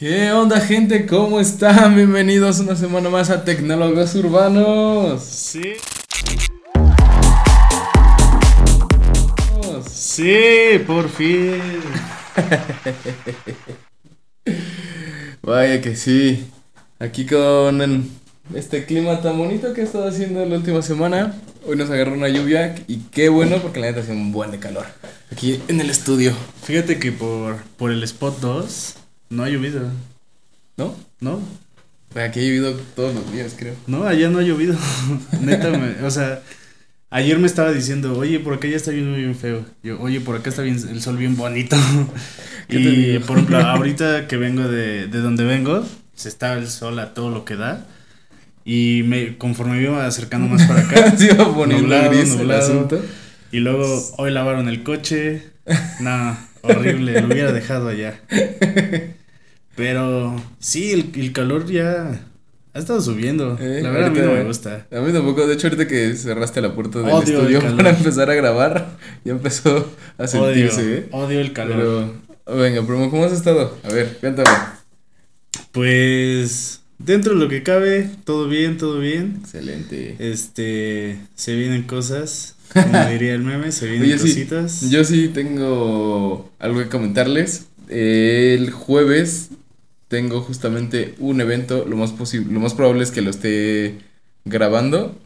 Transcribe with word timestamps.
¿Qué 0.00 0.32
onda 0.32 0.58
gente? 0.60 1.04
¿Cómo 1.04 1.40
están? 1.40 1.94
Bienvenidos 1.94 2.58
una 2.60 2.74
semana 2.74 3.10
más 3.10 3.28
a 3.28 3.44
Tecnólogos 3.44 4.14
Urbanos. 4.14 5.22
Sí. 5.22 5.74
Sí, 9.86 10.78
por 10.86 11.10
fin. 11.10 11.60
Vaya 15.42 15.82
que 15.82 15.94
sí. 15.94 16.46
Aquí 16.98 17.26
con 17.26 18.08
este 18.54 18.86
clima 18.86 19.20
tan 19.20 19.36
bonito 19.36 19.74
que 19.74 19.82
he 19.82 19.84
estado 19.84 20.08
haciendo 20.08 20.46
la 20.46 20.56
última 20.56 20.80
semana. 20.80 21.34
Hoy 21.66 21.76
nos 21.76 21.90
agarró 21.90 22.14
una 22.14 22.30
lluvia 22.30 22.74
y 22.88 23.00
qué 23.10 23.28
bueno 23.28 23.58
porque 23.60 23.80
la 23.80 23.88
neta 23.88 24.00
hace 24.00 24.12
un 24.12 24.32
buen 24.32 24.50
de 24.50 24.58
calor. 24.58 24.86
Aquí 25.30 25.60
en 25.68 25.78
el 25.78 25.90
estudio. 25.90 26.32
Fíjate 26.62 26.98
que 26.98 27.12
por, 27.12 27.58
por 27.76 27.92
el 27.92 28.02
spot 28.02 28.40
2 28.40 28.94
no 29.30 29.44
ha 29.44 29.48
llovido. 29.48 29.90
¿No? 30.76 30.94
¿No? 31.20 31.40
Aquí 32.14 32.40
ha 32.40 32.42
llovido 32.42 32.72
todos 32.96 33.14
los 33.14 33.32
días, 33.32 33.54
creo. 33.58 33.74
No, 33.86 34.04
allá 34.04 34.28
no 34.28 34.38
ha 34.38 34.42
llovido. 34.42 34.76
Neta, 35.40 35.70
me- 35.70 36.04
o 36.04 36.10
sea, 36.10 36.42
ayer 37.10 37.38
me 37.38 37.46
estaba 37.46 37.72
diciendo, 37.72 38.16
oye, 38.18 38.40
por 38.40 38.54
acá 38.54 38.66
ya 38.68 38.76
está 38.76 38.90
viendo 38.90 39.16
bien 39.16 39.34
feo. 39.34 39.64
Yo, 39.82 40.00
oye, 40.00 40.20
por 40.20 40.36
acá 40.36 40.50
está 40.50 40.62
bien, 40.62 40.76
el 40.90 41.00
sol 41.02 41.16
bien 41.16 41.36
bonito. 41.36 41.76
¿Qué 42.68 42.76
te 42.78 42.80
y, 42.82 43.18
por 43.20 43.36
ejemplo, 43.38 43.58
ahorita 43.64 44.26
que 44.26 44.36
vengo 44.36 44.62
de, 44.68 45.06
de 45.06 45.18
donde 45.20 45.44
vengo, 45.44 45.86
se 46.14 46.28
está 46.28 46.54
el 46.54 46.68
sol 46.68 46.98
a 46.98 47.14
todo 47.14 47.30
lo 47.30 47.44
que 47.44 47.56
da. 47.56 47.86
Y 48.64 49.02
me, 49.06 49.38
conforme 49.38 49.76
me 49.76 49.82
iba 49.82 50.06
acercando 50.06 50.46
más 50.46 50.66
para 50.66 50.80
acá, 50.82 51.16
Se 51.16 51.26
iba 51.32 51.52
poniendo 51.54 51.82
Nublado, 51.88 52.10
gris 52.10 52.30
el 52.32 52.38
nublado. 52.38 52.62
asunto. 52.62 53.04
Y 53.52 53.58
luego 53.60 54.14
hoy 54.18 54.30
lavaron 54.30 54.68
el 54.68 54.82
coche. 54.82 55.42
No, 56.00 56.36
horrible, 56.62 57.20
lo 57.20 57.28
hubiera 57.28 57.52
dejado 57.52 57.88
allá. 57.88 58.20
Pero 59.76 60.36
sí, 60.58 60.92
el, 60.92 61.10
el 61.14 61.32
calor 61.32 61.66
ya 61.70 62.20
ha 62.72 62.78
estado 62.78 63.00
subiendo. 63.00 63.56
Eh, 63.60 63.80
la 63.82 63.90
verdad 63.90 64.08
a 64.08 64.10
mí 64.10 64.18
no 64.18 64.24
ahorita- 64.26 64.42
me 64.42 64.48
gusta. 64.48 64.86
A 64.92 65.00
mí 65.00 65.12
tampoco, 65.12 65.46
de 65.46 65.54
hecho 65.54 65.68
ahorita 65.68 65.86
que 65.88 66.14
cerraste 66.14 66.60
la 66.60 66.74
puerta 66.74 66.98
del 67.00 67.08
Odio 67.08 67.40
el 67.40 67.54
estudio 67.54 67.76
para 67.76 67.90
empezar 67.90 68.30
a 68.30 68.34
grabar, 68.34 68.96
ya 69.24 69.32
empezó 69.32 69.92
a 70.18 70.22
Odio, 70.24 70.28
sentirse, 70.28 70.98
¿eh? 70.98 71.06
odio 71.12 71.40
el 71.40 71.52
calor. 71.52 71.76
Pero, 72.46 72.58
venga, 72.58 72.86
Promo, 72.86 73.10
¿cómo 73.10 73.24
has 73.24 73.32
estado? 73.32 73.76
A 73.84 73.88
ver, 73.92 74.16
cuéntame. 74.20 74.48
Pues 75.72 76.80
dentro 76.98 77.34
de 77.34 77.40
lo 77.40 77.48
que 77.48 77.62
cabe, 77.62 78.10
todo 78.24 78.48
bien, 78.48 78.76
todo 78.76 78.98
bien. 78.98 79.38
Excelente. 79.40 80.16
Este, 80.18 81.18
se 81.34 81.54
vienen 81.54 81.84
cosas, 81.84 82.56
como 82.72 83.06
diría 83.10 83.34
el 83.34 83.42
meme, 83.42 83.72
se 83.72 83.86
vienen 83.86 84.08
Oye, 84.08 84.18
sí, 84.18 84.28
cositas. 84.28 84.90
Yo 84.90 85.04
sí 85.04 85.28
tengo 85.28 86.50
algo 86.58 86.80
que 86.80 86.88
comentarles. 86.88 87.66
El 87.88 88.70
jueves 88.70 89.50
tengo 90.10 90.40
justamente 90.42 91.14
un 91.20 91.40
evento, 91.40 91.86
lo 91.88 91.96
más 91.96 92.10
posible, 92.10 92.52
lo 92.52 92.58
más 92.58 92.74
probable 92.74 93.04
es 93.04 93.12
que 93.12 93.22
lo 93.22 93.30
esté 93.30 93.94
grabando. 94.44 95.16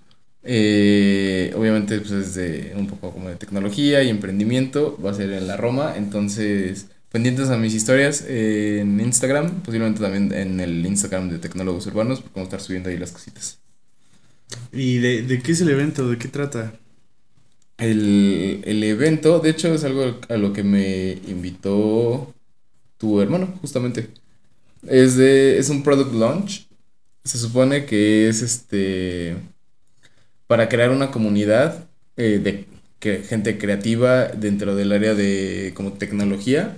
Eh, 0.43 1.55
obviamente 1.57 1.99
pues 1.99 2.11
es 2.11 2.35
de 2.35 2.75
un 2.77 2.87
poco 2.87 3.11
como 3.13 3.31
de 3.31 3.37
tecnología 3.37 4.03
y 4.03 4.11
emprendimiento, 4.11 4.99
va 5.03 5.11
a 5.11 5.15
ser 5.15 5.33
en 5.33 5.47
la 5.47 5.57
Roma, 5.57 5.95
entonces 5.97 6.89
pendientes 7.11 7.49
a 7.49 7.57
mis 7.57 7.73
historias 7.73 8.27
en 8.29 9.01
Instagram, 9.01 9.63
posiblemente 9.63 10.03
también 10.03 10.35
en 10.35 10.61
el 10.61 10.85
Instagram 10.85 11.31
de 11.31 11.39
Tecnólogos 11.39 11.87
Urbanos, 11.87 12.21
porque 12.21 12.35
vamos 12.35 12.53
a 12.53 12.57
estar 12.57 12.61
subiendo 12.61 12.91
ahí 12.91 12.99
las 12.99 13.13
cositas. 13.13 13.59
¿Y 14.71 14.99
de, 14.99 15.23
de 15.23 15.41
qué 15.41 15.53
es 15.53 15.63
el 15.63 15.71
evento? 15.71 16.11
¿De 16.11 16.19
qué 16.19 16.29
trata? 16.29 16.75
El, 17.79 18.61
el 18.67 18.85
evento, 18.85 19.41
de 19.41 19.49
hecho, 19.51 19.73
es 19.73 19.83
algo 19.85 20.21
a 20.29 20.37
lo 20.37 20.53
que 20.53 20.63
me 20.63 21.13
invitó 21.27 22.35
tu 22.99 23.23
hermano, 23.23 23.47
justamente. 23.63 24.11
Es 24.89 25.17
de, 25.17 25.59
es 25.59 25.71
un 25.71 25.83
product 25.83 26.13
launch. 26.15 26.69
Se 27.25 27.39
supone 27.39 27.87
que 27.87 28.29
es 28.29 28.43
este 28.43 29.37
para 30.47 30.69
crear 30.69 30.91
una 30.91 31.11
comunidad 31.11 31.89
eh, 32.17 32.41
de 32.43 32.67
que, 32.99 33.23
gente 33.23 33.59
creativa 33.59 34.27
dentro 34.29 34.75
del 34.75 34.93
área 34.93 35.15
de 35.15 35.73
como 35.75 35.93
tecnología 35.95 36.77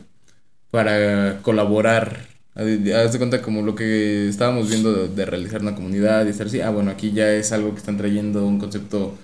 para 0.70 1.40
colaborar. 1.42 2.28
Haz 2.56 3.12
de 3.12 3.18
cuenta 3.18 3.42
como 3.42 3.62
lo 3.62 3.74
que 3.74 4.28
estábamos 4.28 4.68
viendo 4.68 4.92
de, 4.92 5.08
de 5.08 5.26
realizar 5.26 5.62
una 5.62 5.74
comunidad 5.74 6.26
y 6.26 6.30
estar 6.30 6.46
así. 6.48 6.60
Ah, 6.60 6.70
bueno, 6.70 6.90
aquí 6.90 7.12
ya 7.12 7.32
es 7.32 7.52
algo 7.52 7.72
que 7.72 7.78
están 7.78 7.96
trayendo 7.98 8.46
un 8.46 8.58
concepto 8.58 9.16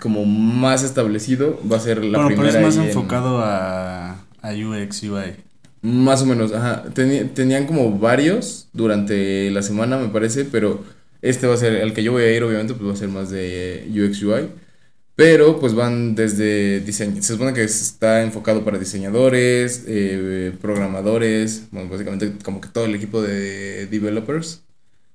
como 0.00 0.24
más 0.26 0.82
establecido. 0.84 1.60
Va 1.70 1.76
a 1.78 1.80
ser 1.80 2.04
la 2.04 2.18
bueno, 2.18 2.28
pero 2.36 2.42
primera 2.42 2.60
es 2.60 2.64
más 2.64 2.76
en- 2.76 2.84
enfocado 2.84 3.40
a, 3.40 4.12
a 4.42 4.52
UX, 4.52 5.02
UI. 5.04 5.36
Más 5.84 6.22
o 6.22 6.26
menos, 6.26 6.52
ajá. 6.52 6.84
Tenían 6.94 7.66
como 7.66 7.98
varios 7.98 8.68
durante 8.72 9.50
la 9.50 9.62
semana, 9.62 9.98
me 9.98 10.08
parece, 10.08 10.46
pero 10.46 10.82
este 11.20 11.46
va 11.46 11.54
a 11.54 11.56
ser, 11.58 11.74
el 11.74 11.92
que 11.92 12.02
yo 12.02 12.12
voy 12.12 12.22
a 12.22 12.34
ir, 12.34 12.42
obviamente, 12.42 12.72
pues 12.74 12.88
va 12.88 12.94
a 12.94 12.96
ser 12.96 13.08
más 13.08 13.30
de 13.30 13.86
UX 13.90 14.22
UI. 14.22 14.48
Pero 15.16 15.60
pues 15.60 15.74
van 15.74 16.14
desde 16.14 16.80
diseño. 16.80 17.22
Se 17.22 17.34
supone 17.34 17.52
que 17.52 17.64
está 17.64 18.22
enfocado 18.22 18.64
para 18.64 18.78
diseñadores, 18.78 19.84
eh, 19.86 20.52
programadores, 20.60 21.64
bueno, 21.70 21.90
básicamente 21.90 22.32
como 22.42 22.60
que 22.60 22.68
todo 22.68 22.86
el 22.86 22.94
equipo 22.94 23.22
de 23.22 23.86
developers, 23.86 24.62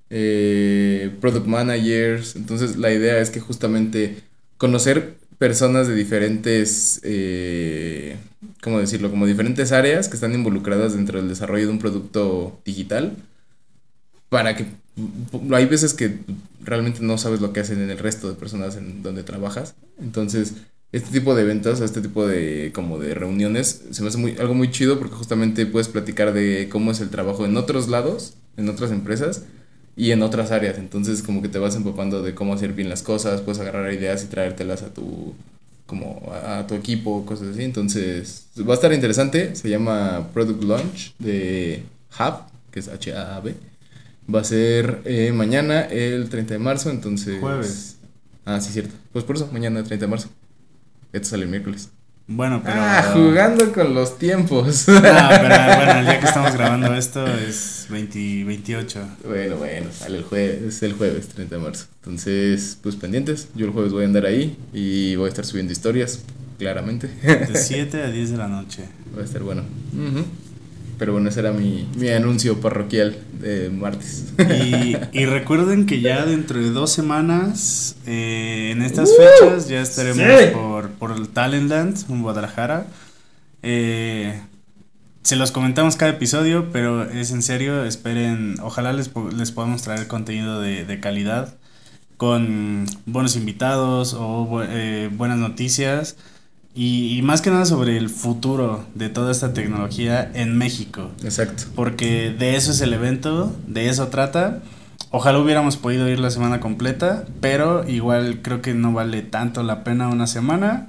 eh, 0.09 1.12
product 1.22 1.47
managers. 1.47 2.36
Entonces 2.36 2.78
la 2.78 2.94
idea 2.94 3.19
es 3.19 3.30
que 3.31 3.40
justamente 3.40 4.18
conocer 4.57 5.19
personas 5.39 5.88
de 5.88 5.95
diferentes, 5.95 7.00
eh, 7.03 8.17
¿cómo 8.61 8.79
decirlo? 8.79 9.09
Como 9.09 9.25
diferentes 9.25 9.72
áreas 9.72 10.09
que 10.09 10.16
están 10.16 10.35
involucradas 10.35 10.94
dentro 10.94 11.17
del 11.17 11.29
desarrollo 11.29 11.66
de 11.66 11.72
un 11.72 11.79
producto 11.79 12.59
digital 12.66 13.16
para 14.27 14.55
que 14.55 14.66
hay 15.51 15.66
veces 15.66 15.94
que 15.94 16.19
realmente 16.61 17.00
no 17.01 17.17
sabes 17.17 17.39
lo 17.39 17.53
que 17.53 17.61
hacen 17.61 17.81
en 17.81 17.89
el 17.89 17.97
resto 17.97 18.29
de 18.29 18.35
personas 18.35 18.75
en 18.75 19.01
donde 19.01 19.23
trabajas. 19.23 19.75
Entonces, 20.01 20.55
este 20.91 21.09
tipo 21.09 21.33
de 21.33 21.44
eventos, 21.44 21.79
este 21.79 22.01
tipo 22.01 22.27
de 22.27 22.71
como 22.75 23.00
de 23.00 23.16
reuniones 23.16 23.83
se 23.91 24.01
me 24.01 24.09
hace 24.09 24.17
muy, 24.17 24.35
algo 24.39 24.56
muy 24.56 24.69
chido 24.71 25.00
porque 25.00 25.16
justamente 25.16 25.66
puedes 25.66 25.88
platicar 25.88 26.33
de 26.33 26.67
cómo 26.69 26.91
es 26.91 27.00
el 27.00 27.09
trabajo 27.09 27.45
en 27.45 27.56
otros 27.56 27.88
lados, 27.88 28.35
en 28.57 28.67
otras 28.67 28.91
empresas 28.91 29.44
y 29.95 30.11
en 30.11 30.22
otras 30.22 30.51
áreas. 30.51 30.77
Entonces, 30.77 31.22
como 31.22 31.41
que 31.41 31.50
te 31.50 31.59
vas 31.59 31.75
empapando 31.75 32.22
de 32.22 32.33
cómo 32.35 32.53
hacer 32.53 32.73
bien 32.73 32.89
las 32.89 33.03
cosas, 33.03 33.41
puedes 33.41 33.59
agarrar 33.59 33.91
ideas 33.94 34.23
y 34.23 34.27
traértelas 34.27 34.83
a 34.83 34.94
tu 34.94 35.33
como 35.85 36.31
a, 36.31 36.59
a 36.59 36.67
tu 36.67 36.75
equipo, 36.75 37.25
cosas 37.25 37.50
así. 37.50 37.63
Entonces, 37.63 38.47
va 38.57 38.73
a 38.73 38.75
estar 38.75 38.94
interesante. 38.94 39.55
Se 39.55 39.69
llama 39.69 40.29
Product 40.33 40.63
Launch 40.63 41.16
de 41.17 41.83
Hub, 42.17 42.44
que 42.72 42.79
es 42.79 42.88
H-A-B. 42.88 43.55
Va 44.33 44.41
a 44.41 44.44
ser 44.44 45.01
eh, 45.05 45.31
mañana, 45.33 45.81
el 45.81 46.29
30 46.29 46.53
de 46.53 46.59
marzo, 46.59 46.91
entonces... 46.91 47.39
Jueves. 47.39 47.97
Ah, 48.45 48.61
sí, 48.61 48.71
cierto. 48.71 48.94
Pues 49.11 49.25
por 49.25 49.35
eso, 49.35 49.50
mañana, 49.51 49.83
30 49.83 50.06
de 50.06 50.09
marzo. 50.09 50.29
Esto 51.11 51.29
sale 51.29 51.44
el 51.44 51.50
miércoles. 51.50 51.89
Bueno, 52.31 52.62
pero. 52.63 52.75
Ah, 52.79 53.09
jugando 53.12 53.73
con 53.73 53.95
los 53.95 54.19
tiempos. 54.19 54.88
No, 54.88 55.01
pero 55.01 55.07
bueno, 55.07 56.00
el 56.00 56.06
día 56.06 56.19
que 56.19 56.25
estamos 56.28 56.53
grabando 56.53 56.94
esto 56.94 57.25
es 57.25 57.88
20, 57.90 58.44
28. 58.44 59.00
Bueno, 59.25 59.56
bueno, 59.56 59.88
sale 59.91 60.19
el 60.19 60.23
jueves, 60.23 60.62
es 60.62 60.84
el 60.84 60.94
jueves 60.94 61.28
30 61.29 61.56
de 61.56 61.62
marzo. 61.62 61.88
Entonces, 62.03 62.78
pues 62.84 62.95
pendientes. 62.95 63.47
Yo 63.56 63.66
el 63.66 63.72
jueves 63.72 63.91
voy 63.91 64.03
a 64.03 64.06
andar 64.06 64.28
ahí 64.28 64.56
y 64.73 65.16
voy 65.16 65.25
a 65.25 65.29
estar 65.29 65.44
subiendo 65.44 65.73
historias, 65.73 66.22
claramente. 66.59 67.07
De 67.07 67.56
7 67.56 68.03
a 68.03 68.12
10 68.12 68.29
de 68.29 68.38
la 68.38 68.47
noche. 68.47 68.84
Va 69.18 69.23
a 69.23 69.25
estar 69.25 69.41
bueno. 69.41 69.63
Ujú. 69.94 70.23
Pero 71.00 71.14
bueno, 71.14 71.30
ese 71.30 71.40
era 71.40 71.52
mi, 71.54 71.88
mi 71.96 72.10
anuncio 72.10 72.60
parroquial 72.60 73.18
de 73.40 73.70
martes. 73.70 74.26
Y, 74.38 74.96
y 75.18 75.26
recuerden 75.38 75.86
que 75.86 76.02
ya 76.02 76.26
dentro 76.26 76.60
de 76.60 76.70
dos 76.72 76.92
semanas, 76.92 77.96
eh, 78.06 78.70
en 78.72 78.82
estas 78.84 79.10
¡Uh! 79.10 79.14
fechas, 79.42 79.68
ya 79.70 79.82
estaremos 79.82 80.18
Sí. 80.40 80.48
por, 80.54 80.90
por 80.92 81.12
el 81.14 81.30
Talentland 81.30 81.98
en 82.10 82.22
Guadalajara. 82.22 82.86
Eh, 83.64 84.42
se 85.24 85.36
los 85.36 85.52
comentamos 85.52 85.96
cada 85.96 86.12
episodio, 86.12 86.70
pero 86.72 87.04
es 87.10 87.31
en 87.31 87.42
serio, 87.44 87.86
esperen, 87.86 88.56
ojalá 88.62 88.94
les, 88.94 89.10
les 89.38 89.52
podamos 89.52 89.81
traer 89.81 90.07
contenido 90.07 90.60
de, 90.62 90.86
de 90.86 91.00
calidad 91.00 91.56
con 92.18 92.86
buenos 93.06 93.38
invitados 93.38 94.13
o 94.18 94.62
eh, 94.63 95.10
buenas 95.13 95.38
noticias 95.38 96.18
y, 96.75 97.18
y 97.18 97.21
más 97.21 97.42
que 97.42 97.50
nada 97.50 97.66
sobre 97.66 97.98
el 97.98 98.10
futuro 98.10 98.86
de 98.95 99.10
toda 99.10 99.31
esta 99.31 99.54
tecnología 99.54 100.30
en 100.33 100.57
México 100.57 101.12
Exacto. 101.24 101.63
porque 101.75 102.30
de 102.38 102.56
eso 102.56 102.71
es 102.71 102.81
el 102.81 102.94
evento, 102.94 103.56
de 103.68 103.89
eso 103.89 104.07
trata. 104.07 104.62
Ojalá 105.12 105.39
hubiéramos 105.39 105.75
podido 105.77 106.07
ir 106.07 106.19
la 106.19 106.30
semana 106.30 106.60
completa, 106.60 107.25
pero 107.42 107.88
igual 107.89 108.42
creo 108.44 108.62
que 108.62 108.74
no 108.75 108.94
vale 108.94 109.24
tanto 109.24 109.63
la 109.63 109.83
pena 109.83 110.07
una 110.07 110.27
semana. 110.27 110.88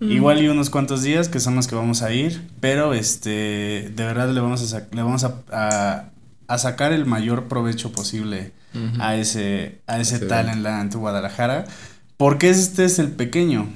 Igual 0.00 0.40
y 0.42 0.48
unos 0.48 0.70
cuantos 0.70 1.02
días 1.02 1.28
que 1.28 1.40
son 1.40 1.56
los 1.56 1.66
que 1.68 1.74
vamos 1.74 2.00
a 2.00 2.10
ir, 2.10 2.40
pero 2.60 2.94
este 2.94 3.92
de 3.94 4.04
verdad 4.06 4.30
le 4.32 4.40
vamos 4.40 4.72
a 4.72 4.78
le 4.92 5.02
vamos 5.02 5.24
a, 5.24 5.34
a- 5.52 6.04
a 6.48 6.58
sacar 6.58 6.92
el 6.94 7.04
mayor 7.04 7.48
provecho 7.48 7.92
posible 7.92 8.52
a 8.98 9.14
ese 9.16 9.82
a 9.86 10.00
ese 10.00 10.16
Ese 10.16 10.24
Talentland 10.26 10.94
Guadalajara, 10.94 11.66
porque 12.16 12.48
este 12.48 12.86
es 12.86 12.98
el 12.98 13.08
pequeño. 13.10 13.68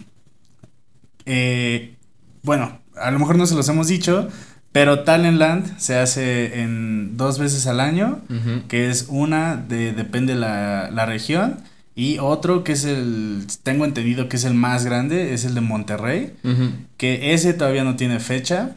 Eh, 1.26 1.94
bueno, 2.42 2.78
a 2.96 3.10
lo 3.10 3.18
mejor 3.18 3.36
no 3.36 3.46
se 3.46 3.54
los 3.54 3.68
hemos 3.68 3.88
dicho, 3.88 4.28
Pero 4.72 5.04
Talentland 5.04 5.78
se 5.78 5.96
hace 5.96 6.60
en 6.60 7.16
dos 7.16 7.38
veces 7.38 7.68
al 7.68 7.78
año, 7.78 8.22
que 8.66 8.90
es 8.90 9.06
una 9.08 9.54
de 9.56 9.92
depende 9.92 10.34
la, 10.34 10.90
la 10.90 11.06
región 11.06 11.58
y 11.94 12.18
otro 12.18 12.64
que 12.64 12.72
es 12.72 12.84
el 12.84 13.46
tengo 13.62 13.84
entendido 13.84 14.28
que 14.28 14.36
es 14.36 14.44
el 14.44 14.54
más 14.54 14.84
grande, 14.84 15.32
es 15.32 15.44
el 15.44 15.54
de 15.54 15.60
Monterrey, 15.60 16.32
que 16.96 17.34
ese 17.34 17.54
todavía 17.54 17.84
no 17.84 17.94
tiene 17.94 18.18
fecha, 18.18 18.74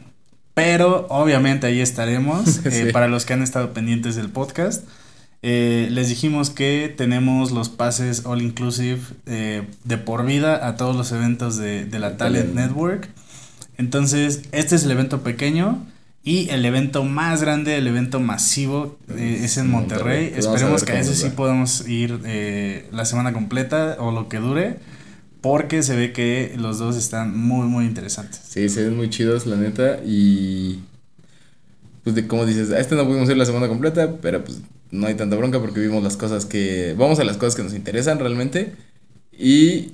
pero 0.54 1.06
obviamente 1.10 1.66
ahí 1.66 1.80
estaremos 1.80 2.60
eh, 2.64 2.90
para 2.92 3.08
los 3.08 3.26
que 3.26 3.32
han 3.32 3.42
estado 3.42 3.72
pendientes 3.72 4.14
del 4.14 4.28
podcast. 4.28 4.84
Eh, 5.42 5.88
les 5.90 6.08
dijimos 6.08 6.50
que 6.50 6.92
tenemos 6.96 7.52
los 7.52 7.68
pases 7.68 8.26
all 8.26 8.42
inclusive 8.42 9.00
eh, 9.26 9.62
de 9.84 9.98
por 9.98 10.26
vida 10.26 10.66
a 10.66 10.76
todos 10.76 10.96
los 10.96 11.12
eventos 11.12 11.56
de, 11.56 11.84
de 11.84 11.98
la 11.98 12.16
Talent. 12.16 12.54
Network. 12.54 13.08
Entonces, 13.76 14.42
este 14.50 14.74
es 14.74 14.84
el 14.84 14.90
evento 14.90 15.22
pequeño 15.22 15.86
y 16.24 16.50
el 16.50 16.64
evento 16.66 17.04
más 17.04 17.40
grande, 17.40 17.78
el 17.78 17.86
evento 17.86 18.20
masivo 18.20 18.98
eh, 19.08 19.40
es 19.44 19.56
en 19.56 19.70
Monterrey. 19.70 20.32
Esperemos 20.36 20.84
que 20.84 20.92
a 20.92 21.00
ese 21.00 21.14
sí 21.14 21.30
podamos 21.30 21.88
ir 21.88 22.20
eh, 22.26 22.88
la 22.92 23.04
semana 23.04 23.32
completa 23.32 23.96
o 24.00 24.10
lo 24.10 24.28
que 24.28 24.38
dure, 24.38 24.78
porque 25.40 25.82
se 25.82 25.96
ve 25.96 26.12
que 26.12 26.54
los 26.58 26.78
dos 26.78 26.96
están 26.96 27.38
muy, 27.38 27.66
muy 27.68 27.86
interesantes. 27.86 28.40
Sí, 28.46 28.68
se 28.68 28.84
ven 28.84 28.96
muy 28.96 29.08
chidos, 29.08 29.46
la 29.46 29.56
neta. 29.56 30.00
Y. 30.04 30.80
Pues, 32.02 32.14
de 32.14 32.26
como 32.26 32.44
dices, 32.44 32.72
a 32.72 32.80
este 32.80 32.94
no 32.94 33.06
pudimos 33.06 33.30
ir 33.30 33.36
la 33.36 33.46
semana 33.46 33.68
completa, 33.68 34.16
pero 34.20 34.44
pues 34.44 34.60
no 34.90 35.06
hay 35.06 35.14
tanta 35.14 35.36
bronca 35.36 35.60
porque 35.60 35.80
vimos 35.80 36.02
las 36.02 36.16
cosas 36.16 36.46
que. 36.46 36.94
Vamos 36.96 37.18
a 37.18 37.24
las 37.24 37.36
cosas 37.36 37.54
que 37.54 37.62
nos 37.62 37.74
interesan 37.74 38.18
realmente. 38.18 38.72
Y. 39.32 39.92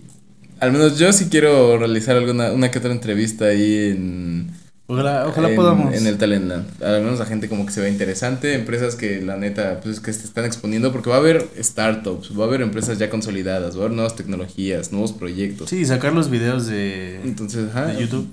Al 0.61 0.73
menos 0.73 0.99
yo 0.99 1.12
sí 1.12 1.26
quiero 1.29 1.76
realizar 1.79 2.17
alguna 2.17 2.52
una 2.52 2.70
que 2.70 2.79
otra 2.79 2.93
entrevista 2.93 3.46
ahí 3.46 3.91
en. 3.91 4.50
Ojalá, 4.87 5.26
ojalá 5.26 5.49
en, 5.50 5.56
podamos. 5.56 5.94
En 5.94 6.06
el 6.06 6.19
Talentland. 6.19 6.82
Al 6.82 7.02
menos 7.02 7.20
a 7.20 7.26
gente 7.26 7.49
como 7.49 7.67
que 7.67 7.73
se 7.73 7.81
ve 7.81 7.91
interesante, 7.91 8.55
empresas 8.55 8.94
que 8.94 9.20
la 9.20 9.37
neta, 9.37 9.81
pues 9.81 9.99
que 9.99 10.12
se 10.12 10.25
están 10.25 10.44
exponiendo, 10.44 10.93
porque 10.93 11.11
va 11.11 11.17
a 11.17 11.19
haber 11.19 11.49
startups, 11.58 12.38
va 12.38 12.44
a 12.44 12.47
haber 12.47 12.61
empresas 12.61 12.99
ya 12.99 13.11
consolidadas, 13.11 13.76
va 13.76 13.81
a 13.81 13.85
haber 13.85 13.97
nuevas 13.97 14.14
tecnologías, 14.14 14.93
nuevos 14.93 15.12
proyectos. 15.12 15.70
Sí, 15.70 15.85
sacar 15.87 16.12
los 16.12 16.31
videos 16.31 16.67
de, 16.67 17.20
Entonces, 17.25 17.70
ajá. 17.70 17.87
de 17.87 18.00
YouTube. 18.02 18.29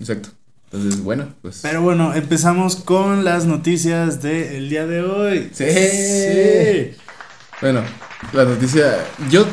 Exacto. 0.00 0.30
Entonces, 0.74 1.02
bueno, 1.04 1.28
pues. 1.40 1.60
Pero 1.62 1.82
bueno, 1.82 2.14
empezamos 2.14 2.74
con 2.76 3.24
las 3.24 3.46
noticias 3.46 4.20
del 4.22 4.68
día 4.68 4.86
de 4.86 5.02
hoy. 5.02 5.48
Sí. 5.52 5.64
Sí. 5.70 6.90
Bueno, 7.60 7.82
la 8.32 8.44
noticia. 8.44 8.96
Yo. 9.30 9.46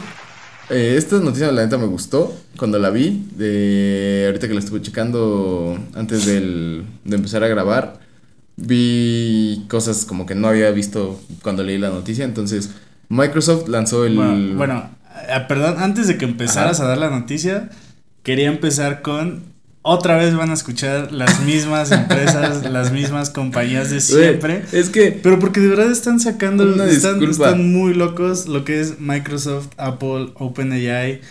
eh, 0.72 0.96
esta 0.98 1.18
noticia, 1.20 1.52
la 1.52 1.64
neta, 1.64 1.78
me 1.78 1.86
gustó 1.86 2.36
cuando 2.58 2.80
la 2.80 2.90
vi. 2.90 3.28
De 3.36 4.24
ahorita 4.26 4.48
que 4.48 4.54
la 4.56 4.60
estuve 4.62 4.82
checando 4.82 5.78
antes 5.94 6.26
del, 6.26 6.86
de 7.04 7.16
empezar 7.16 7.44
a 7.44 7.48
grabar. 7.48 8.00
Vi 8.58 9.66
cosas 9.70 10.06
como 10.06 10.26
que 10.26 10.34
no 10.34 10.48
había 10.48 10.72
visto 10.72 11.22
cuando 11.44 11.64
leí 11.64 11.78
la 11.78 11.90
noticia. 11.90 12.26
Entonces, 12.26 12.72
Microsoft 13.10 13.68
lanzó 13.68 14.06
el. 14.06 14.16
Bueno, 14.16 14.58
bueno, 14.58 14.90
ah, 15.30 15.48
perdón, 15.48 15.76
antes 15.78 16.08
de 16.08 16.18
que 16.18 16.26
empezaras 16.26 16.80
Ajá. 16.80 16.86
a 16.86 16.90
dar 16.90 16.98
la 16.98 17.10
noticia, 17.12 17.70
quería 18.24 18.48
empezar 18.48 19.04
con 19.04 19.52
otra 19.84 20.16
vez 20.16 20.36
van 20.36 20.52
a 20.52 20.54
escuchar 20.54 21.12
las 21.12 21.42
mismas 21.42 21.92
empresas, 21.92 22.70
las 22.70 22.92
mismas 22.92 23.30
compañías 23.30 23.90
de 23.90 24.02
siempre. 24.02 24.64
Es 24.72 24.90
que. 24.90 25.12
Pero 25.12 25.40
porque 25.40 25.60
de 25.60 25.70
verdad 25.70 25.92
están 25.92 26.20
sacando, 26.20 26.64
Una 26.64 26.86
están, 26.86 27.72
muy 27.72 27.94
locos 27.94 28.48
lo 28.48 28.64
que 28.64 28.80
es 28.80 29.00
Microsoft, 29.00 29.70
Apple, 29.78 30.32
OpenAI, 30.36 31.22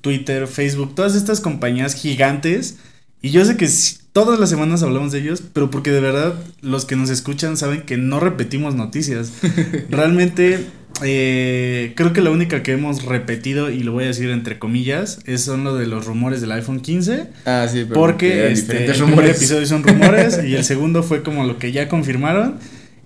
Twitter, 0.00 0.46
Facebook, 0.46 0.94
todas 0.94 1.14
estas 1.14 1.40
compañías 1.40 1.94
gigantes. 1.94 2.76
Y 3.22 3.30
yo 3.30 3.44
sé 3.44 3.56
que 3.56 3.68
todas 4.12 4.40
las 4.40 4.50
semanas 4.50 4.82
hablamos 4.82 5.12
de 5.12 5.20
ellos, 5.20 5.42
pero 5.52 5.70
porque 5.70 5.90
de 5.90 6.00
verdad 6.00 6.34
los 6.62 6.86
que 6.86 6.96
nos 6.96 7.10
escuchan 7.10 7.56
saben 7.56 7.82
que 7.82 7.96
no 7.96 8.18
repetimos 8.18 8.74
noticias. 8.74 9.32
Realmente, 9.90 10.66
eh, 11.02 11.92
creo 11.96 12.12
que 12.12 12.20
la 12.20 12.30
única 12.30 12.62
que 12.62 12.72
hemos 12.72 13.04
repetido, 13.04 13.70
y 13.70 13.82
lo 13.82 13.92
voy 13.92 14.04
a 14.04 14.08
decir 14.08 14.30
entre 14.30 14.58
comillas, 14.58 15.20
es 15.26 15.42
son 15.42 15.64
lo 15.64 15.74
de 15.74 15.86
los 15.86 16.06
rumores 16.06 16.40
del 16.40 16.52
iPhone 16.52 16.80
15. 16.80 17.28
Ah, 17.46 17.66
sí, 17.70 17.84
pero 17.88 18.00
Porque 18.00 18.50
este, 18.52 18.86
el 18.86 19.02
primer 19.02 19.26
episodio 19.26 19.66
son 19.66 19.82
rumores 19.82 20.40
y 20.44 20.54
el 20.54 20.64
segundo 20.70 21.02
fue 21.02 21.22
como 21.22 21.44
lo 21.44 21.58
que 21.58 21.72
ya 21.72 21.88
confirmaron. 21.88 22.56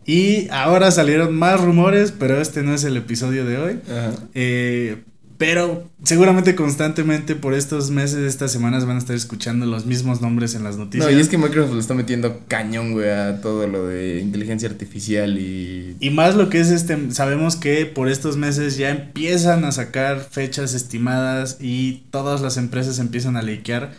Y 0.06 0.49
ahora 0.50 0.91
salieron 0.91 1.35
más 1.35 1.61
rumores, 1.61 2.12
pero 2.12 2.41
este 2.41 2.62
no 2.62 2.75
es 2.75 2.85
el 2.85 2.96
episodio 2.96 3.46
de 3.46 3.58
hoy. 3.58 3.81
Ajá. 3.88 4.12
Eh, 4.35 4.99
pero 5.37 5.91
seguramente 6.03 6.55
constantemente 6.55 7.35
por 7.35 7.55
estos 7.55 7.91
meses, 7.91 8.19
estas 8.19 8.53
semanas 8.53 8.87
van 8.87 8.97
a 8.97 8.99
estar 8.99 9.17
escuchando 9.17 9.67
los 9.67 9.85
mismos 9.85 10.21
nombres 10.21 10.55
en 10.55 10.63
las 10.63 10.77
noticias. 10.77 11.11
No, 11.11 11.17
y 11.17 11.21
es 11.21 11.29
que 11.29 11.39
Microsoft 11.39 11.75
le 11.75 11.81
está 11.81 11.95
metiendo 11.95 12.41
cañón, 12.47 12.93
güey, 12.93 13.11
a 13.11 13.41
todo 13.41 13.67
lo 13.67 13.87
de 13.87 14.21
inteligencia 14.21 14.69
artificial 14.69 15.39
y. 15.39 15.97
Y 15.99 16.11
más 16.11 16.37
lo 16.37 16.51
que 16.51 16.61
es 16.61 16.71
este, 16.71 17.11
sabemos 17.11 17.57
que 17.57 17.87
por 17.87 18.09
estos 18.09 18.37
meses 18.37 18.77
ya 18.77 18.91
empiezan 18.91 19.65
a 19.65 19.73
sacar 19.73 20.21
fechas 20.21 20.75
estimadas 20.75 21.59
y 21.61 22.05
todas 22.11 22.41
las 22.41 22.57
empresas 22.57 22.99
empiezan 22.99 23.37
a 23.37 23.43
liquear 23.43 23.93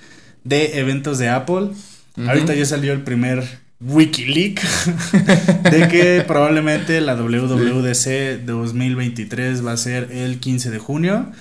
de 0.43 0.79
eventos 0.79 1.17
de 1.17 1.29
Apple. 1.29 1.71
Ahorita 2.17 2.55
ya 2.55 2.65
salió 2.65 2.93
el 2.93 3.03
primer 3.03 3.64
Wikileak 3.81 4.61
de 5.71 5.87
que 5.89 6.23
probablemente 6.25 7.01
la 7.01 7.15
WWDC 7.15 8.45
2023 8.45 9.65
va 9.65 9.73
a 9.73 9.77
ser 9.77 10.11
el 10.11 10.39
15 10.39 10.71
de 10.71 10.79
junio 10.79 11.31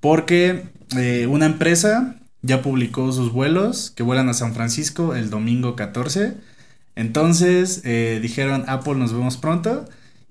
porque 0.00 0.64
eh, 0.96 1.26
una 1.28 1.46
empresa 1.46 2.16
ya 2.40 2.62
publicó 2.62 3.12
sus 3.12 3.32
vuelos 3.32 3.92
que 3.94 4.02
vuelan 4.02 4.28
a 4.28 4.34
San 4.34 4.54
Francisco 4.54 5.14
el 5.14 5.30
domingo 5.30 5.76
14. 5.76 6.34
Entonces 6.96 7.82
eh, 7.84 8.18
dijeron 8.20 8.64
Apple 8.68 8.96
nos 8.96 9.12
vemos 9.12 9.36
pronto 9.36 9.84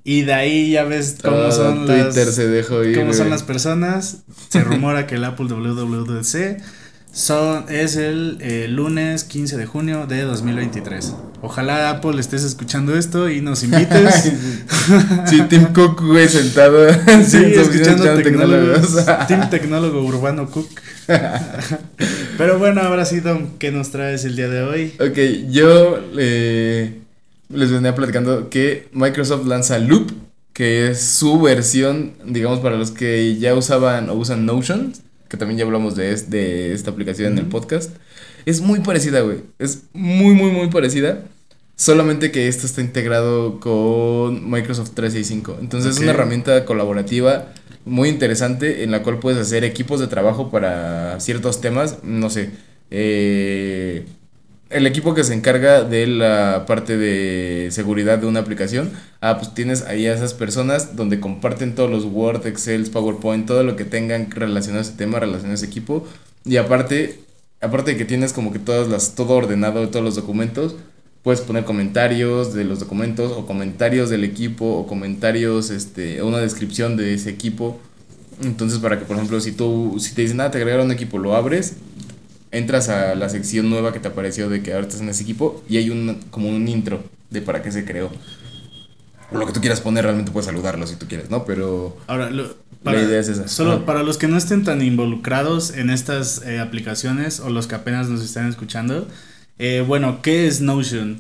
y 0.04 0.24
de 0.24 0.34
ahí 0.34 0.72
ya 0.72 0.84
ves 0.84 1.18
cómo 1.22 1.38
Todo 1.38 1.52
son 1.52 1.86
Twitter 1.86 2.26
las 2.26 2.36
se 2.36 2.48
dejó 2.48 2.84
ir. 2.84 2.98
cómo 2.98 3.14
son 3.14 3.30
las 3.30 3.44
personas. 3.44 4.24
Se 4.50 4.64
rumora 4.64 5.06
que 5.06 5.16
el 5.16 5.24
Apple 5.24 5.46
WWDC 5.46 6.62
son, 7.12 7.66
es 7.70 7.98
el 7.98 8.38
eh, 8.40 8.68
lunes 8.70 9.26
15 9.26 9.58
de 9.58 9.66
junio 9.66 10.08
de 10.08 10.22
2023. 10.22 11.14
Ojalá 11.42 11.90
Apple 11.90 12.20
estés 12.20 12.44
escuchando 12.44 12.96
esto 12.96 13.30
y 13.30 13.42
nos 13.42 13.64
invites. 13.64 14.32
Sí, 15.28 15.42
Tim 15.48 15.74
Cook, 15.74 16.02
güey, 16.02 16.28
sentado. 16.28 16.92
Sí, 17.24 17.38
oficina 17.38 17.62
escuchando 17.62 18.16
tecnólogos. 18.16 19.06
Team 19.28 19.50
Tecnólogo 19.50 20.02
Urbano 20.04 20.50
Cook. 20.50 20.70
Pero 22.38 22.58
bueno, 22.58 22.82
ahora 22.82 23.06
sí, 23.06 23.20
Dom, 23.20 23.58
¿qué 23.60 23.72
nos 23.72 23.92
traes 23.92 24.26
el 24.26 24.36
día 24.36 24.48
de 24.48 24.64
hoy? 24.64 24.94
ok, 25.00 25.52
yo 25.52 26.00
eh, 26.18 27.02
les 27.50 27.72
venía 27.72 27.94
platicando 27.94 28.50
que 28.50 28.88
Microsoft 28.94 29.46
lanza 29.46 29.78
Loop, 29.78 30.12
que 30.54 30.90
es 30.90 31.02
su 31.02 31.40
versión, 31.42 32.14
digamos, 32.26 32.60
para 32.60 32.78
los 32.78 32.92
que 32.92 33.38
ya 33.38 33.54
usaban 33.54 34.10
o 34.10 34.14
usan 34.16 34.46
Notion, 34.46 34.94
que 35.32 35.38
también 35.38 35.58
ya 35.58 35.66
hablamos 35.66 35.96
de, 35.96 36.12
es- 36.12 36.30
de 36.30 36.74
esta 36.74 36.92
aplicación 36.92 37.32
en 37.32 37.38
el 37.40 37.46
podcast. 37.48 37.96
Es 38.46 38.60
muy 38.62 38.82
parecida, 38.82 39.22
güey. 39.22 39.38
Es 39.58 39.84
muy, 39.94 40.36
muy, 40.36 40.52
muy 40.52 40.68
parecida. 40.70 41.24
Solamente 41.76 42.32
que 42.32 42.48
esto 42.48 42.68
está 42.68 42.82
integrado 42.82 43.60
con 43.60 44.52
Microsoft 44.52 44.92
365. 44.94 45.58
Entonces 45.62 45.96
es 45.96 46.02
una 46.02 46.12
herramienta 46.12 46.66
colaborativa 46.66 47.54
muy 47.86 48.10
interesante 48.10 48.84
en 48.84 48.92
la 48.92 49.02
cual 49.02 49.18
puedes 49.20 49.40
hacer 49.40 49.64
equipos 49.64 50.00
de 50.00 50.08
trabajo 50.08 50.52
para 50.52 51.20
ciertos 51.20 51.62
temas. 51.62 52.04
No 52.04 52.30
sé. 52.30 52.52
eh, 52.92 54.06
el 54.72 54.88
equipo 54.88 55.14
que 55.14 55.24
se 55.24 55.34
encarga 55.34 55.84
de 55.84 56.08
la 56.08 56.66
parte 56.66 56.98
de 56.98 57.70
seguridad 57.72 58.20
de 58.20 58.28
una 58.28 58.40
aplicación. 58.40 58.92
Ah, 59.20 59.38
pues 59.38 59.54
tienes 59.54 59.84
ahí 59.84 60.08
a 60.08 60.14
esas 60.14 60.34
personas 60.34 60.96
donde 60.96 61.20
comparten 61.20 61.76
todos 61.76 61.90
los 61.90 62.06
Word, 62.06 62.48
Excel, 62.48 62.90
PowerPoint, 62.90 63.46
todo 63.46 63.64
lo 63.64 63.76
que 63.76 63.86
tengan 63.86 64.32
relacionado 64.32 64.80
a 64.80 64.88
ese 64.88 64.98
tema, 64.98 65.20
relacionado 65.20 65.52
a 65.52 65.56
ese 65.56 65.66
equipo. 65.66 66.08
Y 66.46 66.58
aparte, 66.58 67.20
aparte 67.60 67.92
de 67.92 67.98
que 67.98 68.06
tienes 68.06 68.34
como 68.34 68.52
que 68.52 68.60
todas 68.60 68.88
las, 68.88 69.16
todo 69.16 69.34
ordenado, 69.34 69.90
todos 69.90 70.04
los 70.04 70.16
documentos, 70.16 70.76
puedes 71.24 71.42
poner 71.42 71.66
comentarios 71.66 72.54
de 72.54 72.64
los 72.64 72.80
documentos 72.80 73.32
o 73.32 73.46
comentarios 73.46 74.10
del 74.10 74.24
equipo 74.24 74.66
o 74.66 74.88
comentarios, 74.88 75.70
este, 75.70 76.24
una 76.24 76.40
descripción 76.40 76.98
de 76.98 77.14
ese 77.14 77.30
equipo. 77.30 77.80
Entonces, 78.44 78.80
para 78.80 78.98
que, 78.98 79.06
por 79.06 79.18
ejemplo, 79.18 79.40
si 79.40 79.52
tú, 79.52 79.98
si 80.00 80.16
te 80.16 80.24
dicen, 80.24 80.38
nada, 80.38 80.50
te 80.50 80.58
agregaron 80.58 80.88
un 80.88 80.92
equipo, 80.92 81.20
lo 81.20 81.36
abres, 81.36 81.76
entras 82.52 82.90
a 82.90 83.16
la 83.16 83.30
sección 83.30 83.70
nueva 83.70 83.94
que 83.94 84.00
te 84.00 84.08
apareció 84.10 84.50
de 84.50 84.62
que 84.62 84.74
ahora 84.74 84.86
estás 84.88 85.02
en 85.02 85.10
ese 85.10 85.24
equipo 85.24 85.64
y 85.70 85.78
hay 85.78 85.90
un, 85.90 86.20
como 86.30 86.50
un 86.50 86.68
intro 86.68 87.04
de 87.30 87.42
para 87.42 87.62
qué 87.62 87.72
se 87.72 87.86
creó. 87.86 88.12
O 89.32 89.38
lo 89.38 89.46
que 89.46 89.54
tú 89.54 89.62
quieras 89.62 89.80
poner, 89.80 90.04
realmente 90.04 90.32
puedes 90.32 90.46
saludarlo 90.48 90.86
si 90.88 90.96
tú 90.98 91.08
quieres, 91.08 91.30
¿no? 91.30 91.46
Pero 91.46 91.98
Ahora, 92.08 92.30
lo- 92.30 92.56
La 92.84 93.02
idea 93.02 93.20
es 93.20 93.30
esa. 93.30 93.48
Solo 93.48 93.74
Ajá. 93.74 93.86
para 93.86 94.04
los 94.04 94.18
que 94.18 94.28
no 94.28 94.36
estén 94.38 94.64
tan 94.66 94.82
involucrados 94.82 95.72
en 95.72 95.90
estas 95.90 96.42
eh, 96.46 96.60
aplicaciones 96.60 97.40
o 97.40 97.50
los 97.50 97.68
que 97.68 97.76
apenas 97.76 98.10
nos 98.10 98.22
están 98.22 98.48
escuchando, 98.50 99.08
eh, 99.60 99.84
bueno, 99.88 100.22
¿qué 100.22 100.48
es 100.48 100.60
Notion? 100.62 101.20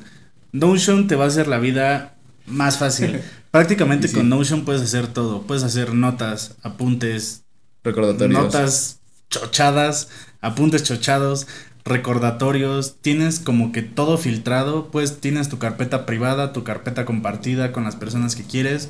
Notion 0.52 1.08
te 1.08 1.16
va 1.16 1.26
a 1.26 1.28
hacer 1.28 1.48
la 1.48 1.60
vida 1.60 2.16
más 2.48 2.78
fácil. 2.78 3.22
Prácticamente 3.52 4.08
sí. 4.10 4.16
con 4.16 4.28
Notion 4.28 4.66
puedes 4.66 4.82
hacer 4.82 5.08
todo. 5.08 5.44
Puedes 5.44 5.64
hacer 5.64 5.94
notas, 5.94 6.56
apuntes, 6.64 7.44
recordatorios. 7.84 8.42
notas 8.44 9.00
chochadas, 9.30 10.10
apuntes 10.42 10.84
chochados. 10.84 11.48
recordatorios, 11.84 12.98
tienes 13.02 13.40
como 13.40 13.72
que 13.72 13.82
todo 13.82 14.20
filtrado, 14.20 14.92
pues 14.92 15.20
tienes 15.20 15.50
tu 15.50 15.58
carpeta 15.58 16.06
privada, 16.06 16.54
tu 16.54 16.64
carpeta 16.64 17.06
compartida 17.06 17.72
con 17.72 17.84
las 17.84 17.96
personas 17.96 18.36
que 18.36 18.44
quieres. 18.44 18.90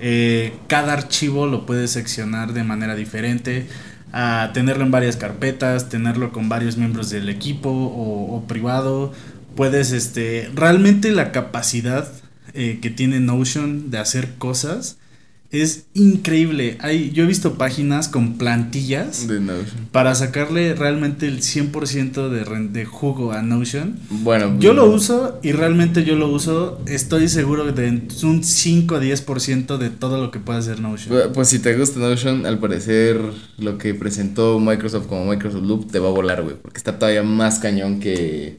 Eh, 0.00 0.52
cada 0.66 0.94
archivo 0.94 1.46
lo 1.46 1.64
puedes 1.64 1.92
seccionar 1.92 2.52
de 2.52 2.64
manera 2.64 2.96
diferente, 2.96 3.68
a 4.12 4.50
tenerlo 4.52 4.84
en 4.84 4.90
varias 4.90 5.16
carpetas, 5.16 5.88
tenerlo 5.88 6.32
con 6.32 6.48
varios 6.48 6.76
miembros 6.76 7.10
del 7.10 7.28
equipo 7.28 7.70
o, 7.70 8.44
privado. 8.48 9.12
Puedes, 9.54 9.92
este, 9.92 10.50
realmente 10.54 11.12
la 11.12 11.30
capacidad 11.30 12.10
eh, 12.52 12.80
que 12.82 12.90
tiene 12.90 13.20
Notion 13.20 13.92
de 13.92 13.98
hacer 13.98 14.34
cosas 14.38 14.98
es 15.62 15.86
increíble. 15.94 16.76
Hay, 16.80 17.10
yo 17.12 17.24
he 17.24 17.26
visto 17.26 17.54
páginas 17.54 18.08
con 18.08 18.38
plantillas 18.38 19.26
De 19.28 19.40
Notion. 19.40 19.88
para 19.92 20.14
sacarle 20.14 20.74
realmente 20.74 21.26
el 21.26 21.40
100% 21.40 22.28
de, 22.28 22.68
de 22.68 22.84
jugo 22.84 23.32
a 23.32 23.42
Notion. 23.42 23.98
Bueno, 24.10 24.56
Yo 24.58 24.72
lo 24.74 24.86
uso 24.90 25.38
y 25.42 25.52
realmente 25.52 26.04
yo 26.04 26.16
lo 26.16 26.28
uso, 26.28 26.80
estoy 26.86 27.28
seguro 27.28 27.70
de 27.72 27.88
un 28.22 28.42
5 28.44 28.94
a 28.96 29.00
10% 29.00 29.78
de 29.78 29.90
todo 29.90 30.20
lo 30.20 30.30
que 30.30 30.38
puede 30.40 30.58
hacer 30.58 30.80
Notion. 30.80 31.14
Pu- 31.16 31.32
Pues 31.32 31.48
si 31.48 31.58
te 31.58 31.76
gusta 31.76 31.98
Notion, 32.00 32.46
al 32.46 32.58
parecer 32.58 33.20
lo 33.58 33.78
que 33.78 33.94
presentó 33.94 34.58
Microsoft 34.60 35.06
como 35.06 35.24
Microsoft 35.30 35.62
Loop 35.64 35.90
te 35.90 35.98
va 35.98 36.08
a 36.08 36.12
volar, 36.12 36.42
güey. 36.42 36.56
Porque 36.60 36.78
está 36.78 36.98
todavía 36.98 37.22
más 37.22 37.58
cañón 37.58 38.00
que, 38.00 38.58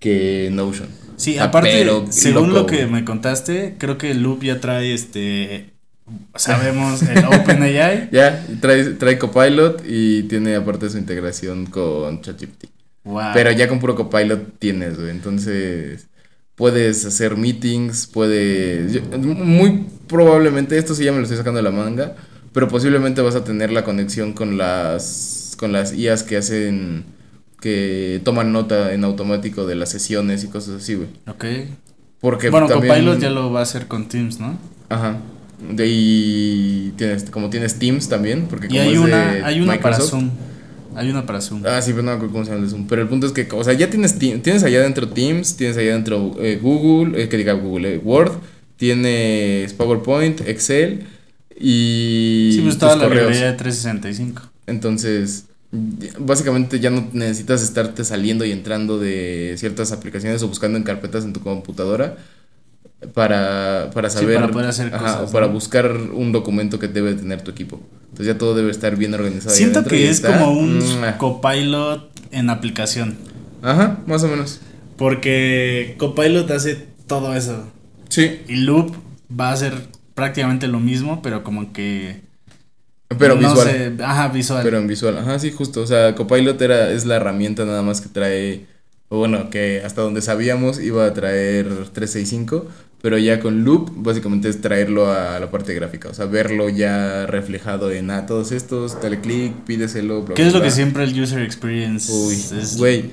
que 0.00 0.50
Notion. 0.52 0.88
Sí, 1.16 1.38
Ah, 1.38 1.44
aparte, 1.44 1.70
pero 1.72 2.06
según 2.10 2.48
loco, 2.48 2.60
lo 2.60 2.66
que 2.66 2.86
me 2.86 3.04
contaste, 3.04 3.76
creo 3.78 3.96
que 3.96 4.12
Loop 4.14 4.42
ya 4.42 4.60
trae 4.60 4.92
este, 4.92 5.70
sabemos, 6.34 7.02
el 7.02 7.24
OpenAI. 7.24 8.08
Ya, 8.12 8.44
trae, 8.60 8.84
trae 8.94 9.18
Copilot 9.18 9.82
y 9.86 10.24
tiene 10.24 10.54
aparte 10.56 10.88
su 10.90 10.98
integración 10.98 11.66
con 11.66 12.20
ChatGPT. 12.22 12.66
Wow. 13.04 13.30
Pero 13.34 13.50
ya 13.52 13.68
con 13.68 13.78
puro 13.78 13.94
Copilot 13.94 14.58
tienes, 14.58 14.96
güey. 14.98 15.10
Entonces, 15.10 16.08
puedes 16.54 17.04
hacer 17.04 17.36
meetings, 17.36 18.06
puedes... 18.06 18.92
yo- 18.92 19.02
muy 19.18 19.86
probablemente, 20.06 20.76
esto 20.78 20.94
sí 20.94 21.04
ya 21.04 21.12
me 21.12 21.18
lo 21.18 21.24
estoy 21.24 21.38
sacando 21.38 21.58
de 21.58 21.62
la 21.64 21.70
manga, 21.70 22.14
pero 22.52 22.68
posiblemente 22.68 23.20
vas 23.22 23.34
a 23.34 23.44
tener 23.44 23.70
la 23.72 23.84
conexión 23.84 24.32
con 24.32 24.56
las, 24.58 25.54
con 25.58 25.72
las 25.72 25.92
IAs 25.94 26.22
que 26.22 26.36
hacen, 26.36 27.04
que 27.60 28.20
toman 28.24 28.52
nota 28.52 28.92
en 28.92 29.04
automático 29.04 29.66
de 29.66 29.74
las 29.74 29.90
sesiones 29.90 30.42
y 30.44 30.48
cosas 30.48 30.82
así, 30.82 30.94
güey. 30.94 31.08
Ok. 31.28 31.44
Porque 32.20 32.50
bueno, 32.50 32.66
también... 32.66 32.94
Copilot 32.94 33.18
ya 33.20 33.30
lo 33.30 33.52
va 33.52 33.60
a 33.60 33.62
hacer 33.64 33.86
con 33.86 34.08
Teams, 34.08 34.40
¿no? 34.40 34.58
Ajá. 34.88 35.18
De 35.58 35.82
ahí 35.84 36.92
tienes, 36.96 37.24
como 37.30 37.48
tienes 37.50 37.78
Teams 37.78 38.08
también, 38.08 38.46
porque 38.48 38.66
Y 38.66 38.70
como 38.70 38.82
hay 38.82 38.92
es 38.92 38.98
una, 38.98 39.32
de 39.32 39.42
hay 39.44 39.60
una 39.60 39.80
para 39.80 39.96
Microsoft- 39.98 40.10
Zoom. 40.10 40.30
Hay 40.94 41.10
una 41.10 41.26
para 41.26 41.40
Zoom. 41.40 41.62
Ah, 41.66 41.80
sí, 41.82 41.90
pero 41.92 42.02
no 42.04 42.10
me 42.10 42.16
acuerdo 42.16 42.32
cómo 42.32 42.44
se 42.44 42.50
llama 42.52 42.64
el 42.64 42.70
Zoom. 42.70 42.86
Pero 42.86 43.02
el 43.02 43.08
punto 43.08 43.26
es 43.26 43.32
que, 43.32 43.46
o 43.52 43.64
sea, 43.64 43.72
ya 43.74 43.90
tienes, 43.90 44.18
tienes 44.18 44.62
allá 44.64 44.80
adentro 44.80 45.08
Teams, 45.08 45.56
tienes 45.56 45.76
allá 45.76 45.90
adentro 45.92 46.36
eh, 46.40 46.58
Google, 46.62 47.22
eh, 47.22 47.28
que 47.28 47.36
diga 47.36 47.52
Google, 47.54 47.94
eh, 47.94 47.98
Word, 47.98 48.32
tienes 48.76 49.72
PowerPoint, 49.74 50.40
Excel 50.46 51.04
y 51.58 52.50
sí, 52.54 52.60
pues 52.62 52.78
toda 52.78 52.96
la 52.96 53.08
librería 53.08 53.46
de 53.52 53.58
365. 53.58 54.42
Entonces, 54.66 55.46
y- 55.72 56.08
básicamente 56.18 56.80
ya 56.80 56.90
no 56.90 57.08
necesitas 57.12 57.62
estarte 57.62 58.04
saliendo 58.04 58.44
y 58.44 58.52
entrando 58.52 58.98
de 58.98 59.54
ciertas 59.58 59.92
aplicaciones 59.92 60.42
o 60.42 60.48
buscando 60.48 60.76
en 60.78 60.84
carpetas 60.84 61.24
en 61.24 61.32
tu 61.32 61.40
computadora 61.40 62.16
para, 63.16 63.90
para 63.94 64.10
Sí, 64.10 64.18
saber, 64.18 64.36
para 64.36 64.50
poder 64.52 64.68
hacer 64.68 64.94
ajá, 64.94 64.98
cosas, 64.98 65.30
o 65.30 65.32
para 65.32 65.46
¿no? 65.46 65.54
buscar 65.54 65.90
un 65.90 66.32
documento 66.32 66.78
que 66.78 66.86
debe 66.86 67.14
tener 67.14 67.40
tu 67.40 67.50
equipo. 67.50 67.80
Entonces 68.10 68.26
ya 68.26 68.36
todo 68.38 68.54
debe 68.54 68.70
estar 68.70 68.94
bien 68.96 69.14
organizado. 69.14 69.54
Siento 69.54 69.84
que 69.84 70.04
es 70.04 70.16
está, 70.16 70.38
como 70.38 70.52
un 70.52 70.78
¡mua! 71.00 71.16
Copilot 71.16 72.10
en 72.30 72.50
aplicación. 72.50 73.16
Ajá, 73.62 74.02
más 74.06 74.22
o 74.22 74.28
menos. 74.28 74.60
Porque 74.98 75.94
Copilot 75.98 76.50
hace 76.50 76.76
todo 77.06 77.34
eso. 77.34 77.72
Sí, 78.10 78.42
Y 78.48 78.56
Loop 78.56 78.94
va 79.30 79.48
a 79.48 79.52
hacer 79.52 79.72
prácticamente 80.14 80.68
lo 80.68 80.78
mismo, 80.78 81.22
pero 81.22 81.42
como 81.42 81.72
que. 81.72 82.20
pero 83.18 83.34
no 83.36 83.48
visual. 83.48 83.66
sé, 83.68 83.92
ajá, 84.02 84.28
visual. 84.28 84.62
Pero 84.62 84.78
en 84.78 84.86
visual, 84.88 85.16
ajá, 85.18 85.38
sí, 85.38 85.50
justo. 85.52 85.80
O 85.80 85.86
sea, 85.86 86.14
Copilot 86.14 86.60
era, 86.60 86.90
es 86.90 87.06
la 87.06 87.16
herramienta 87.16 87.64
nada 87.64 87.82
más 87.82 88.00
que 88.02 88.08
trae, 88.10 88.66
o 89.08 89.18
bueno, 89.18 89.50
que 89.50 89.82
hasta 89.84 90.02
donde 90.02 90.20
sabíamos 90.22 90.80
iba 90.80 91.04
a 91.06 91.14
traer 91.14 91.66
365, 91.92 92.66
pero 93.02 93.18
ya 93.18 93.38
con 93.40 93.64
Loop 93.64 93.90
básicamente 93.96 94.48
es 94.48 94.60
traerlo 94.60 95.10
a 95.12 95.38
la 95.38 95.50
parte 95.50 95.74
gráfica, 95.74 96.08
o 96.08 96.14
sea, 96.14 96.26
verlo 96.26 96.68
ya 96.68 97.26
reflejado 97.26 97.92
en, 97.92 98.10
ah, 98.10 98.26
todos 98.26 98.50
estos, 98.52 99.00
dale 99.00 99.20
clic, 99.20 99.52
pídeselo, 99.64 100.22
bla, 100.22 100.34
¿Qué 100.34 100.42
bla, 100.42 100.48
es 100.48 100.54
lo 100.54 100.62
que 100.62 100.70
siempre 100.70 101.04
el 101.04 101.20
user 101.20 101.42
experience 101.42 102.10
Uy, 102.12 102.34
es? 102.60 102.76
güey. 102.78 103.10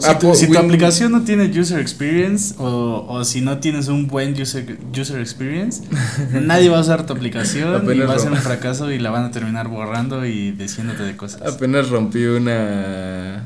Si, 0.00 0.08
Ah, 0.08 0.18
tu, 0.18 0.28
po- 0.28 0.34
si 0.34 0.46
tu 0.46 0.52
Win- 0.54 0.64
aplicación 0.64 1.12
no 1.12 1.22
tiene 1.22 1.44
user 1.58 1.78
experience 1.78 2.54
o, 2.58 3.06
o 3.08 3.24
si 3.24 3.40
no 3.42 3.58
tienes 3.58 3.88
un 3.88 4.06
buen 4.08 4.32
user, 4.40 4.78
user 4.98 5.20
experience, 5.20 5.82
nadie 6.32 6.68
va 6.68 6.78
a 6.78 6.80
usar 6.80 7.06
tu 7.06 7.12
aplicación 7.12 7.84
y 7.94 7.98
va 8.00 8.14
a 8.14 8.18
ser 8.18 8.32
un 8.32 8.38
fracaso 8.38 8.90
y 8.90 8.98
la 8.98 9.10
van 9.10 9.24
a 9.24 9.30
terminar 9.30 9.68
borrando 9.68 10.24
y 10.26 10.50
diciéndote 10.52 11.02
de 11.04 11.16
cosas. 11.16 11.42
Apenas 11.42 11.90
rompí 11.90 12.24
una 12.24 13.44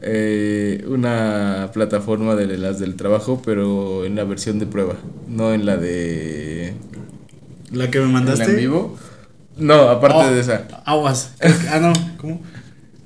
eh, 0.00 0.84
una 0.88 1.70
plataforma 1.72 2.34
de 2.34 2.56
las 2.58 2.78
del 2.78 2.94
trabajo, 2.96 3.42
pero 3.44 4.04
en 4.04 4.14
la 4.16 4.24
versión 4.24 4.58
de 4.58 4.66
prueba, 4.66 4.94
no 5.28 5.52
en 5.52 5.66
la 5.66 5.76
de 5.76 6.74
¿La 7.72 7.90
que 7.90 7.98
me 7.98 8.06
en 8.06 8.12
la 8.12 8.20
mandaste? 8.20 8.44
en 8.50 8.56
vivo. 8.56 8.96
No, 9.56 9.88
aparte 9.88 10.18
Oh, 10.18 10.30
de 10.30 10.40
esa. 10.40 10.66
Aguas. 10.84 11.34
Ah, 11.70 11.78
no. 11.80 11.92
¿Cómo? 12.20 12.40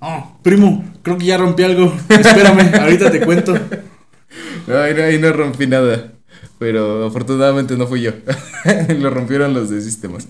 Oh, 0.01 0.39
primo, 0.43 0.85
creo 1.03 1.17
que 1.17 1.25
ya 1.27 1.39
rompí 1.39 1.63
algo. 1.63 1.93
Espérame, 2.09 2.75
ahorita 2.81 3.11
te 3.11 3.21
cuento. 3.21 3.55
No, 4.67 4.79
ahí 4.79 4.95
no, 4.95 5.03
ahí 5.03 5.19
no 5.19 5.33
rompí 5.33 5.67
nada. 5.67 6.12
Pero 6.63 7.05
afortunadamente 7.07 7.77
no 7.77 7.89
fui 7.89 8.03
yo. 8.03 8.13
Lo 9.01 9.11
rompieron 9.11 9.53
los 9.53 9.69
de 9.69 9.81
sistemas. 9.81 10.29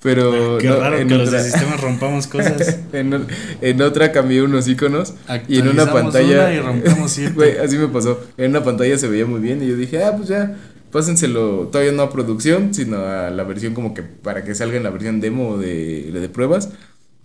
Pero 0.00 0.58
Qué 0.58 0.68
no, 0.68 0.78
raro 0.78 0.96
en 0.96 1.08
que 1.08 1.16
los 1.16 1.26
otra- 1.26 1.42
de 1.42 1.50
sistemas 1.50 1.80
rompamos 1.80 2.28
cosas. 2.28 2.78
en, 2.92 3.82
otra 3.82 4.12
cambié 4.12 4.42
unos 4.42 4.68
iconos 4.68 5.14
y 5.48 5.58
en 5.58 5.66
una 5.66 5.90
pantalla. 5.92 6.50
una 6.62 7.46
y 7.46 7.56
así 7.64 7.78
me 7.78 7.88
pasó. 7.88 8.20
En 8.36 8.50
una 8.50 8.62
pantalla 8.62 8.96
se 8.96 9.08
veía 9.08 9.26
muy 9.26 9.40
bien 9.40 9.60
y 9.60 9.66
yo 9.66 9.76
dije, 9.76 10.04
ah, 10.04 10.14
pues 10.16 10.28
ya, 10.28 10.56
pásenselo 10.92 11.66
todavía 11.72 11.90
no 11.90 12.02
a 12.02 12.12
producción, 12.12 12.72
sino 12.72 12.98
a 13.04 13.30
la 13.30 13.42
versión 13.42 13.74
como 13.74 13.92
que 13.92 14.02
para 14.04 14.44
que 14.44 14.54
salga 14.54 14.76
en 14.76 14.84
la 14.84 14.90
versión 14.90 15.20
demo 15.20 15.58
de, 15.58 16.12
de 16.12 16.28
pruebas. 16.28 16.68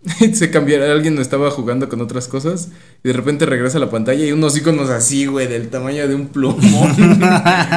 Se 0.33 0.49
cambiaron, 0.51 0.89
alguien 0.89 1.17
estaba 1.19 1.51
jugando 1.51 1.89
con 1.89 2.01
otras 2.01 2.27
cosas 2.27 2.69
y 3.03 3.07
de 3.07 3.13
repente 3.13 3.45
regresa 3.45 3.77
a 3.77 3.81
la 3.81 3.89
pantalla 3.89 4.25
y 4.25 4.31
unos 4.31 4.55
iconos 4.57 4.89
así, 4.89 5.25
güey, 5.25 5.47
del 5.47 5.69
tamaño 5.69 6.07
de 6.07 6.15
un 6.15 6.27
plumón, 6.27 6.95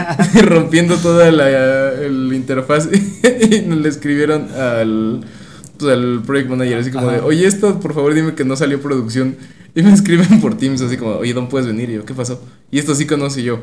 rompiendo 0.43 0.97
toda 0.97 1.31
la 1.33 2.07
interfaz 2.35 2.89
y 2.93 3.61
le 3.63 3.89
escribieron 3.89 4.49
al, 4.53 5.25
pues, 5.79 5.93
al 5.93 6.23
project 6.25 6.51
manager 6.51 6.79
así 6.79 6.91
como 6.91 7.11
de, 7.11 7.21
oye, 7.21 7.47
esto 7.47 7.81
por 7.81 7.95
favor 7.95 8.15
dime 8.15 8.35
que 8.35 8.45
no 8.45 8.57
salió 8.57 8.81
producción 8.81 9.37
y 9.75 9.83
me 9.83 9.93
escriben 9.93 10.41
por 10.41 10.57
Teams 10.57 10.83
así 10.83 10.97
como, 10.97 11.13
oye, 11.13 11.33
Don, 11.33 11.49
puedes 11.49 11.67
venir 11.67 11.91
y 11.91 11.95
yo, 11.95 12.05
¿qué 12.05 12.15
pasó? 12.15 12.43
Y 12.71 12.79
estos 12.79 13.01
iconos 13.01 13.37
y 13.39 13.45
yo, 13.45 13.63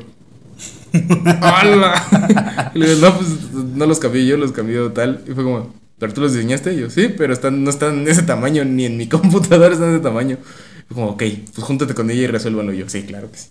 ¡Hala! 1.41 2.71
Y 2.73 2.79
le 2.79 2.95
digo, 2.95 3.07
no, 3.07 3.17
pues 3.17 3.29
no 3.53 3.85
los 3.85 3.99
cambié 3.99 4.25
yo, 4.25 4.37
los 4.37 4.51
cambió 4.51 4.91
tal. 4.91 5.21
Y 5.27 5.31
fue 5.33 5.43
como, 5.43 5.73
¿pero 5.99 6.13
tú 6.13 6.21
los 6.21 6.33
diseñaste? 6.33 6.73
Y 6.73 6.79
yo, 6.81 6.89
sí, 6.89 7.13
pero 7.17 7.33
están, 7.33 7.63
no 7.63 7.69
están 7.69 7.99
en 7.99 8.07
ese 8.07 8.23
tamaño, 8.23 8.65
ni 8.65 8.85
en 8.85 8.97
mi 8.97 9.07
computadora 9.09 9.73
están 9.73 9.89
de 9.89 9.95
ese 9.95 10.03
tamaño. 10.03 10.37
Como, 10.89 11.07
ok, 11.09 11.23
pues 11.53 11.67
júntate 11.67 11.93
con 11.93 12.09
ella 12.09 12.21
y 12.21 12.27
resuélvanlo. 12.27 12.71
Y 12.73 12.77
yo, 12.77 12.89
sí, 12.89 13.03
claro 13.03 13.29
que 13.29 13.37
sí. 13.37 13.49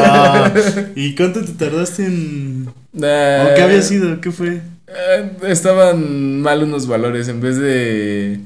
Ah, 0.00 0.50
¿Y 0.94 1.14
cuánto 1.14 1.44
te 1.44 1.52
tardaste 1.52 2.06
en.? 2.06 2.70
Ah, 3.04 3.48
¿O 3.50 3.54
qué 3.54 3.62
había 3.62 3.82
sido? 3.82 4.20
¿Qué 4.20 4.32
fue? 4.32 4.62
eh, 4.88 5.30
estaban 5.46 6.40
mal 6.40 6.62
unos 6.64 6.86
valores. 6.88 7.28
En 7.28 7.40
vez 7.40 7.56
de. 7.58 8.40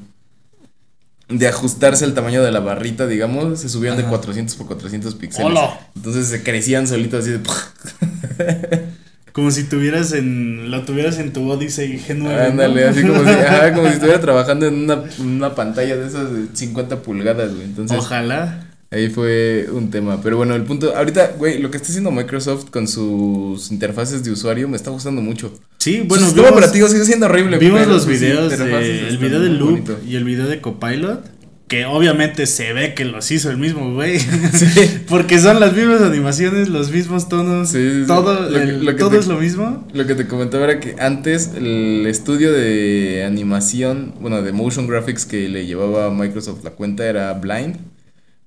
De 1.29 1.47
ajustarse 1.47 2.05
al 2.05 2.13
tamaño 2.13 2.43
de 2.43 2.51
la 2.51 2.59
barrita, 2.59 3.07
digamos, 3.07 3.59
se 3.61 3.69
subían 3.69 3.95
de 3.95 4.03
Ajá. 4.03 4.11
400 4.11 4.55
por 4.57 4.67
400 4.67 5.15
píxeles. 5.15 5.57
Entonces 5.95 6.27
se 6.27 6.43
crecían 6.43 6.87
solitos 6.87 7.21
así 7.21 7.31
de. 7.31 7.39
Como 9.35 9.51
si 9.51 9.65
tuvieras 9.65 10.13
en. 10.13 10.71
Lo 10.71 10.83
tuvieras 10.83 11.19
en 11.19 11.33
tu 11.33 11.51
Odyssey 11.51 11.99
G9. 11.99 12.15
¿no? 12.19 12.29
Ándale, 12.29 12.85
así 12.85 13.01
como 13.01 13.21
si, 13.21 13.29
ajá, 13.31 13.73
como 13.73 13.87
si 13.89 13.95
estuviera 13.95 14.21
trabajando 14.21 14.65
en 14.65 14.75
una, 14.85 15.03
una 15.19 15.53
pantalla 15.53 15.97
de 15.97 16.07
esas 16.07 16.31
de 16.31 16.45
50 16.53 17.01
pulgadas, 17.01 17.53
güey. 17.53 17.65
Entonces, 17.65 17.97
Ojalá. 17.97 18.65
ahí 18.91 19.09
fue 19.09 19.67
un 19.73 19.91
tema. 19.91 20.21
Pero 20.23 20.37
bueno, 20.37 20.55
el 20.55 20.63
punto, 20.63 20.95
ahorita, 20.95 21.33
güey, 21.37 21.59
lo 21.59 21.69
que 21.69 21.75
está 21.75 21.89
haciendo 21.89 22.11
Microsoft 22.11 22.69
con 22.69 22.87
sus 22.87 23.71
interfaces 23.71 24.23
de 24.23 24.31
usuario 24.31 24.69
me 24.69 24.77
está 24.77 24.91
gustando 24.91 25.21
mucho. 25.21 25.51
Sí, 25.79 25.97
Su 25.99 26.05
bueno, 26.05 26.23
sistema 26.23 26.47
vimos, 26.47 26.57
operativo 26.57 26.87
sigue 26.87 27.03
siendo 27.03 27.25
horrible. 27.25 27.57
vimos 27.57 27.79
pero 27.81 27.91
los 27.91 28.05
videos. 28.07 28.57
De, 28.57 29.07
el 29.09 29.17
video 29.17 29.41
de 29.41 29.49
Loop 29.49 29.69
bonito. 29.71 29.99
y 30.07 30.15
el 30.15 30.23
video 30.23 30.47
de 30.47 30.61
Copilot. 30.61 31.34
Que 31.67 31.85
obviamente 31.85 32.45
se 32.45 32.73
ve 32.73 32.93
que 32.93 33.05
los 33.05 33.31
hizo 33.31 33.49
el 33.49 33.57
mismo 33.57 33.91
güey. 33.93 34.19
Sí. 34.53 34.99
Porque 35.09 35.39
son 35.39 35.59
las 35.59 35.73
mismas 35.73 36.01
animaciones, 36.01 36.69
los 36.69 36.91
mismos 36.91 37.27
tonos. 37.27 37.69
Sí, 37.69 38.01
sí. 38.01 38.03
Todo, 38.07 38.49
Lo 38.49 38.57
que- 38.57 38.63
el- 38.63 38.85
lo 38.85 38.91
que 38.91 38.99
todo 38.99 39.09
te- 39.11 39.17
es 39.17 39.27
lo 39.27 39.37
mismo. 39.39 39.87
Lo 39.93 40.05
que 40.05 40.13
te 40.13 40.27
comentaba 40.27 40.65
era 40.65 40.79
que 40.79 40.95
antes 40.99 41.51
el 41.55 42.05
estudio 42.07 42.51
de 42.53 43.23
animación, 43.25 44.13
bueno, 44.21 44.43
de 44.43 44.51
motion 44.51 44.85
graphics 44.87 45.25
que 45.25 45.49
le 45.49 45.65
llevaba 45.65 46.05
a 46.07 46.09
Microsoft 46.11 46.63
la 46.63 46.69
cuenta 46.71 47.05
era 47.07 47.33
Blind. 47.33 47.77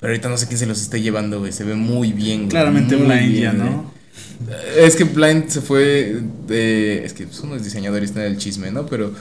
Pero 0.00 0.12
ahorita 0.12 0.28
no 0.28 0.36
sé 0.38 0.46
quién 0.46 0.58
se 0.58 0.66
los 0.66 0.80
está 0.80 0.96
llevando, 0.96 1.40
güey. 1.40 1.50
Se 1.50 1.64
ve 1.64 1.74
muy 1.74 2.12
bien, 2.12 2.42
güey. 2.42 2.50
Claramente 2.50 2.96
muy 2.96 3.06
Blind 3.06 3.32
bien, 3.32 3.42
ya, 3.42 3.50
güey. 3.52 3.68
¿no? 3.68 3.92
Es 4.78 4.94
que 4.94 5.02
Blind 5.02 5.48
se 5.48 5.60
fue 5.60 6.20
de... 6.46 7.04
Es 7.04 7.14
que 7.14 7.24
pues, 7.26 7.40
uno 7.40 7.56
es 7.56 7.64
diseñador 7.64 8.00
y 8.02 8.04
está 8.04 8.24
en 8.24 8.30
el 8.32 8.38
chisme, 8.38 8.70
¿no? 8.70 8.86
Pero 8.86 9.12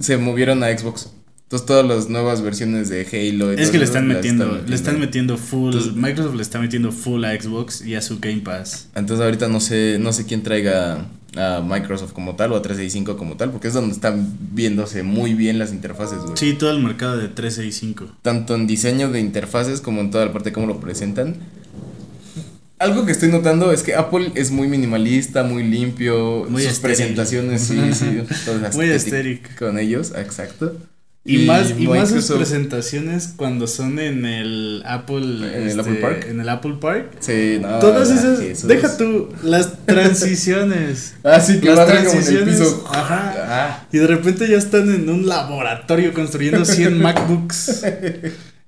se 0.00 0.16
movieron 0.16 0.64
a 0.64 0.76
Xbox. 0.76 1.10
Entonces 1.54 1.66
todas 1.68 1.86
las 1.86 2.08
nuevas 2.10 2.42
versiones 2.42 2.88
de 2.88 3.02
Halo... 3.06 3.52
y 3.52 3.60
Es 3.62 3.70
que 3.70 3.78
le 3.78 3.84
están 3.84 4.08
metiendo, 4.08 4.60
le 4.66 4.74
están 4.74 4.98
metiendo 4.98 5.36
full, 5.36 5.72
Entonces- 5.72 5.94
Microsoft 5.94 6.34
le 6.34 6.42
está 6.42 6.58
metiendo 6.58 6.90
full 6.90 7.24
a 7.24 7.40
Xbox 7.40 7.86
y 7.86 7.94
a 7.94 8.02
su 8.02 8.18
Game 8.18 8.40
Pass. 8.40 8.88
Entonces 8.96 9.24
ahorita 9.24 9.46
no 9.46 9.60
sé, 9.60 9.98
no 10.00 10.12
sé 10.12 10.26
quién 10.26 10.42
traiga 10.42 11.06
a 11.36 11.60
Microsoft 11.64 12.12
como 12.12 12.34
tal 12.34 12.50
o 12.52 12.56
a 12.56 12.62
365 12.62 13.16
como 13.16 13.36
tal, 13.36 13.52
porque 13.52 13.68
es 13.68 13.74
donde 13.74 13.94
están 13.94 14.36
viéndose 14.52 15.04
muy 15.04 15.34
bien 15.34 15.60
las 15.60 15.70
interfaces, 15.72 16.18
güey. 16.24 16.36
Sí, 16.36 16.54
todo 16.54 16.72
el 16.72 16.82
mercado 16.82 17.18
de 17.18 17.28
365. 17.28 18.16
Tanto 18.22 18.56
en 18.56 18.66
diseño 18.66 19.12
de 19.12 19.20
interfaces 19.20 19.80
como 19.80 20.00
en 20.00 20.10
toda 20.10 20.26
la 20.26 20.32
parte 20.32 20.48
de 20.50 20.54
cómo 20.54 20.66
lo 20.66 20.80
presentan. 20.80 21.36
Algo 22.80 23.06
que 23.06 23.12
estoy 23.12 23.28
notando 23.30 23.70
es 23.70 23.84
que 23.84 23.94
Apple 23.94 24.32
es 24.34 24.50
muy 24.50 24.66
minimalista, 24.66 25.44
muy 25.44 25.62
limpio, 25.62 26.46
Muy 26.48 26.62
sus 26.62 26.72
estéril. 26.72 26.96
presentaciones, 26.96 27.62
sí, 27.62 27.78
sí, 27.94 28.22
Muy 28.74 28.86
estético. 28.90 29.50
con 29.56 29.78
ellos, 29.78 30.12
exacto. 30.16 30.76
Y, 31.26 31.46
más, 31.46 31.72
y 31.78 31.86
más 31.88 32.10
sus 32.10 32.26
presentaciones 32.30 33.32
cuando 33.34 33.66
son 33.66 33.98
en 33.98 34.26
el 34.26 34.82
Apple. 34.84 35.56
¿En 35.56 35.70
el 35.70 35.80
Apple 35.80 35.94
Park? 35.94 36.26
En 36.28 36.40
el 36.40 36.48
Apple 36.50 36.74
Park. 36.78 37.12
Sí, 37.20 37.58
no, 37.62 37.78
Todas 37.78 38.10
esas. 38.10 38.40
Jesús. 38.40 38.68
Deja 38.68 38.94
tú, 38.98 39.30
las 39.42 39.72
transiciones. 39.86 41.14
Ah, 41.24 41.40
sí, 41.40 41.60
que 41.60 41.68
las 41.68 41.78
bajan 41.78 42.04
como 42.04 42.10
en 42.10 42.16
el 42.18 42.24
transiciones, 42.24 42.58
piso. 42.58 42.84
ajá. 42.92 43.34
Ah, 43.48 43.86
Y 43.90 43.98
de 43.98 44.06
repente 44.06 44.46
ya 44.48 44.58
están 44.58 44.94
en 44.94 45.08
un 45.08 45.26
laboratorio 45.26 46.12
construyendo 46.12 46.62
100 46.66 46.98
MacBooks. 47.02 47.84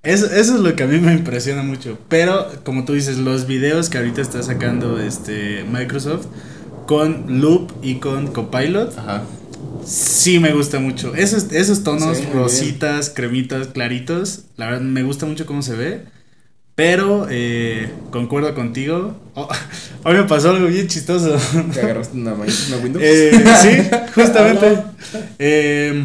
Eso, 0.02 0.26
eso 0.26 0.54
es 0.54 0.60
lo 0.60 0.74
que 0.76 0.84
a 0.84 0.86
mí 0.86 0.98
me 0.98 1.12
impresiona 1.12 1.62
mucho. 1.62 1.98
Pero, 2.08 2.46
como 2.64 2.86
tú 2.86 2.94
dices, 2.94 3.18
los 3.18 3.46
videos 3.46 3.90
que 3.90 3.98
ahorita 3.98 4.22
está 4.22 4.42
sacando 4.42 4.98
este 4.98 5.64
Microsoft 5.70 6.26
con 6.86 7.40
Loop 7.40 7.72
y 7.82 7.96
con 7.96 8.28
Copilot, 8.28 8.96
ajá. 8.96 9.22
Sí 9.86 10.38
me 10.38 10.52
gusta 10.52 10.78
mucho. 10.80 11.14
Esos, 11.14 11.52
esos 11.52 11.84
tonos 11.84 12.18
Sí, 12.18 12.24
rositas, 12.32 13.10
cremitas, 13.10 13.68
claritos, 13.68 14.44
la 14.56 14.66
verdad 14.66 14.80
me 14.82 15.02
gusta 15.02 15.26
mucho 15.26 15.46
cómo 15.46 15.62
se 15.62 15.74
ve. 15.74 16.02
Pero, 16.74 17.26
eh, 17.30 17.88
concuerdo 18.10 18.54
contigo. 18.54 19.18
Oh, 19.34 19.48
hoy 20.04 20.14
me 20.14 20.24
pasó 20.24 20.50
algo 20.50 20.66
bien 20.66 20.88
chistoso. 20.88 21.38
¿Te 21.72 21.80
agarraste 21.80 22.16
una, 22.18 22.34
una 22.34 22.76
Windows? 22.82 23.02
Eh, 23.02 23.32
sí, 23.62 23.96
justamente. 24.14 24.82
Eh, 25.38 26.04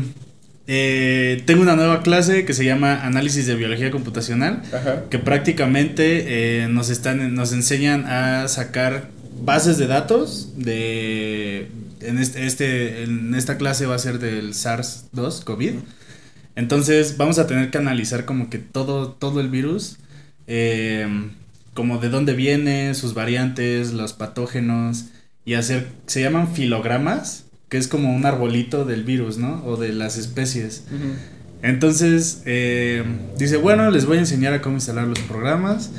eh, 0.68 1.44
tengo 1.46 1.62
una 1.62 1.76
nueva 1.76 2.02
clase 2.04 2.46
que 2.46 2.54
se 2.54 2.64
llama 2.64 3.06
Análisis 3.06 3.48
de 3.48 3.56
Biología 3.56 3.92
Computacional, 3.92 4.62
Ajá. 4.74 5.04
que 5.10 5.20
prácticamente 5.20 6.66
nos, 6.70 6.90
están, 6.90 7.36
nos 7.36 7.52
enseñan 7.52 8.06
a 8.06 8.48
sacar 8.48 9.10
bases 9.42 9.78
de 9.78 9.88
datos 9.88 10.54
de... 10.56 11.68
En, 12.02 12.18
este, 12.18 12.46
este, 12.46 13.04
en 13.04 13.36
esta 13.36 13.58
clase 13.58 13.86
va 13.86 13.96
a 13.96 14.00
ser 14.00 14.20
del 14.20 14.54
SARS-2, 14.54 15.44
COVID. 15.44 15.74
Entonces 16.56 17.18
vamos 17.18 17.40
a 17.40 17.48
tener 17.48 17.72
que 17.72 17.78
analizar 17.78 18.26
como 18.26 18.50
que 18.50 18.58
todo, 18.58 19.12
todo 19.12 19.40
el 19.40 19.50
virus, 19.50 19.98
eh, 20.48 21.08
como 21.74 21.98
de 22.00 22.10
dónde 22.10 22.34
viene, 22.34 22.94
sus 22.94 23.14
variantes, 23.14 23.94
los 23.94 24.14
patógenos, 24.14 25.06
y 25.46 25.54
hacer, 25.56 25.88
se 26.08 26.22
llaman 26.22 26.54
filogramas, 26.54 27.46
que 27.70 27.78
es 27.78 27.88
como 27.88 28.14
un 28.14 28.26
arbolito 28.26 28.84
del 28.86 29.04
virus, 29.04 29.38
¿no? 29.38 29.64
O 29.66 29.78
de 29.78 29.94
las 29.94 30.18
especies. 30.18 30.84
Entonces, 31.64 32.42
eh, 32.46 33.04
dice, 33.38 33.58
bueno, 33.58 33.90
les 33.92 34.06
voy 34.06 34.18
a 34.18 34.22
enseñar 34.22 34.54
a 34.54 34.62
cómo 34.62 34.76
instalar 34.76 35.08
los 35.08 35.20
programas. 35.20 35.92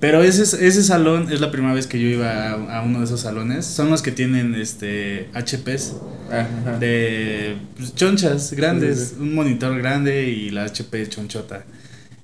Pero 0.00 0.22
ese, 0.22 0.42
ese 0.42 0.82
salón 0.82 1.32
es 1.32 1.40
la 1.40 1.50
primera 1.50 1.74
vez 1.74 1.86
que 1.88 1.98
yo 2.00 2.06
iba 2.06 2.50
a, 2.50 2.78
a 2.78 2.82
uno 2.82 3.00
de 3.00 3.04
esos 3.04 3.20
salones. 3.20 3.66
Son 3.66 3.90
los 3.90 4.00
que 4.02 4.12
tienen 4.12 4.54
este 4.54 5.28
HPs 5.34 5.94
Ajá. 6.30 6.78
de 6.78 7.56
pues, 7.76 7.94
chonchas 7.94 8.52
grandes, 8.52 8.98
Sí, 8.98 9.04
sí, 9.06 9.14
sí. 9.16 9.22
un 9.22 9.34
monitor 9.34 9.76
grande 9.78 10.28
y 10.28 10.50
la 10.50 10.64
HP 10.64 11.08
chonchota. 11.08 11.64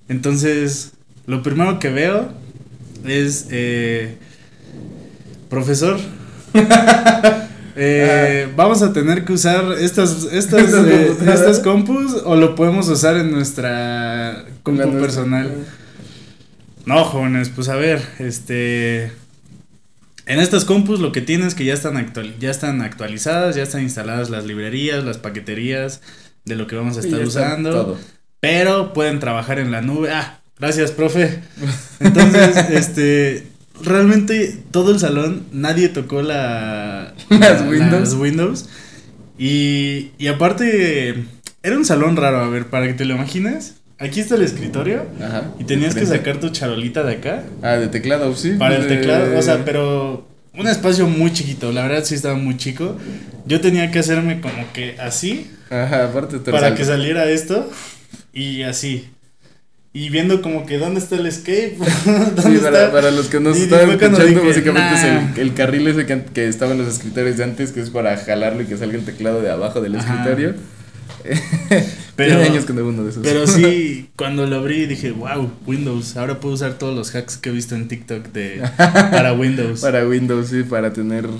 Entonces, 0.08 0.92
lo 1.26 1.42
primero 1.42 1.78
que 1.78 1.88
veo 1.88 2.28
es, 3.04 3.48
eh, 3.50 4.16
profesor, 5.50 5.98
eh, 7.76 8.48
vamos 8.56 8.82
a 8.82 8.92
tener 8.92 9.24
que 9.24 9.32
usar 9.32 9.64
estas, 9.80 10.28
estas, 10.32 10.72
eh, 10.72 11.12
estas 11.26 11.58
compus 11.60 12.12
o 12.24 12.36
lo 12.36 12.54
podemos 12.54 12.88
usar 12.88 13.16
en 13.16 13.30
nuestra 13.32 14.44
compu 14.62 14.92
personal. 15.00 15.50
No, 16.86 17.04
jóvenes, 17.04 17.50
pues 17.54 17.68
a 17.68 17.76
ver, 17.76 18.02
este... 18.18 19.10
En 20.26 20.38
estas 20.40 20.64
compus 20.64 21.00
lo 21.00 21.12
que 21.12 21.20
tienen 21.20 21.46
es 21.46 21.54
que 21.54 21.64
ya 21.66 21.74
están, 21.74 21.96
actual, 21.98 22.34
ya 22.38 22.50
están 22.50 22.80
actualizadas, 22.80 23.56
ya 23.56 23.62
están 23.62 23.82
instaladas 23.82 24.30
las 24.30 24.46
librerías, 24.46 25.04
las 25.04 25.18
paqueterías 25.18 26.00
de 26.46 26.56
lo 26.56 26.66
que 26.66 26.76
vamos 26.76 26.96
a 26.96 27.00
estar 27.00 27.20
usando. 27.22 27.70
Todo. 27.72 27.98
Pero 28.40 28.92
pueden 28.94 29.20
trabajar 29.20 29.58
en 29.58 29.70
la 29.70 29.82
nube. 29.82 30.10
Ah, 30.12 30.40
gracias, 30.58 30.92
profe. 30.92 31.40
Entonces, 32.00 32.56
este, 32.70 33.46
realmente 33.82 34.58
todo 34.70 34.92
el 34.92 34.98
salón, 34.98 35.44
nadie 35.52 35.90
tocó 35.90 36.22
la, 36.22 37.12
Las 37.28 37.60
la- 37.60 37.68
Windows. 37.68 38.00
las 38.00 38.14
Windows. 38.14 38.68
Y, 39.38 40.10
y 40.16 40.28
aparte, 40.28 41.22
era 41.62 41.76
un 41.76 41.84
salón 41.84 42.16
raro, 42.16 42.38
a 42.40 42.48
ver, 42.48 42.66
para 42.68 42.86
que 42.86 42.94
te 42.94 43.04
lo 43.04 43.14
imagines. 43.14 43.74
Aquí 43.98 44.20
está 44.20 44.34
el 44.34 44.42
escritorio 44.42 45.06
Ajá. 45.22 45.44
y 45.58 45.64
tenías 45.64 45.94
que 45.94 46.04
sacar 46.04 46.38
tu 46.38 46.48
charolita 46.50 47.04
de 47.04 47.14
acá 47.14 47.44
Ah, 47.62 47.76
de 47.76 47.86
teclado, 47.88 48.34
sí. 48.34 48.54
para 48.58 48.76
el 48.76 48.88
de- 48.88 48.96
teclado, 48.96 49.38
o 49.38 49.42
sea, 49.42 49.64
pero 49.64 50.26
un 50.56 50.66
espacio 50.66 51.06
muy 51.06 51.32
chiquito, 51.32 51.70
la 51.72 51.82
verdad 51.86 52.04
sí 52.04 52.14
estaba 52.14 52.34
muy 52.34 52.56
chico. 52.56 52.96
Yo 53.46 53.60
tenía 53.60 53.90
que 53.90 53.98
hacerme 54.00 54.40
como 54.40 54.72
que 54.72 54.96
así 55.00 55.50
Ajá, 55.70 56.04
aparte 56.06 56.38
te 56.38 56.50
para 56.50 56.74
que 56.74 56.84
saliera 56.84 57.24
esto 57.30 57.70
y 58.32 58.62
así. 58.62 59.10
Y 59.92 60.08
viendo 60.08 60.42
como 60.42 60.66
que 60.66 60.76
dónde 60.78 60.98
está 60.98 61.14
el 61.14 61.26
escape, 61.26 61.76
dónde 62.34 62.42
Sí, 62.42 62.58
para, 62.64 62.78
está. 62.86 62.92
para 62.92 63.10
los 63.12 63.26
que 63.28 63.38
nos 63.38 63.56
Y 63.56 63.62
estaban 63.62 63.90
escuchando, 63.90 64.24
dije, 64.24 64.40
básicamente 64.40 64.90
"Nah". 64.90 64.96
es 65.30 65.36
el, 65.38 65.40
el 65.40 65.54
carril 65.54 65.86
ese 65.86 66.04
que, 66.04 66.20
que 66.34 66.48
estaba 66.48 66.72
en 66.72 66.78
los 66.78 66.88
escritorios 66.88 67.36
de 67.36 67.44
antes, 67.44 67.70
que 67.70 67.80
es 67.80 67.90
para 67.90 68.16
jalarlo 68.16 68.62
y 68.62 68.66
que 68.66 68.76
salga 68.76 68.98
el 68.98 69.04
teclado 69.04 69.40
de 69.40 69.52
abajo 69.52 69.80
del 69.80 69.94
Ajá. 69.94 70.14
escritorio. 70.14 70.54
Pero- 72.16 72.36
Tiene 72.36 72.44
años 72.50 72.64
que 72.64 72.72
no 72.72 72.80
veo 72.82 72.88
uno 72.90 73.02
de 73.04 73.10
esos. 73.10 73.22
Pero 73.24 73.46
sí, 73.46 74.08
cuando 74.16 74.46
lo 74.46 74.56
abrí 74.56 74.86
dije, 74.86 75.10
wow, 75.12 75.50
Windows, 75.66 76.16
ahora 76.16 76.38
puedo 76.40 76.54
usar 76.54 76.78
todos 76.78 76.94
los 76.94 77.14
hacks 77.14 77.36
que 77.38 77.48
he 77.50 77.52
visto 77.52 77.74
en 77.74 77.88
TikTok 77.88 78.28
de 78.32 78.62
para 78.76 79.32
Windows. 79.32 79.80
Para 79.80 80.06
Windows, 80.06 80.48
sí, 80.48 80.62
para 80.62 80.92
tener. 80.92 81.24
no 81.26 81.38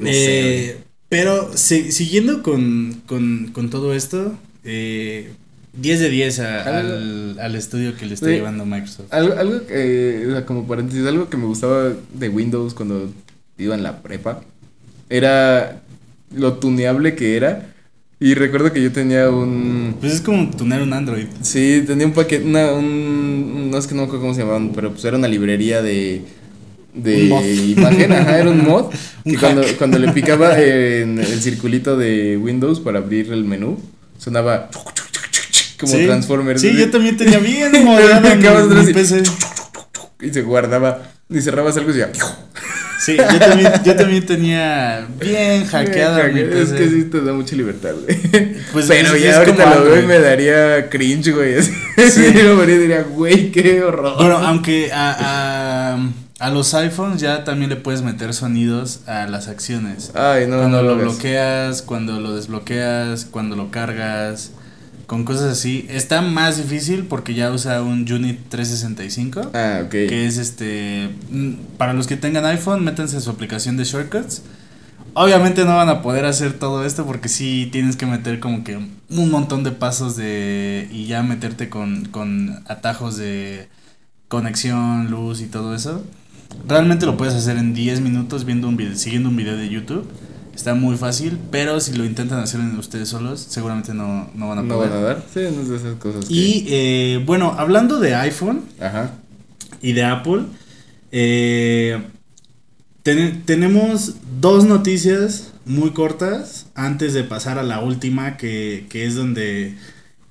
sé, 0.00 0.70
Eh, 0.70 0.76
pero 1.08 1.50
si- 1.56 1.92
siguiendo 1.92 2.42
con, 2.42 3.02
con, 3.06 3.50
con 3.52 3.70
todo 3.70 3.94
esto, 3.94 4.34
eh, 4.64 5.30
10 5.74 6.00
de 6.00 6.08
10 6.10 6.40
a- 6.40 6.78
al, 6.80 7.38
al 7.38 7.54
estudio 7.54 7.96
que 7.96 8.06
le 8.06 8.14
está 8.14 8.26
Sí. 8.26 8.32
llevando 8.32 8.64
Microsoft. 8.66 9.12
Algo, 9.12 9.34
algo 9.34 9.66
que, 9.66 10.24
o 10.28 10.30
sea, 10.32 10.44
como 10.46 10.66
paréntesis, 10.66 11.06
algo 11.06 11.28
que 11.30 11.36
me 11.36 11.46
gustaba 11.46 11.92
de 12.14 12.28
Windows 12.28 12.74
cuando 12.74 13.12
iba 13.58 13.74
en 13.76 13.82
la 13.84 14.02
prepa 14.02 14.40
era 15.08 15.80
lo 16.34 16.54
tuneable 16.54 17.14
que 17.14 17.36
era. 17.36 17.73
Y 18.24 18.32
recuerdo 18.32 18.72
que 18.72 18.82
yo 18.82 18.90
tenía 18.90 19.28
un. 19.28 19.96
Pues 20.00 20.14
es 20.14 20.20
como 20.22 20.48
tunear 20.50 20.80
un 20.80 20.94
Android. 20.94 21.26
Sí, 21.42 21.84
tenía 21.86 22.06
un 22.06 22.14
paquete, 22.14 22.42
una, 22.42 22.72
un, 22.72 23.70
no 23.70 23.76
es 23.76 23.86
que 23.86 23.94
no 23.94 24.00
me 24.00 24.06
acuerdo 24.06 24.22
cómo 24.22 24.32
se 24.34 24.40
llamaban, 24.40 24.72
pero 24.74 24.92
pues 24.92 25.04
era 25.04 25.18
una 25.18 25.28
librería 25.28 25.82
de, 25.82 26.22
de 26.94 27.30
Un 27.30 27.78
imagen, 27.78 28.12
ajá, 28.14 28.38
era 28.38 28.48
un 28.48 28.64
mod, 28.64 28.86
Un 29.26 29.32
que 29.34 29.38
cuando, 29.38 29.62
hack. 29.62 29.76
cuando 29.76 29.98
le 29.98 30.10
picaba 30.12 30.58
en 30.58 31.18
el 31.18 31.42
circulito 31.42 31.98
de 31.98 32.38
Windows 32.38 32.80
para 32.80 33.00
abrir 33.00 33.30
el 33.30 33.44
menú, 33.44 33.78
sonaba 34.16 34.70
como 35.78 35.92
Sí. 35.92 36.06
Transformers. 36.06 36.62
Sí, 36.62 36.74
yo 36.78 36.90
también 36.90 37.18
tenía 37.18 37.40
bien 37.40 37.72
mi 37.74 38.92
PC. 38.94 39.22
y 40.22 40.30
se 40.30 40.40
guardaba, 40.40 41.10
y 41.28 41.42
cerrabas 41.42 41.76
algo 41.76 41.90
y 41.90 41.92
decía, 41.98 42.10
Sí, 43.04 43.16
yo 43.16 43.38
también, 43.38 43.72
yo 43.84 43.96
también 43.96 44.24
tenía 44.26 45.06
bien 45.20 45.66
hackeada 45.66 46.24
mi 46.28 46.40
es 46.40 46.46
PC. 46.48 46.76
que 46.76 46.88
sí 46.88 47.04
te 47.04 47.20
da 47.20 47.32
mucha 47.32 47.54
libertad, 47.56 47.90
güey. 48.02 48.54
Pues 48.72 48.86
pero 48.86 49.14
es- 49.14 49.22
ya 49.22 49.30
es 49.30 49.36
ahorita 49.36 49.64
como 49.64 49.74
lo 49.76 49.84
veo 49.84 50.02
y 50.02 50.06
me 50.06 50.18
daría 50.20 50.88
cringe, 50.88 51.32
güey. 51.34 51.62
Sí. 51.62 52.32
lo 52.42 52.56
vería 52.56 52.74
y 52.74 52.78
diría, 52.78 53.02
güey, 53.02 53.50
qué 53.52 53.82
horror. 53.82 54.16
Bueno, 54.16 54.38
aunque 54.38 54.90
a, 54.92 55.94
a, 55.98 56.46
a 56.46 56.50
los 56.50 56.72
iPhones 56.74 57.20
ya 57.20 57.44
también 57.44 57.70
le 57.70 57.76
puedes 57.76 58.02
meter 58.02 58.32
sonidos 58.34 59.00
a 59.06 59.26
las 59.26 59.48
acciones. 59.48 60.10
Ay, 60.14 60.46
no, 60.46 60.56
cuando 60.58 60.78
no 60.78 60.82
lo 60.82 60.92
hagas. 60.94 61.04
bloqueas, 61.04 61.82
cuando 61.82 62.20
lo 62.20 62.34
desbloqueas, 62.34 63.26
cuando 63.30 63.54
lo 63.56 63.70
cargas, 63.70 64.50
con 65.06 65.24
cosas 65.24 65.52
así. 65.52 65.86
Está 65.88 66.22
más 66.22 66.56
difícil 66.56 67.04
porque 67.04 67.34
ya 67.34 67.50
usa 67.52 67.82
un 67.82 68.10
Unit 68.10 68.38
365. 68.48 69.50
Ah, 69.54 69.82
ok. 69.84 69.90
Que 69.90 70.26
es 70.26 70.38
este. 70.38 71.10
mm, 71.30 71.52
Para 71.78 71.92
los 71.92 72.06
que 72.06 72.16
tengan 72.16 72.44
iPhone, 72.46 72.84
métanse 72.84 73.16
a 73.16 73.20
su 73.20 73.30
aplicación 73.30 73.76
de 73.76 73.84
shortcuts. 73.84 74.42
Obviamente 75.14 75.64
no 75.64 75.76
van 75.76 75.88
a 75.88 76.02
poder 76.02 76.24
hacer 76.24 76.54
todo 76.54 76.84
esto 76.84 77.06
porque 77.06 77.28
sí 77.28 77.68
tienes 77.70 77.96
que 77.96 78.04
meter 78.06 78.40
como 78.40 78.64
que 78.64 78.76
un 78.76 79.30
montón 79.30 79.62
de 79.62 79.70
pasos 79.70 80.16
de. 80.16 80.88
y 80.90 81.06
ya 81.06 81.22
meterte 81.22 81.68
con, 81.68 82.06
con 82.06 82.62
atajos 82.66 83.16
de. 83.16 83.68
conexión, 84.28 85.10
luz 85.10 85.40
y 85.40 85.46
todo 85.46 85.74
eso. 85.74 86.04
Realmente 86.68 87.06
lo 87.06 87.16
puedes 87.16 87.34
hacer 87.34 87.56
en 87.58 87.74
10 87.74 88.00
minutos 88.00 88.44
viendo 88.44 88.68
un 88.68 88.76
video, 88.76 88.96
siguiendo 88.96 89.28
un 89.28 89.36
video 89.36 89.56
de 89.56 89.68
YouTube. 89.68 90.08
Está 90.54 90.74
muy 90.74 90.96
fácil, 90.96 91.38
pero 91.50 91.80
si 91.80 91.92
lo 91.94 92.04
intentan 92.04 92.38
hacer 92.40 92.60
ustedes 92.78 93.08
solos, 93.08 93.44
seguramente 93.48 93.92
no, 93.92 94.30
no 94.34 94.48
van 94.48 94.58
a 94.58 94.62
No 94.62 94.76
poder. 94.76 94.90
van 94.90 94.98
a 94.98 95.02
dar. 95.02 95.24
Sí, 95.32 95.40
no 95.54 95.62
es 95.62 95.68
de 95.68 95.76
esas 95.76 95.96
cosas. 95.96 96.26
que- 96.26 96.34
Y 96.34 96.66
eh, 96.68 97.22
bueno, 97.26 97.54
hablando 97.58 97.98
de 97.98 98.14
iPhone 98.14 98.62
Ajá. 98.80 99.12
y 99.82 99.92
de 99.92 100.04
Apple, 100.04 100.42
eh, 101.12 102.02
ten- 103.02 103.42
tenemos 103.44 104.14
dos 104.40 104.64
noticias 104.64 105.52
muy 105.66 105.90
cortas 105.90 106.66
antes 106.74 107.14
de 107.14 107.24
pasar 107.24 107.58
a 107.58 107.62
la 107.62 107.80
última, 107.80 108.36
que, 108.36 108.86
que 108.88 109.06
es 109.06 109.14
donde 109.16 109.74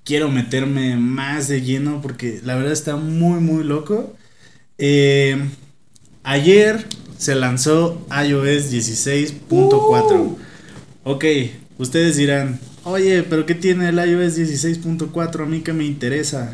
quiero 0.03 0.29
meterme 0.29 0.95
más 0.95 1.47
de 1.47 1.61
lleno 1.61 2.01
porque 2.01 2.39
la 2.43 2.55
verdad 2.55 2.71
está 2.73 2.95
muy, 2.95 3.39
muy 3.39 3.63
loco. 3.63 4.15
Eh, 4.77 5.49
ayer 6.23 6.85
se 7.23 7.35
lanzó 7.35 8.05
iOS 8.09 8.69
16.4. 8.69 10.35
Ok, 11.05 11.25
ustedes 11.77 12.17
dirán, 12.17 12.59
oye, 12.83 13.23
pero 13.23 13.45
¿qué 13.45 13.55
tiene 13.55 13.87
el 13.87 13.95
iOS 13.95 14.37
16.4? 14.37 15.43
A 15.43 15.45
mí 15.45 15.61
que 15.61 15.71
me 15.71 15.85
interesa. 15.85 16.53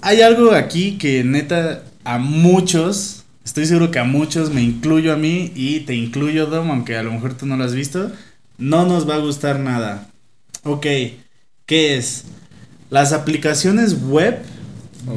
Hay 0.00 0.20
algo 0.20 0.52
aquí 0.52 0.96
que 0.96 1.24
neta 1.24 1.82
a 2.04 2.18
muchos, 2.18 3.24
estoy 3.44 3.66
seguro 3.66 3.90
que 3.90 3.98
a 3.98 4.04
muchos, 4.04 4.52
me 4.52 4.62
incluyo 4.62 5.12
a 5.12 5.16
mí 5.16 5.50
y 5.56 5.80
te 5.80 5.96
incluyo 5.96 6.46
Dom, 6.46 6.70
aunque 6.70 6.96
a 6.96 7.02
lo 7.02 7.10
mejor 7.10 7.34
tú 7.34 7.44
no 7.44 7.56
lo 7.56 7.64
has 7.64 7.74
visto, 7.74 8.12
no 8.58 8.86
nos 8.86 9.08
va 9.08 9.16
a 9.16 9.18
gustar 9.18 9.58
nada. 9.58 10.08
Ok, 10.62 10.86
¿qué 11.66 11.96
es? 11.96 12.26
Las 12.90 13.12
aplicaciones 13.12 14.04
web 14.04 14.38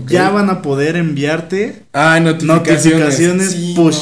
Ya 0.07 0.29
van 0.29 0.49
a 0.49 0.61
poder 0.61 0.95
enviarte. 0.95 1.83
Ah, 1.93 2.19
notificaciones. 2.19 2.85
Notificaciones 2.85 3.51
Sí, 3.51 3.73
push. 3.75 3.97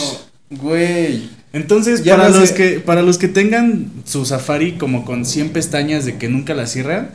no. 0.50 0.58
Güey. 0.62 1.30
Entonces, 1.54 2.04
Ya 2.04 2.16
para 2.18 2.30
no 2.30 2.40
los 2.40 2.52
que 2.52 2.80
para 2.80 3.02
los 3.02 3.18
que 3.18 3.28
tengan 3.28 3.92
su 4.06 4.26
Safari 4.26 4.74
como 4.74 5.06
con 5.06 5.26
100 5.26 5.50
pestañas 5.50 6.06
de 6.06 6.18
que 6.18 6.28
nunca 6.30 6.54
la 6.56 6.66
cierran, 6.68 7.10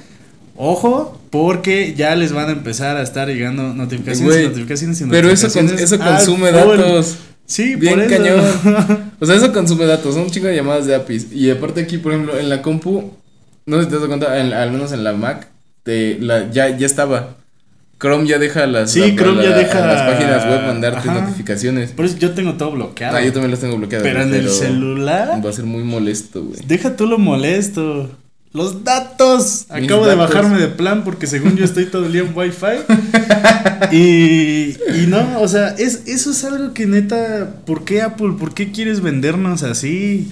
ojo, 0.56 1.20
porque 1.30 1.94
ya 1.96 2.14
les 2.16 2.32
van 2.32 2.48
a 2.48 2.52
empezar 2.52 2.96
a 2.96 3.02
estar 3.02 3.28
llegando 3.28 3.74
notificaciones, 3.74 4.48
notificaciones 4.48 5.00
y 5.00 5.04
Pero 5.06 5.28
eso, 5.30 5.46
notificaciones 5.48 5.80
eso 5.92 5.98
consume 5.98 6.52
datos. 6.52 7.16
Sí, 7.46 7.76
Bien 7.76 7.94
por 7.94 8.02
eso. 8.02 8.16
cañón. 8.22 9.10
O 9.20 9.26
sea, 9.26 9.34
eso 9.36 9.52
consume 9.52 9.86
datos. 9.86 10.14
Son 10.14 10.24
un 10.24 10.30
chingo 10.30 10.46
de 10.48 10.54
llamadas 10.56 10.86
de 10.86 10.94
APIs. 10.94 11.32
Y 11.32 11.50
aparte 11.50 11.80
aquí, 11.80 11.96
por 11.98 12.12
ejemplo, 12.12 12.38
en 12.38 12.48
la 12.50 12.60
compu, 12.62 13.10
no 13.66 13.78
sé 13.78 13.84
si 13.84 13.88
te 13.90 13.96
das 13.96 14.04
cuenta, 14.06 14.38
en- 14.38 14.52
al 14.52 14.70
menos 14.70 14.92
en 14.92 15.02
la 15.02 15.14
Mac, 15.14 15.48
te, 15.82 16.18
la, 16.20 16.50
ya, 16.50 16.76
ya 16.76 16.86
estaba. 16.86 17.36
Chrome 18.00 18.28
ya 18.28 18.38
deja 18.38 18.66
las, 18.66 18.92
Sí, 18.92 19.00
la- 19.00 19.14
Chrome 19.16 19.42
ya 19.42 19.56
deja- 19.56 19.84
las 19.86 20.02
páginas 20.12 20.44
web 20.46 20.66
mandarte 20.66 21.08
Ajá. 21.08 21.20
notificaciones. 21.20 21.90
Por 21.90 22.04
eso 22.04 22.16
yo 22.18 22.30
tengo 22.32 22.54
todo 22.54 22.70
bloqueado. 22.72 23.16
Ah, 23.16 23.22
yo 23.22 23.32
también 23.32 23.50
las 23.50 23.60
tengo 23.60 23.76
bloqueadas. 23.76 24.06
pero 24.06 24.22
en 24.22 24.34
el 24.34 24.48
celular, 24.48 25.40
Va 25.44 25.50
a 25.50 25.52
ser 25.52 25.64
muy 25.64 25.82
molesto, 25.82 26.44
güey. 26.44 26.60
deja 26.66 26.94
tú 26.96 27.06
lo 27.06 27.18
molesto. 27.18 28.10
Los 28.54 28.82
datos. 28.82 29.66
Mis 29.74 29.84
Acabo 29.84 30.06
de 30.06 30.14
bajarme 30.14 30.58
de 30.58 30.68
plan 30.68 31.04
porque 31.04 31.26
según 31.26 31.56
yo 31.56 31.64
estoy 31.64 31.84
todo 31.86 32.06
el 32.06 32.12
día 32.12 32.22
en 32.22 32.32
Wi-Fi. 32.34 32.94
y, 33.92 34.76
y 35.02 35.06
no, 35.08 35.40
o 35.40 35.48
sea, 35.48 35.68
es, 35.78 36.02
eso 36.06 36.30
es 36.30 36.44
algo 36.44 36.72
que 36.74 36.86
neta, 36.86 37.56
¿por 37.66 37.84
qué 37.84 38.02
Apple? 38.02 38.34
¿Por 38.38 38.54
qué 38.54 38.72
quieres 38.72 39.00
vendernos 39.00 39.62
así? 39.62 40.30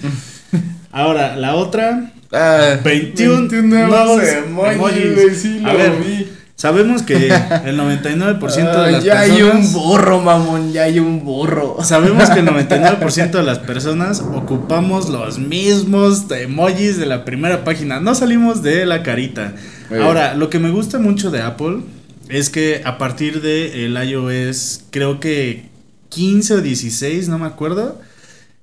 Ahora, 0.91 1.35
la 1.35 1.55
otra, 1.55 2.11
Ah, 2.31 2.77
21 2.83 3.47
nuevos 3.61 3.89
nuevos 3.89 4.23
emojis, 4.23 4.75
emojis. 5.05 5.37
sí 5.41 5.61
A 5.63 5.73
ver, 5.73 5.91
vi. 6.03 6.27
Sabemos 6.57 7.03
que 7.03 7.27
el 7.65 7.79
99% 7.79 8.85
de 8.85 8.91
las 8.91 9.03
ya 9.03 9.21
hay 9.21 9.41
un 9.43 9.51
personas... 9.51 9.73
burro, 9.73 10.21
mamón, 10.21 10.73
ya 10.73 10.83
hay 10.83 10.99
un 10.99 11.23
burro. 11.23 11.77
Sabemos 11.83 12.29
que 12.29 12.39
el 12.39 12.45
99% 12.49 13.31
de 13.31 13.43
las 13.43 13.59
personas 13.59 14.19
ocupamos 14.19 15.07
los 15.07 15.39
mismos 15.39 16.29
emojis 16.29 16.97
de 16.97 17.05
la 17.05 17.23
primera 17.23 17.63
página. 17.63 18.01
No 18.01 18.13
salimos 18.15 18.63
de 18.63 18.85
la 18.85 19.03
carita. 19.03 19.53
Muy 19.89 19.99
Ahora, 19.99 20.33
lo 20.33 20.49
que 20.49 20.59
me 20.59 20.71
gusta 20.71 20.99
mucho 20.99 21.31
de 21.31 21.41
Apple 21.41 21.81
es 22.27 22.49
que 22.49 22.81
a 22.83 22.97
partir 22.97 23.41
de 23.41 23.85
el 23.85 23.95
iOS, 23.95 24.81
creo 24.89 25.19
que 25.19 25.69
15 26.09 26.55
o 26.55 26.61
16, 26.61 27.29
no 27.29 27.39
me 27.39 27.45
acuerdo. 27.45 28.01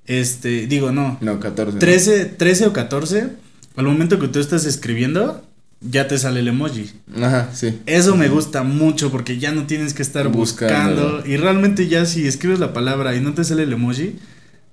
Este, 0.05 0.67
digo, 0.67 0.91
no. 0.91 1.17
No, 1.21 1.39
14. 1.39 1.73
¿no? 1.73 1.79
13, 1.79 2.25
13 2.25 2.67
o 2.67 2.73
14, 2.73 3.29
al 3.75 3.85
momento 3.85 4.19
que 4.19 4.27
tú 4.27 4.39
estás 4.39 4.65
escribiendo, 4.65 5.44
ya 5.89 6.07
te 6.07 6.17
sale 6.17 6.39
el 6.39 6.47
emoji. 6.47 6.89
Ajá, 7.21 7.49
sí. 7.53 7.79
Eso 7.85 8.15
me 8.15 8.27
gusta 8.29 8.63
mucho 8.63 9.11
porque 9.11 9.37
ya 9.39 9.51
no 9.51 9.65
tienes 9.67 9.93
que 9.93 10.01
estar 10.01 10.27
buscando. 10.29 11.01
Buscándolo. 11.03 11.25
Y 11.27 11.37
realmente 11.37 11.87
ya 11.87 12.05
si 12.05 12.27
escribes 12.27 12.59
la 12.59 12.73
palabra 12.73 13.15
y 13.15 13.21
no 13.21 13.33
te 13.33 13.43
sale 13.43 13.63
el 13.63 13.73
emoji, 13.73 14.15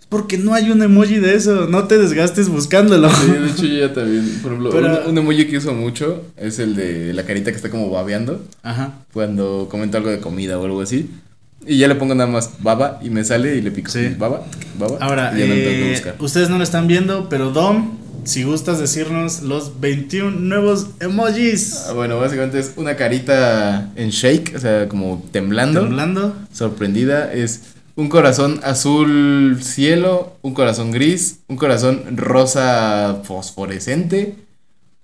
es 0.01 0.07
porque 0.09 0.39
no 0.39 0.55
hay 0.55 0.71
un 0.71 0.83
emoji 0.83 1.17
de 1.17 1.35
eso. 1.35 1.67
No 1.69 1.85
te 1.85 1.99
desgastes 1.99 2.49
buscándolo. 2.49 3.11
Sí, 3.11 3.27
de 3.31 3.49
hecho 3.51 3.67
yo 3.67 3.87
ya 3.89 3.93
también, 3.95 4.29
por 4.43 4.53
ejemplo, 4.53 4.71
Pero- 4.71 5.05
un, 5.05 5.11
un 5.11 5.19
emoji 5.19 5.47
que 5.47 5.59
uso 5.59 5.73
mucho 5.75 6.25
es 6.37 6.59
el 6.59 6.75
de 6.77 7.13
la 7.13 7.25
carita 7.25 7.51
que 7.51 7.57
está 7.57 7.71
como 7.71 7.91
babeando 7.91 8.45
Ajá. 8.63 8.95
cuando 9.13 9.69
comento 9.71 9.97
algo 9.99 10.11
de 10.11 10.19
comida 10.21 10.59
o 10.59 10.65
algo 10.65 10.81
así. 10.83 11.11
Y 11.65 11.79
ya 11.79 11.87
le 11.87 11.95
pongo 11.95 12.13
nada 12.17 12.29
más 12.29 12.55
baba 12.59 12.99
y 13.05 13.11
me 13.11 13.23
sale 13.25 13.55
y 13.55 13.61
le 13.63 13.71
pico. 13.71 13.89
Sí. 13.89 14.17
Baba, 14.19 14.45
baba. 14.81 14.97
Ahora, 15.01 15.31
no 15.31 15.39
eh, 15.39 15.91
buscar. 15.93 16.17
ustedes 16.19 16.51
no 16.51 16.59
lo 16.59 16.65
están 16.65 16.89
viendo, 16.89 17.29
pero 17.29 17.53
Dom, 17.53 17.99
si 18.25 18.45
gustas 18.45 18.79
decirnos 18.79 19.43
los 19.43 19.81
21 19.81 20.31
nuevos 20.41 20.89
emojis. 21.01 21.87
Ah, 21.89 21.93
Bueno, 21.93 22.19
básicamente 22.19 22.59
es 22.59 22.73
una 22.77 22.97
carita 22.97 23.91
en 23.97 24.11
shake, 24.11 24.55
o 24.57 24.59
sea, 24.61 24.89
como 24.89 25.23
temblando, 25.33 25.81
Temblando. 25.81 26.37
sorprendida. 26.53 27.33
Es 27.33 27.63
un 27.97 28.09
corazón 28.09 28.61
azul 28.63 29.59
cielo, 29.63 30.37
un 30.43 30.55
corazón 30.55 30.91
gris, 30.93 31.41
un 31.49 31.57
corazón 31.57 32.17
rosa 32.17 33.21
fosforescente, 33.25 34.37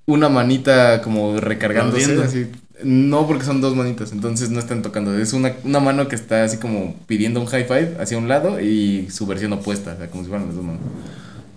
una 0.07 0.29
manita 0.29 1.03
como 1.03 1.39
recargándose. 1.39 2.23
Así. 2.23 2.47
No, 2.85 3.27
porque 3.27 3.45
son 3.45 3.61
dos 3.61 3.75
manitas, 3.75 4.13
entonces 4.13 4.51
no 4.51 4.61
están 4.61 4.83
tocando. 4.83 5.19
Es 5.19 5.33
una, 5.33 5.53
una 5.65 5.81
mano 5.81 6.07
que 6.07 6.15
está 6.15 6.45
así 6.45 6.59
como 6.59 6.95
pidiendo 7.09 7.41
un 7.41 7.47
high 7.47 7.65
five 7.65 7.97
hacia 7.99 8.17
un 8.17 8.29
lado 8.29 8.61
y 8.61 9.09
su 9.11 9.27
versión 9.27 9.53
opuesta, 9.53 9.95
o 9.95 9.97
sea, 9.99 10.09
como 10.09 10.23
si 10.23 10.29
fueran 10.29 10.47
las 10.47 10.55
dos 10.55 10.65
manos. 10.65 10.81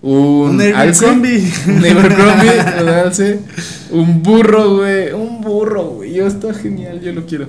Un, 0.02 0.56
Un 0.56 0.60
Abercrombie. 0.60 1.48
un 1.68 1.76
Abercrombie, 1.84 3.38
un 3.92 4.22
burro, 4.22 4.78
güey, 4.78 5.12
un 5.12 5.40
burro, 5.40 5.84
güey, 5.90 6.12
yo 6.14 6.26
está 6.26 6.52
genial, 6.52 7.00
yo 7.00 7.12
lo 7.12 7.24
quiero. 7.24 7.46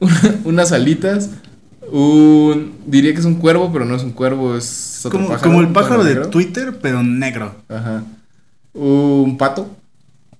Unas 0.44 0.72
alitas, 0.72 1.30
un, 1.92 2.72
diría 2.86 3.12
que 3.12 3.20
es 3.20 3.24
un 3.24 3.36
cuervo, 3.36 3.70
pero 3.72 3.84
no 3.84 3.94
es 3.94 4.02
un 4.02 4.10
cuervo, 4.10 4.56
es 4.56 5.02
otro 5.06 5.18
Como, 5.20 5.28
pájaro, 5.30 5.50
como 5.50 5.60
el 5.60 5.68
pájaro 5.68 6.02
de 6.04 6.14
negro. 6.14 6.30
Twitter, 6.30 6.78
pero 6.82 7.02
negro. 7.04 7.54
Ajá. 7.68 8.02
Un 8.72 9.38
pato, 9.38 9.68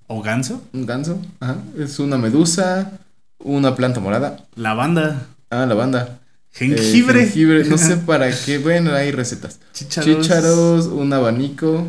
¿O 0.09 0.21
ganso? 0.23 0.61
un 0.73 0.85
ganso, 0.87 1.19
ajá. 1.39 1.57
Es 1.79 1.99
una 2.01 2.19
medusa, 2.19 2.91
una 3.39 3.77
planta 3.77 4.01
morada. 4.01 4.39
Lavanda. 4.57 5.27
Ah, 5.51 5.67
lavanda. 5.67 6.19
Jengibre. 6.55 7.23
Eh, 7.23 7.25
jengibre, 7.27 7.65
no 7.65 7.79
sé 7.79 7.97
para 8.07 8.31
qué, 8.31 8.59
bueno, 8.59 8.93
hay 8.95 9.11
recetas. 9.11 9.59
Chícharos. 9.73 10.23
Chícharos, 10.23 10.87
un 10.87 11.13
abanico, 11.13 11.87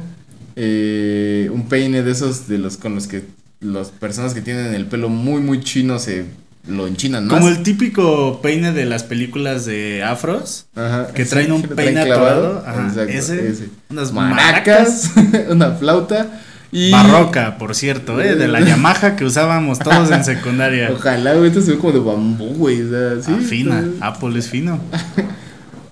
eh, 0.56 1.50
un 1.54 1.68
peine 1.70 2.02
de 2.02 2.12
esos 2.12 2.48
de 2.48 2.58
los 2.58 2.78
con 2.78 2.96
los 2.96 3.08
que 3.08 3.24
las 3.60 3.90
personas 3.90 4.34
que 4.34 4.42
tienen 4.42 4.74
el 4.74 4.86
pelo 4.86 5.10
muy 5.10 5.42
muy 5.42 5.62
chino 5.62 6.00
se 6.00 6.26
lo 6.68 6.88
enchinan 6.88 7.28
más. 7.28 7.36
Como 7.36 7.50
el 7.50 7.62
típico 7.62 8.42
peine 8.42 8.72
de 8.72 8.86
las 8.86 9.04
películas 9.04 9.66
de 9.66 10.04
afros. 10.04 10.66
Ajá, 10.76 11.08
Que 11.14 11.26
sí, 11.26 11.30
traen 11.32 11.52
un 11.52 11.62
peine 11.62 12.02
atorado. 12.02 12.64
Ajá, 12.66 13.04
ese. 13.08 13.70
Unas 13.90 14.12
Maracas, 14.12 15.12
una 15.50 15.72
flauta 15.72 16.42
y 16.78 16.92
Barroca, 16.92 17.58
por 17.58 17.74
cierto, 17.74 18.22
¿eh? 18.22 18.36
De 18.36 18.50
la 18.50 18.60
Yamaha 18.60 19.16
que 19.16 19.24
usábamos 19.24 19.80
todos 19.80 20.12
en 20.12 20.26
secundaria. 20.26 20.92
Ojalá, 20.94 21.34
güey, 21.34 21.48
esto 21.48 21.62
se 21.62 21.72
ve 21.72 21.78
como 21.78 21.94
de 21.94 22.00
bambú, 22.00 22.48
güey, 22.56 22.82
o 22.82 22.90
sea, 22.90 23.22
sí. 23.22 23.32
Ah, 23.34 23.42
fina. 23.42 23.84
Apple 24.02 24.38
es 24.38 24.50
fino. 24.50 24.80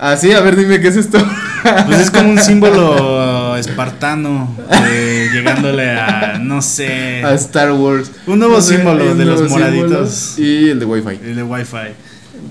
Ah, 0.05 0.17
sí, 0.17 0.33
a 0.33 0.41
ver, 0.41 0.57
dime 0.57 0.81
qué 0.81 0.89
es 0.89 0.97
esto. 0.97 1.17
Pues 1.85 1.99
es 2.01 2.11
como 2.11 2.29
un 2.31 2.37
símbolo 2.37 3.55
espartano. 3.55 4.53
eh, 4.89 5.29
llegándole 5.31 5.91
a, 5.91 6.37
no 6.37 6.61
sé. 6.61 7.23
A 7.23 7.33
Star 7.35 7.71
Wars. 7.71 8.11
Un 8.27 8.39
nuevo 8.39 8.55
No 8.55 8.61
sé, 8.61 8.75
símbolo 8.75 9.15
de 9.15 9.23
los 9.23 9.49
moraditos. 9.49 10.37
Y 10.37 10.71
el 10.71 10.79
de 10.79 10.85
Wi-Fi. 10.85 11.19
El 11.23 11.35
de 11.37 11.43
Wi-Fi. 11.43 11.77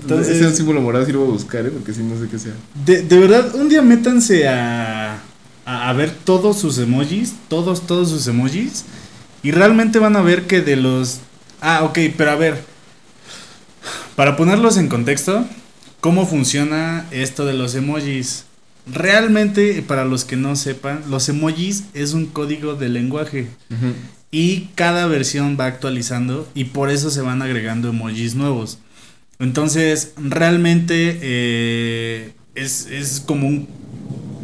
Entonces, 0.01 0.41
ese 0.41 0.55
símbolo 0.55 0.81
morado 0.81 1.05
sí 1.05 1.11
lo 1.11 1.19
voy 1.19 1.27
a 1.29 1.31
buscar, 1.33 1.63
¿eh? 1.63 1.69
Porque 1.69 1.93
sí 1.93 2.01
no 2.01 2.19
sé 2.19 2.27
qué 2.27 2.39
sea. 2.39 2.53
de, 2.85 3.03
de 3.03 3.19
verdad, 3.19 3.53
un 3.53 3.69
día 3.69 3.83
métanse 3.83 4.47
a, 4.47 5.17
a, 5.65 5.89
a 5.89 5.93
ver 5.93 6.11
todos 6.11 6.59
sus 6.59 6.77
emojis. 6.77 7.35
Todos, 7.47 7.85
todos 7.87 8.09
sus 8.09 8.27
emojis. 8.27 8.85
Y 9.43 9.51
realmente 9.51 9.99
van 9.99 10.15
a 10.15 10.21
ver 10.21 10.47
que 10.47 10.61
de 10.61 10.77
los. 10.77 11.19
Ah, 11.61 11.83
ok, 11.83 11.99
pero 12.17 12.31
a 12.31 12.35
ver. 12.35 12.73
Para 14.15 14.37
ponerlos 14.37 14.77
en 14.77 14.87
contexto, 14.87 15.45
¿cómo 15.99 16.25
funciona 16.27 17.05
esto 17.11 17.45
de 17.45 17.53
los 17.53 17.75
emojis? 17.75 18.45
Realmente, 18.85 19.81
para 19.81 20.05
los 20.05 20.25
que 20.25 20.35
no 20.35 20.55
sepan, 20.55 21.03
los 21.09 21.29
emojis 21.29 21.85
es 21.93 22.13
un 22.13 22.27
código 22.27 22.75
de 22.75 22.89
lenguaje. 22.89 23.47
Y 24.29 24.69
cada 24.75 25.07
versión 25.07 25.57
va 25.59 25.65
actualizando 25.65 26.47
y 26.53 26.65
por 26.65 26.89
eso 26.89 27.09
se 27.09 27.21
van 27.21 27.41
agregando 27.41 27.89
emojis 27.89 28.35
nuevos. 28.35 28.79
Entonces, 29.39 30.13
realmente 30.17 31.19
eh, 31.21 32.33
es, 32.55 32.87
es 32.87 33.19
como 33.19 33.47
un 33.47 33.67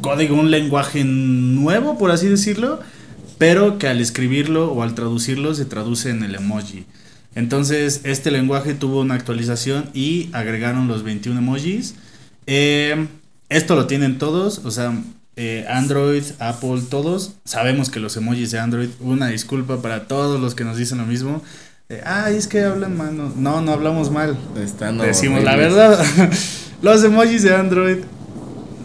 código, 0.01 0.35
un 0.35 0.51
lenguaje 0.51 1.03
nuevo, 1.03 1.97
por 1.97 2.11
así 2.11 2.27
decirlo, 2.27 2.79
pero 3.37 3.77
que 3.77 3.87
al 3.87 4.01
escribirlo 4.01 4.71
o 4.71 4.83
al 4.83 4.95
traducirlo 4.95 5.53
se 5.55 5.65
traduce 5.65 6.09
en 6.09 6.23
el 6.23 6.35
emoji. 6.35 6.85
Entonces, 7.35 8.01
este 8.03 8.31
lenguaje 8.31 8.73
tuvo 8.73 9.01
una 9.01 9.15
actualización 9.15 9.89
y 9.93 10.29
agregaron 10.33 10.87
los 10.87 11.03
21 11.03 11.39
emojis. 11.39 11.95
Eh, 12.47 13.07
esto 13.49 13.75
lo 13.75 13.87
tienen 13.87 14.17
todos, 14.17 14.59
o 14.65 14.71
sea, 14.71 14.93
eh, 15.35 15.65
Android, 15.69 16.23
Apple, 16.39 16.81
todos. 16.89 17.33
Sabemos 17.45 17.89
que 17.89 17.99
los 17.99 18.17
emojis 18.17 18.51
de 18.51 18.59
Android, 18.59 18.89
una 18.99 19.27
disculpa 19.27 19.81
para 19.81 20.07
todos 20.07 20.39
los 20.39 20.53
que 20.53 20.65
nos 20.65 20.75
dicen 20.77 20.97
lo 20.97 21.05
mismo. 21.05 21.41
Ay, 22.05 22.35
es 22.35 22.47
que 22.47 22.63
hablan 22.63 22.97
mal. 22.97 23.15
No, 23.15 23.61
no, 23.61 23.71
hablamos 23.71 24.11
mal. 24.11 24.37
Decimos 25.01 25.43
la 25.43 25.55
verdad. 25.55 25.99
los 26.81 27.03
emojis 27.03 27.41
de 27.43 27.55
Android 27.55 27.97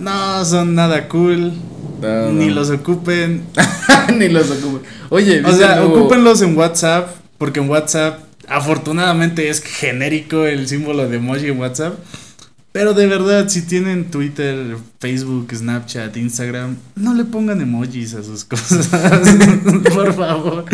no 0.04 0.44
son 0.44 0.74
nada 0.74 1.08
cool. 1.08 1.52
Ni 2.32 2.50
los 2.50 2.70
ocupen. 2.70 3.44
Ni 4.18 4.28
los 4.28 4.50
ocupen. 4.50 4.82
Oye, 5.08 5.42
o 5.44 5.52
sea, 5.52 5.82
ocúpenlos 5.84 6.42
en 6.42 6.56
WhatsApp. 6.56 7.08
Porque 7.38 7.60
en 7.60 7.68
WhatsApp, 7.68 8.20
afortunadamente, 8.48 9.48
es 9.48 9.60
genérico 9.62 10.46
el 10.46 10.68
símbolo 10.68 11.08
de 11.08 11.16
emoji 11.16 11.48
en 11.48 11.58
WhatsApp. 11.58 11.94
Pero 12.72 12.92
de 12.92 13.06
verdad, 13.06 13.48
si 13.48 13.62
tienen 13.62 14.10
Twitter, 14.10 14.76
Facebook, 14.98 15.54
Snapchat, 15.54 16.16
Instagram, 16.16 16.76
no 16.96 17.14
le 17.14 17.24
pongan 17.24 17.60
emojis 17.60 18.14
a 18.14 18.22
sus 18.22 18.44
cosas. 18.46 18.88
Por 19.94 20.12
favor. 20.14 20.64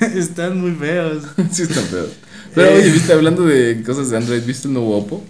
Están 0.00 0.60
muy 0.60 0.72
feos. 0.72 1.24
Sí, 1.52 1.62
están 1.62 1.84
feos. 1.84 2.10
Pero 2.54 2.72
oye, 2.72 2.90
viste, 2.90 3.12
hablando 3.12 3.44
de 3.44 3.82
cosas 3.84 4.10
de 4.10 4.16
Android, 4.16 4.42
¿viste 4.46 4.68
el 4.68 4.74
nuevo 4.74 4.96
Oppo? 4.96 5.24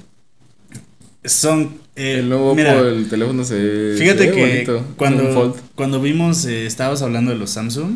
Son 1.25 1.85
eh, 1.97 2.19
el 2.19 2.29
nuevo 2.29 2.57
el 2.59 3.09
teléfono 3.09 3.45
se. 3.45 3.95
Fíjate 3.97 4.33
que 4.33 4.81
cuando, 4.97 5.57
cuando 5.75 6.01
vimos, 6.01 6.45
eh, 6.45 6.67
estabas 6.67 7.03
hablando 7.03 7.31
de 7.31 7.39
los 7.39 7.51
Samsung. 7.51 7.93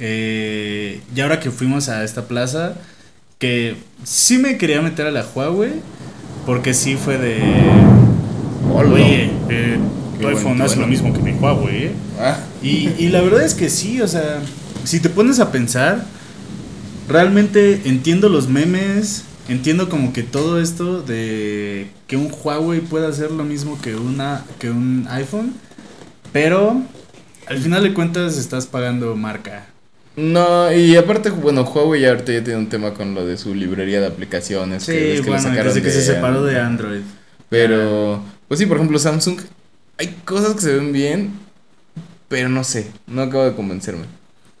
Eh, 0.00 1.00
y 1.14 1.20
ahora 1.20 1.40
que 1.40 1.50
fuimos 1.50 1.88
a 1.88 2.04
esta 2.04 2.26
plaza, 2.26 2.74
que 3.38 3.76
sí 4.02 4.38
me 4.38 4.56
quería 4.56 4.80
meter 4.80 5.06
a 5.06 5.10
la 5.10 5.24
Huawei, 5.34 5.72
porque 6.46 6.74
sí 6.74 6.96
fue 6.96 7.18
de. 7.18 7.38
Oye, 8.72 9.30
eh, 9.50 9.78
tu 10.20 10.26
iPhone 10.26 10.60
hace 10.62 10.76
lo 10.76 10.86
mismo 10.86 11.12
que 11.12 11.20
mi 11.20 11.32
Huawei. 11.32 11.90
Ah. 12.18 12.38
Y, 12.62 12.88
y 12.98 13.08
la 13.10 13.20
verdad 13.20 13.44
es 13.44 13.54
que 13.54 13.68
sí, 13.68 14.00
o 14.00 14.08
sea, 14.08 14.40
si 14.84 15.00
te 15.00 15.10
pones 15.10 15.38
a 15.38 15.52
pensar, 15.52 16.06
realmente 17.08 17.82
entiendo 17.84 18.30
los 18.30 18.48
memes 18.48 19.24
entiendo 19.48 19.88
como 19.88 20.12
que 20.12 20.22
todo 20.22 20.60
esto 20.60 21.02
de 21.02 21.88
que 22.06 22.16
un 22.16 22.32
Huawei 22.32 22.80
pueda 22.80 23.08
hacer 23.08 23.30
lo 23.30 23.44
mismo 23.44 23.80
que 23.80 23.94
una 23.94 24.44
que 24.58 24.70
un 24.70 25.06
iPhone, 25.10 25.54
pero 26.32 26.82
al 27.46 27.58
final 27.58 27.82
de 27.82 27.94
cuentas 27.94 28.36
estás 28.38 28.66
pagando 28.66 29.14
marca. 29.16 29.66
No, 30.16 30.72
y 30.72 30.94
aparte, 30.96 31.30
bueno, 31.30 31.62
Huawei 31.62 32.02
ya 32.02 32.10
ahorita 32.10 32.32
ya 32.32 32.44
tiene 32.44 32.60
un 32.60 32.68
tema 32.68 32.94
con 32.94 33.14
lo 33.14 33.26
de 33.26 33.36
su 33.36 33.54
librería 33.54 34.00
de 34.00 34.06
aplicaciones. 34.06 34.84
Sí, 34.84 34.92
que, 34.92 35.22
bueno, 35.26 35.50
desde 35.50 35.82
que 35.82 35.90
se 35.90 36.02
separó 36.02 36.44
de 36.44 36.60
Android. 36.60 37.00
Pero, 37.48 38.22
pues 38.46 38.60
sí, 38.60 38.66
por 38.66 38.76
ejemplo, 38.76 38.98
Samsung, 38.98 39.40
hay 39.98 40.16
cosas 40.24 40.54
que 40.54 40.60
se 40.60 40.74
ven 40.74 40.92
bien, 40.92 41.32
pero 42.28 42.48
no 42.48 42.62
sé, 42.62 42.90
no 43.06 43.22
acabo 43.22 43.44
de 43.44 43.54
convencerme. 43.54 44.04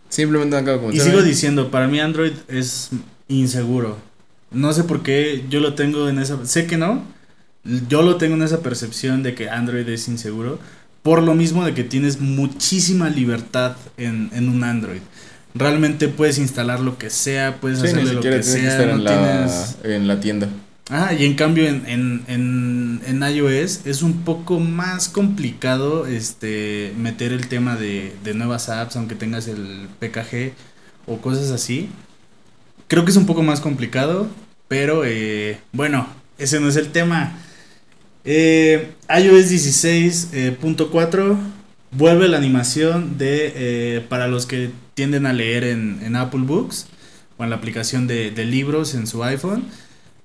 Simplemente 0.08 0.56
no 0.56 0.62
acabo 0.62 0.78
de 0.78 0.82
convencerme. 0.82 1.10
Y 1.10 1.12
sigo 1.12 1.24
diciendo, 1.24 1.70
para 1.70 1.86
mí 1.86 2.00
Android 2.00 2.32
es 2.48 2.90
inseguro. 3.28 3.96
No 4.50 4.72
sé 4.72 4.84
por 4.84 5.02
qué 5.02 5.44
yo 5.48 5.60
lo 5.60 5.74
tengo 5.74 6.08
en 6.08 6.18
esa... 6.18 6.44
Sé 6.46 6.66
que 6.66 6.76
no. 6.76 7.04
Yo 7.88 8.02
lo 8.02 8.16
tengo 8.16 8.34
en 8.34 8.42
esa 8.42 8.60
percepción 8.60 9.22
de 9.22 9.34
que 9.34 9.48
Android 9.48 9.88
es 9.88 10.08
inseguro. 10.08 10.58
Por 11.02 11.22
lo 11.22 11.34
mismo 11.34 11.64
de 11.64 11.74
que 11.74 11.84
tienes 11.84 12.20
muchísima 12.20 13.10
libertad 13.10 13.76
en, 13.96 14.30
un 14.48 14.64
Android. 14.64 15.00
Realmente 15.54 16.08
puedes 16.08 16.38
instalar 16.38 16.80
lo 16.80 16.98
que 16.98 17.10
sea, 17.10 17.60
puedes 17.60 17.80
hacerle 17.82 18.14
lo 18.14 18.20
que 18.20 18.42
sea. 18.42 18.82
en, 18.82 19.04
la, 19.04 19.66
en 19.84 20.08
la 20.08 20.20
tienda. 20.20 20.48
Ah, 20.90 21.14
y 21.14 21.24
en 21.24 21.34
cambio 21.34 21.66
en, 21.66 21.84
en, 21.86 23.00
en, 23.06 23.22
iOS 23.22 23.86
es 23.86 24.02
un 24.02 24.22
poco 24.22 24.60
más 24.60 25.08
complicado 25.08 26.06
este 26.06 26.92
meter 26.98 27.32
el 27.32 27.48
tema 27.48 27.76
de, 27.76 28.14
de 28.22 28.34
nuevas 28.34 28.68
apps, 28.68 28.96
aunque 28.96 29.14
tengas 29.14 29.48
el 29.48 29.88
PKG 29.98 30.52
o 31.06 31.18
cosas 31.22 31.50
así. 31.50 31.88
Creo 32.88 33.04
que 33.04 33.10
es 33.10 33.16
un 33.16 33.26
poco 33.26 33.42
más 33.42 33.60
complicado. 33.60 34.28
Pero 34.68 35.04
eh, 35.04 35.58
bueno, 35.72 36.08
ese 36.38 36.60
no 36.60 36.68
es 36.68 36.76
el 36.76 36.90
tema. 36.90 37.38
Eh, 38.24 38.92
iOS 39.08 39.50
16.4 39.50 41.32
eh, 41.32 41.36
vuelve 41.90 42.28
la 42.28 42.38
animación 42.38 43.18
de 43.18 44.04
para 44.08 44.26
los 44.26 44.46
que 44.46 44.70
tienden 44.94 45.26
a 45.26 45.32
leer 45.32 45.64
en, 45.64 46.16
Apple 46.16 46.42
Books 46.44 46.86
o 47.36 47.44
en 47.44 47.50
la 47.50 47.56
aplicación 47.56 48.06
de, 48.06 48.32
libros 48.44 48.94
en 48.94 49.06
su 49.06 49.22
iPhone. 49.22 49.64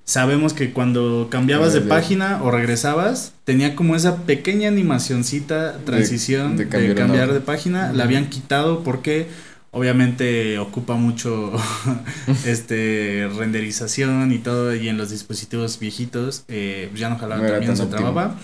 Sabemos 0.05 0.53
que 0.53 0.71
cuando 0.71 1.27
cambiabas 1.29 1.73
de, 1.73 1.81
página 1.81 2.41
o 2.41 2.49
regresabas, 2.49 3.33
tenía 3.43 3.75
como 3.75 3.95
esa 3.95 4.23
pequeña 4.23 4.69
animacioncita, 4.69 5.77
transición 5.85 6.57
de, 6.57 6.67
cambiar, 6.67 7.33
de 7.33 7.41
página. 7.41 7.93
La 7.93 8.05
habían 8.05 8.29
quitado 8.29 8.83
porque 8.83 9.27
Obviamente 9.71 10.57
ocupa 10.57 10.95
mucho 10.95 11.53
este 12.45 13.29
renderización 13.37 14.31
y 14.31 14.39
todo, 14.39 14.73
y 14.75 14.89
en 14.89 14.97
los 14.97 15.11
dispositivos 15.11 15.77
viejitos 15.79 16.43
eh, 16.47 16.89
ya 16.95 17.09
no 17.09 17.19
jalaba, 17.19 17.45
también 17.47 17.77
se 17.77 17.85
trababa. 17.85 18.35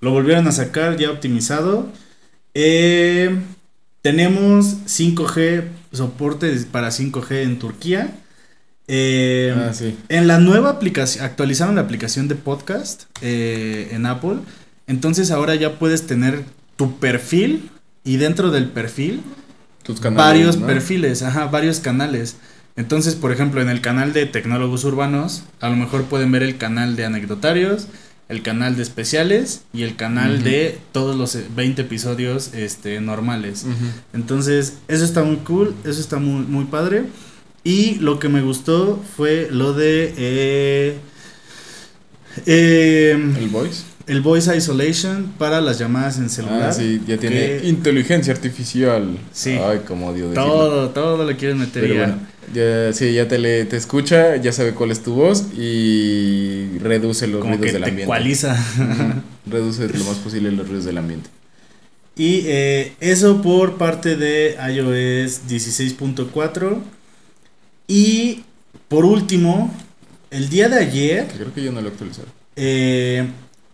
Lo 0.00 0.12
volvieron 0.12 0.48
a 0.48 0.52
sacar 0.52 0.96
ya 0.96 1.10
optimizado. 1.10 1.88
Eh, 2.54 3.38
tenemos 4.00 4.78
5G, 4.86 5.64
soporte 5.92 6.50
para 6.72 6.88
5G 6.88 7.42
en 7.42 7.58
Turquía. 7.58 8.18
Eh, 8.88 9.54
ah, 9.54 9.72
en 10.08 10.26
la 10.26 10.38
nueva 10.38 10.70
aplicación, 10.70 11.24
actualizaron 11.24 11.74
la 11.74 11.82
aplicación 11.82 12.28
de 12.28 12.34
podcast 12.34 13.04
en 13.20 14.06
Apple. 14.06 14.38
Entonces 14.86 15.30
ahora 15.30 15.54
ya 15.54 15.78
puedes 15.78 16.06
tener 16.06 16.44
tu 16.76 16.98
perfil 16.98 17.70
y 18.04 18.16
dentro 18.16 18.50
del 18.50 18.70
perfil 18.70 19.22
varios 20.14 20.56
perfiles, 20.56 21.22
ajá, 21.22 21.46
varios 21.46 21.80
canales. 21.80 22.36
Entonces, 22.76 23.14
por 23.14 23.32
ejemplo, 23.32 23.60
en 23.60 23.68
el 23.68 23.80
canal 23.80 24.12
de 24.12 24.26
Tecnólogos 24.26 24.84
Urbanos, 24.84 25.42
a 25.60 25.68
lo 25.68 25.76
mejor 25.76 26.04
pueden 26.04 26.32
ver 26.32 26.42
el 26.42 26.56
canal 26.56 26.96
de 26.96 27.04
anecdotarios, 27.04 27.86
el 28.28 28.42
canal 28.42 28.76
de 28.76 28.82
especiales 28.82 29.62
y 29.74 29.82
el 29.82 29.94
canal 29.94 30.42
de 30.42 30.78
todos 30.92 31.16
los 31.16 31.36
20 31.54 31.82
episodios 31.82 32.54
este, 32.54 33.00
normales. 33.00 33.66
Entonces, 34.14 34.78
eso 34.88 35.04
está 35.04 35.22
muy 35.22 35.36
cool, 35.38 35.74
eso 35.84 36.00
está 36.00 36.18
muy, 36.18 36.44
muy 36.46 36.64
padre. 36.64 37.04
Y 37.64 37.96
lo 37.96 38.18
que 38.18 38.28
me 38.28 38.42
gustó 38.42 39.02
fue 39.16 39.48
lo 39.50 39.74
de... 39.74 40.14
Eh, 40.16 40.98
eh, 42.46 43.34
¿El 43.38 43.48
voice? 43.48 43.82
El 44.06 44.20
Voice 44.20 44.56
Isolation 44.56 45.32
para 45.38 45.60
las 45.60 45.78
llamadas 45.78 46.18
en 46.18 46.30
celular. 46.30 46.70
Ah, 46.70 46.72
sí, 46.72 47.00
ya 47.06 47.16
tiene 47.18 47.60
inteligencia 47.64 48.32
artificial. 48.32 49.18
Sí. 49.32 49.50
Ay, 49.50 49.82
cómo 49.86 50.08
odio 50.08 50.30
Todo, 50.32 50.90
todo 50.90 51.24
lo 51.24 51.36
quieren 51.36 51.58
meter 51.58 51.82
Pero 51.82 51.94
Bueno, 51.94 52.18
ya, 52.54 52.92
sí, 52.92 53.12
ya 53.12 53.28
te, 53.28 53.38
le, 53.38 53.64
te 53.64 53.76
escucha, 53.76 54.36
ya 54.36 54.52
sabe 54.52 54.74
cuál 54.74 54.90
es 54.90 55.02
tu 55.02 55.14
voz 55.14 55.46
y 55.56 56.78
reduce 56.78 57.26
los 57.26 57.42
ruidos 57.42 57.60
del 57.60 57.84
ambiente. 57.84 58.02
Ecualiza. 58.02 58.56
reduce 59.46 59.88
lo 59.88 60.04
más 60.04 60.16
posible 60.18 60.50
los 60.52 60.66
ruidos 60.66 60.84
del 60.84 60.98
ambiente. 60.98 61.30
Y 62.16 62.42
eh, 62.46 62.92
eso 63.00 63.40
por 63.40 63.78
parte 63.78 64.16
de 64.16 64.56
iOS 64.70 65.42
16.4. 65.48 66.78
Y 67.88 68.44
por 68.88 69.04
último, 69.04 69.74
el 70.30 70.48
día 70.48 70.68
de 70.68 70.78
ayer. 70.78 71.28
creo 71.34 71.54
que 71.54 71.62
yo 71.62 71.72
no 71.72 71.80
lo 71.80 71.88
actualizado. 71.88 72.28
Eh, 72.56 73.26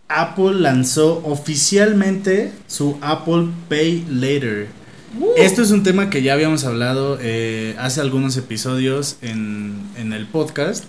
Apple 0.09 0.55
lanzó 0.55 1.21
oficialmente 1.23 2.51
su 2.67 2.97
Apple 2.99 3.49
Pay 3.69 4.05
Later. 4.09 4.67
Uh. 5.19 5.33
Esto 5.37 5.61
es 5.61 5.69
un 5.71 5.83
tema 5.83 6.09
que 6.09 6.23
ya 6.23 6.33
habíamos 6.33 6.65
hablado 6.65 7.19
eh, 7.21 7.75
hace 7.77 8.01
algunos 8.01 8.35
episodios 8.35 9.17
en, 9.21 9.87
el 9.95 10.25
podcast, 10.25 10.85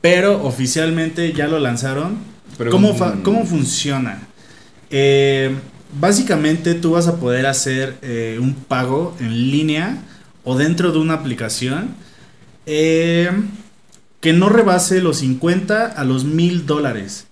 pero 0.00 0.44
oficialmente 0.44 1.32
ya 1.32 1.46
lo 1.46 1.60
lanzaron. 1.60 2.18
¿Cómo, 2.70 3.46
funciona? 3.46 4.22
Eh, 4.90 5.54
básicamente 6.00 6.74
tú 6.74 6.92
vas 6.92 7.06
a 7.06 7.16
poder 7.16 7.46
hacer 7.46 7.96
eh, 8.02 8.38
un 8.40 8.54
pago 8.54 9.16
en 9.20 9.50
línea 9.50 9.98
o 10.42 10.56
dentro 10.56 10.90
de 10.90 10.98
una 10.98 11.14
aplicación 11.14 11.94
que 12.66 14.32
no 14.32 14.48
rebase 14.48 15.00
los 15.00 15.18
50 15.18 15.86
a 15.86 16.04
los 16.04 16.24
mil 16.24 16.66
dólares. 16.66 17.25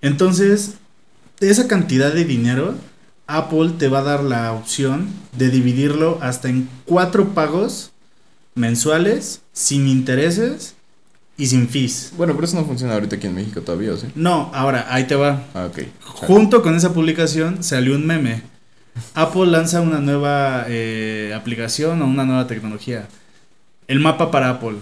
Entonces, 0.00 0.74
de 1.40 1.50
esa 1.50 1.68
cantidad 1.68 2.12
de 2.12 2.24
dinero, 2.24 2.74
Apple 3.26 3.72
te 3.78 3.88
va 3.88 4.00
a 4.00 4.04
dar 4.04 4.24
la 4.24 4.52
opción 4.52 5.08
de 5.36 5.50
dividirlo 5.50 6.18
hasta 6.22 6.48
en 6.48 6.68
cuatro 6.84 7.34
pagos 7.34 7.92
mensuales, 8.54 9.42
sin 9.52 9.86
intereses 9.86 10.74
y 11.36 11.46
sin 11.46 11.68
fees. 11.68 12.12
Bueno, 12.16 12.34
pero 12.34 12.46
eso 12.46 12.56
no 12.56 12.64
funciona 12.64 12.94
ahorita 12.94 13.16
aquí 13.16 13.26
en 13.26 13.34
México 13.34 13.60
todavía, 13.60 13.92
¿o 13.92 13.96
sí? 13.96 14.06
No, 14.14 14.50
ahora, 14.54 14.86
ahí 14.88 15.04
te 15.04 15.14
va. 15.14 15.44
Ah, 15.54 15.66
ok. 15.66 15.80
Junto 16.02 16.62
con 16.62 16.74
esa 16.74 16.92
publicación 16.92 17.62
salió 17.62 17.94
un 17.94 18.06
meme. 18.06 18.42
Apple 19.14 19.46
lanza 19.46 19.80
una 19.80 20.00
nueva 20.00 20.64
eh, 20.68 21.32
aplicación 21.36 22.02
o 22.02 22.06
una 22.06 22.24
nueva 22.24 22.46
tecnología. 22.46 23.06
El 23.86 24.00
mapa 24.00 24.30
para 24.30 24.50
Apple. 24.50 24.78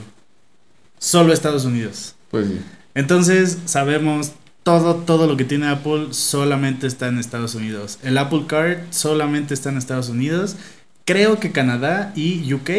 Solo 0.99 1.33
Estados 1.33 1.65
Unidos. 1.65 2.15
Pues 2.31 2.49
sí. 2.49 2.61
Entonces 2.95 3.59
sabemos 3.67 4.33
todo, 4.67 4.97
todo 4.97 5.29
lo 5.29 5.37
que 5.37 5.45
tiene 5.45 5.69
Apple 5.69 6.09
solamente 6.11 6.89
está 6.89 7.07
en 7.07 7.19
Estados 7.19 7.55
Unidos. 7.55 8.01
El 8.03 8.19
Apple 8.19 8.47
Card 8.49 8.79
solamente 8.91 9.55
está 9.55 9.69
en 9.69 9.77
Estados 9.77 10.09
Unidos. 10.09 10.57
Creo 11.05 11.39
que 11.39 11.53
Canadá 11.53 12.13
y 12.17 12.53
UK. 12.53 12.71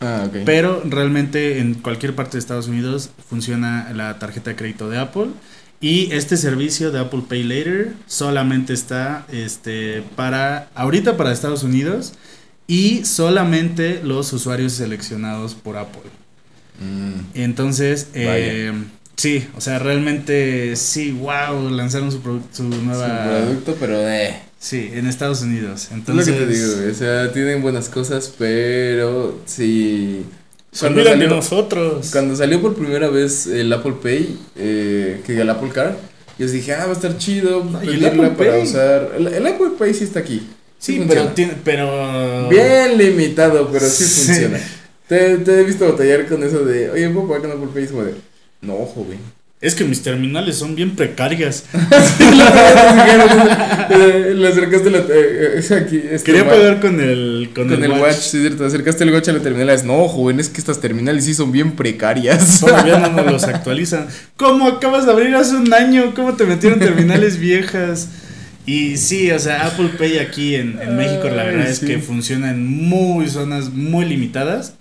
Ah, 0.00 0.24
ok. 0.26 0.38
Pero 0.44 0.82
realmente 0.84 1.60
en 1.60 1.74
cualquier 1.74 2.16
parte 2.16 2.32
de 2.32 2.38
Estados 2.40 2.66
Unidos 2.66 3.10
funciona 3.30 3.92
la 3.94 4.18
tarjeta 4.18 4.50
de 4.50 4.56
crédito 4.56 4.90
de 4.90 4.98
Apple. 4.98 5.28
Y 5.80 6.10
este 6.10 6.36
servicio 6.36 6.90
de 6.90 6.98
Apple 6.98 7.22
Pay 7.28 7.44
Later 7.44 7.92
solamente 8.08 8.72
está 8.72 9.24
este, 9.30 10.02
para, 10.16 10.68
ahorita 10.74 11.16
para 11.16 11.30
Estados 11.30 11.62
Unidos 11.62 12.14
y 12.66 13.04
solamente 13.04 14.00
los 14.02 14.32
usuarios 14.32 14.72
seleccionados 14.72 15.54
por 15.54 15.76
Apple. 15.76 16.10
Mm, 16.80 17.38
Entonces, 17.38 18.08
eh, 18.14 18.72
sí, 19.18 19.46
o 19.56 19.60
sea, 19.60 19.78
realmente 19.78 20.74
sí, 20.76 21.12
wow, 21.12 21.68
lanzaron 21.70 22.10
su, 22.10 22.22
produ- 22.22 22.40
su 22.52 22.62
su 22.72 22.82
nueva... 22.82 23.24
producto, 23.24 23.76
pero 23.78 24.08
eh. 24.08 24.40
Sí, 24.60 24.90
en 24.92 25.06
Estados 25.06 25.42
Unidos. 25.42 25.84
Es 25.84 25.90
lo 25.90 25.96
Entonces, 25.98 26.34
que 26.34 26.40
te 26.40 26.46
digo, 26.46 26.90
O 26.90 26.94
sea, 26.94 27.32
tienen 27.32 27.62
buenas 27.62 27.88
cosas, 27.88 28.32
pero 28.38 29.38
sí. 29.46 30.24
Cuando 30.80 31.00
olvidan 31.00 31.18
de 31.20 31.26
salió, 31.26 31.36
nosotros. 31.36 32.08
cuando 32.12 32.34
salió 32.36 32.60
por 32.60 32.74
primera 32.74 33.08
vez 33.08 33.46
el 33.46 33.72
Apple 33.72 33.94
Pay, 34.02 34.38
eh, 34.56 35.20
que 35.24 35.40
el 35.40 35.48
Apple 35.50 35.70
Card, 35.72 35.94
yo 36.38 36.46
dije, 36.48 36.72
ah, 36.74 36.86
va 36.86 36.90
a 36.90 36.94
estar 36.94 37.16
chido 37.18 37.64
No, 37.64 37.82
y 37.84 37.88
el 37.94 38.04
Apple 38.04 38.30
para 38.36 38.50
Pay. 38.52 38.62
usar. 38.64 39.12
El, 39.16 39.28
el 39.28 39.46
Apple 39.46 39.70
Pay 39.78 39.94
sí 39.94 40.04
está 40.04 40.20
aquí. 40.20 40.42
Sí, 40.78 41.04
pero, 41.08 41.28
tiene, 41.28 41.54
pero... 41.64 42.48
Bien 42.48 42.96
limitado, 42.98 43.68
pero 43.72 43.86
sí, 43.88 44.04
Sí. 44.04 44.26
funciona. 44.26 44.60
Te, 45.08 45.38
te 45.38 45.60
he 45.60 45.64
visto 45.64 45.86
batallar 45.90 46.26
con 46.26 46.42
eso 46.44 46.64
de, 46.64 46.90
oye, 46.90 47.08
¿puedo 47.10 47.26
pagar 47.28 47.42
con 47.42 47.52
Apple 47.52 47.70
Pay? 47.74 47.84
Es 47.84 47.90
de, 47.92 48.14
no, 48.60 48.74
joven. 48.86 49.18
Es 49.60 49.74
que 49.74 49.82
mis 49.84 50.02
terminales 50.02 50.56
son 50.56 50.76
bien 50.76 50.94
precarias. 50.94 51.64
Le 53.90 54.48
acercaste 54.48 54.90
la. 54.90 54.98
eh, 54.98 55.60
aquí, 55.84 56.00
este, 56.10 56.26
Quería 56.26 56.44
wa- 56.44 56.50
pagar 56.50 56.80
con 56.80 57.00
el, 57.00 57.50
con, 57.54 57.68
Con 57.68 57.82
el 57.82 57.90
watch, 57.90 58.14
sí, 58.18 58.40
cierto. 58.40 58.64
Acercaste 58.66 59.02
el 59.04 59.12
watch 59.12 59.28
a 59.28 59.32
la 59.32 59.40
terminal. 59.40 59.70
Es, 59.70 59.82
no, 59.84 60.06
joven, 60.08 60.38
es 60.40 60.48
que 60.48 60.60
estas 60.60 60.80
terminales 60.80 61.24
sí 61.24 61.34
son 61.34 61.50
bien 61.50 61.72
precarias. 61.72 62.60
Todavía 62.60 62.98
no 62.98 63.10
nos 63.10 63.32
los 63.32 63.44
actualizan. 63.48 64.06
¿Cómo 64.36 64.66
acabas 64.68 65.06
de 65.06 65.12
abrir 65.12 65.34
hace 65.34 65.56
un 65.56 65.72
año? 65.72 66.14
¿Cómo 66.14 66.34
te 66.34 66.44
metieron 66.44 66.78
terminales 66.78 67.38
viejas? 67.40 68.08
Y 68.66 68.96
sí, 68.98 69.30
o 69.32 69.38
sea, 69.38 69.66
Apple 69.66 69.90
Pay 69.98 70.18
aquí 70.18 70.54
en, 70.54 70.78
en 70.80 70.94
México 70.96 71.24
la 71.30 71.42
verdad 71.44 71.64
Ay, 71.66 71.72
es 71.72 71.78
sí. 71.78 71.86
que 71.86 71.98
funciona 71.98 72.50
en 72.50 72.66
muy 72.66 73.26
zonas 73.28 73.70
muy 73.70 74.04
limitadas. 74.04 74.74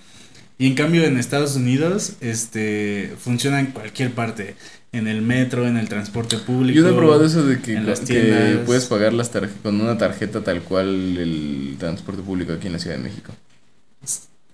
Y 0.60 0.68
en 0.68 0.74
cambio 0.76 1.04
en 1.04 1.18
Estados 1.18 1.56
Unidos, 1.56 2.14
este, 2.22 3.14
funciona 3.20 3.60
en 3.60 3.68
cualquier 3.68 4.12
parte. 4.12 4.56
En 4.94 5.08
el 5.08 5.22
metro, 5.22 5.68
en 5.68 5.76
el 5.78 5.90
transporte 5.90 6.38
público. 6.38 6.76
Yo 6.78 6.82
no 6.84 6.90
he 6.92 6.98
probado 6.98 7.26
eso 7.26 7.44
de 7.46 7.60
que, 7.60 7.76
en 7.76 7.86
las 7.86 8.00
que 8.00 8.62
puedes 8.66 8.86
pagar 8.86 9.14
las 9.14 9.30
con 9.62 9.80
una 9.82 9.98
tarjeta 9.98 10.44
tal 10.44 10.62
cual 10.62 11.18
el 11.18 11.76
transporte 11.78 12.22
público 12.24 12.54
aquí 12.54 12.68
en 12.68 12.74
la 12.74 12.80
Ciudad 12.80 12.96
de 12.98 13.04
México. 13.04 13.34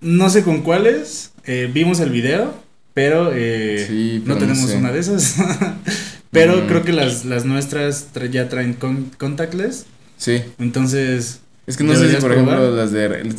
No 0.00 0.28
sé 0.28 0.42
con 0.42 0.62
cuáles. 0.62 1.30
eh, 1.46 1.70
vimos 1.72 2.00
el 2.00 2.10
video, 2.10 2.52
pero 2.94 3.30
eh, 3.32 3.84
Sí, 3.88 4.18
no 4.26 4.34
pero 4.34 4.34
no 4.34 4.40
tenemos 4.52 4.70
sé. 4.70 4.76
una 4.76 4.92
de 4.92 4.98
esas. 4.98 5.36
pero 6.30 6.56
Mm. 6.62 6.66
creo 6.66 6.82
que 6.82 6.92
las, 6.92 7.24
las 7.24 7.44
nuestras 7.44 8.12
tra- 8.12 8.28
ya 8.28 8.48
traen 8.48 8.74
con- 8.74 9.10
contactless. 9.16 9.86
Sí. 10.18 10.42
Entonces, 10.58 11.40
Es 11.66 11.76
que 11.76 11.84
no 11.84 11.92
sé 11.92 11.98
si, 11.98 12.02
¿Deberías 12.06 12.22
por 12.24 12.32
probar? 12.34 12.58
ejemplo, 12.58 12.76
las 12.76 12.90
de. 12.92 13.34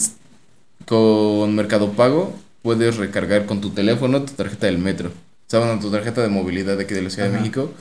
Con 0.86 1.56
Mercado 1.56 1.92
Pago 1.92 2.40
puedes 2.66 2.98
recargar 2.98 3.46
con 3.46 3.62
tu 3.62 3.70
teléfono 3.70 4.24
tu 4.24 4.34
tarjeta 4.34 4.66
del 4.66 4.80
metro. 4.80 5.10
O 5.10 5.48
sea, 5.48 5.60
bueno, 5.62 5.80
tu 5.80 5.90
tarjeta 5.92 6.22
de 6.22 6.28
movilidad 6.28 6.76
de 6.76 6.84
aquí 6.84 6.94
de 6.96 7.04
la 7.04 7.10
Ciudad 7.12 7.30
de 7.30 7.36
Ajá. 7.36 7.42
México. 7.42 7.72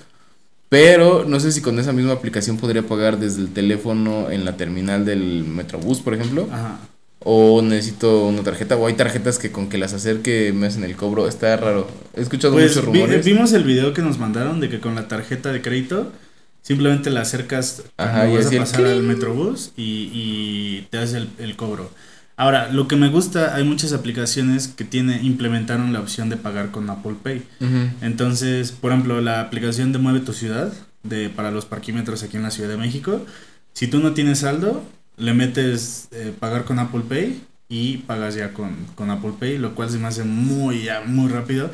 Pero 0.69 1.25
no 1.25 1.41
sé 1.41 1.53
si 1.53 1.61
con 1.61 1.79
esa 1.79 1.93
misma 1.93 2.13
aplicación 2.13 2.57
podría 2.59 2.83
pagar 2.83 3.19
desde 3.19 3.41
el 3.43 3.49
teléfono 3.53 4.31
en 4.31 4.45
la 4.45 4.57
terminal 4.57 5.05
del 5.05 5.45
Metrobús, 5.45 6.01
por 6.01 6.15
ejemplo. 6.15 6.49
ajá. 6.53 6.79
O 7.27 7.63
necesito 7.63 8.27
una 8.27 8.43
tarjeta. 8.43 8.77
O 8.77 8.87
hay 8.87 8.93
tarjetas 8.95 9.39
que 9.39 9.51
con 9.51 9.71
que 9.71 9.79
las 9.79 9.95
acerque 9.95 10.53
me 10.55 10.67
hacen 10.67 10.85
el 10.85 10.95
cobro. 10.95 11.27
Está 11.27 11.57
raro. 11.57 11.89
He 12.15 12.21
escuchado 12.21 12.53
Pues 12.53 12.77
muchos 12.77 12.93
vi- 12.93 13.01
rumores. 13.01 13.25
vimos 13.25 13.53
el 13.55 13.65
video 13.65 13.95
que 13.95 14.03
nos 14.03 14.19
mandaron 14.19 14.61
de 14.61 14.69
que 14.69 14.79
con 14.79 14.95
la 14.95 15.09
tarjeta 15.09 15.51
de 15.51 15.63
crédito 15.63 16.13
simplemente 16.61 17.09
la 17.09 17.23
acercas 17.23 17.83
Ajá, 17.97 18.29
y 18.29 18.37
vas 18.37 18.47
a 18.47 18.51
el 18.53 18.59
pasar 18.59 18.85
al 18.85 18.93
cling. 18.99 19.07
metrobús 19.07 19.73
y, 19.75 20.11
y 20.13 20.87
te 20.91 20.99
hace 20.99 21.17
el, 21.19 21.29
el 21.39 21.57
cobro. 21.57 21.91
Ahora, 22.37 22.69
lo 22.73 22.89
que 22.89 22.97
me 22.97 23.09
gusta, 23.09 23.55
hay 23.55 23.63
muchas 23.63 23.93
aplicaciones 23.93 24.67
que 24.67 24.85
tiene, 24.85 25.23
implementaron 25.23 25.93
la 25.93 26.01
opción 26.01 26.29
de 26.31 26.37
pagar 26.37 26.73
con 26.73 26.91
Apple 26.91 27.17
Pay. 27.23 27.43
Entonces, 28.01 28.73
por 28.73 28.91
ejemplo, 28.91 29.21
la 29.21 29.41
aplicación 29.41 29.93
de 29.93 29.99
Mueve 29.99 30.21
tu 30.21 30.33
Ciudad, 30.33 30.73
de, 31.05 31.31
para 31.31 31.51
los 31.53 31.65
parquímetros 31.65 32.23
aquí 32.23 32.37
en 32.37 32.43
la 32.43 32.51
Ciudad 32.51 32.71
de 32.71 32.77
México, 32.77 33.25
si 33.73 33.87
tú 33.87 34.01
no 34.01 34.15
tienes 34.15 34.41
saldo, 34.41 34.85
le 35.17 35.33
metes 35.33 36.09
eh, 36.11 36.33
pagar 36.39 36.65
con 36.65 36.79
Apple 36.81 37.03
Pay 37.09 37.41
y 37.69 37.99
pagas 37.99 38.35
ya 38.35 38.53
con, 38.53 38.75
con 38.97 39.11
Apple 39.11 39.35
Pay, 39.39 39.59
lo 39.59 39.75
cual 39.75 39.91
se 39.91 39.99
me 39.99 40.09
hace 40.09 40.25
muy, 40.25 40.85
ya, 40.85 41.03
muy 41.07 41.31
rápido. 41.31 41.71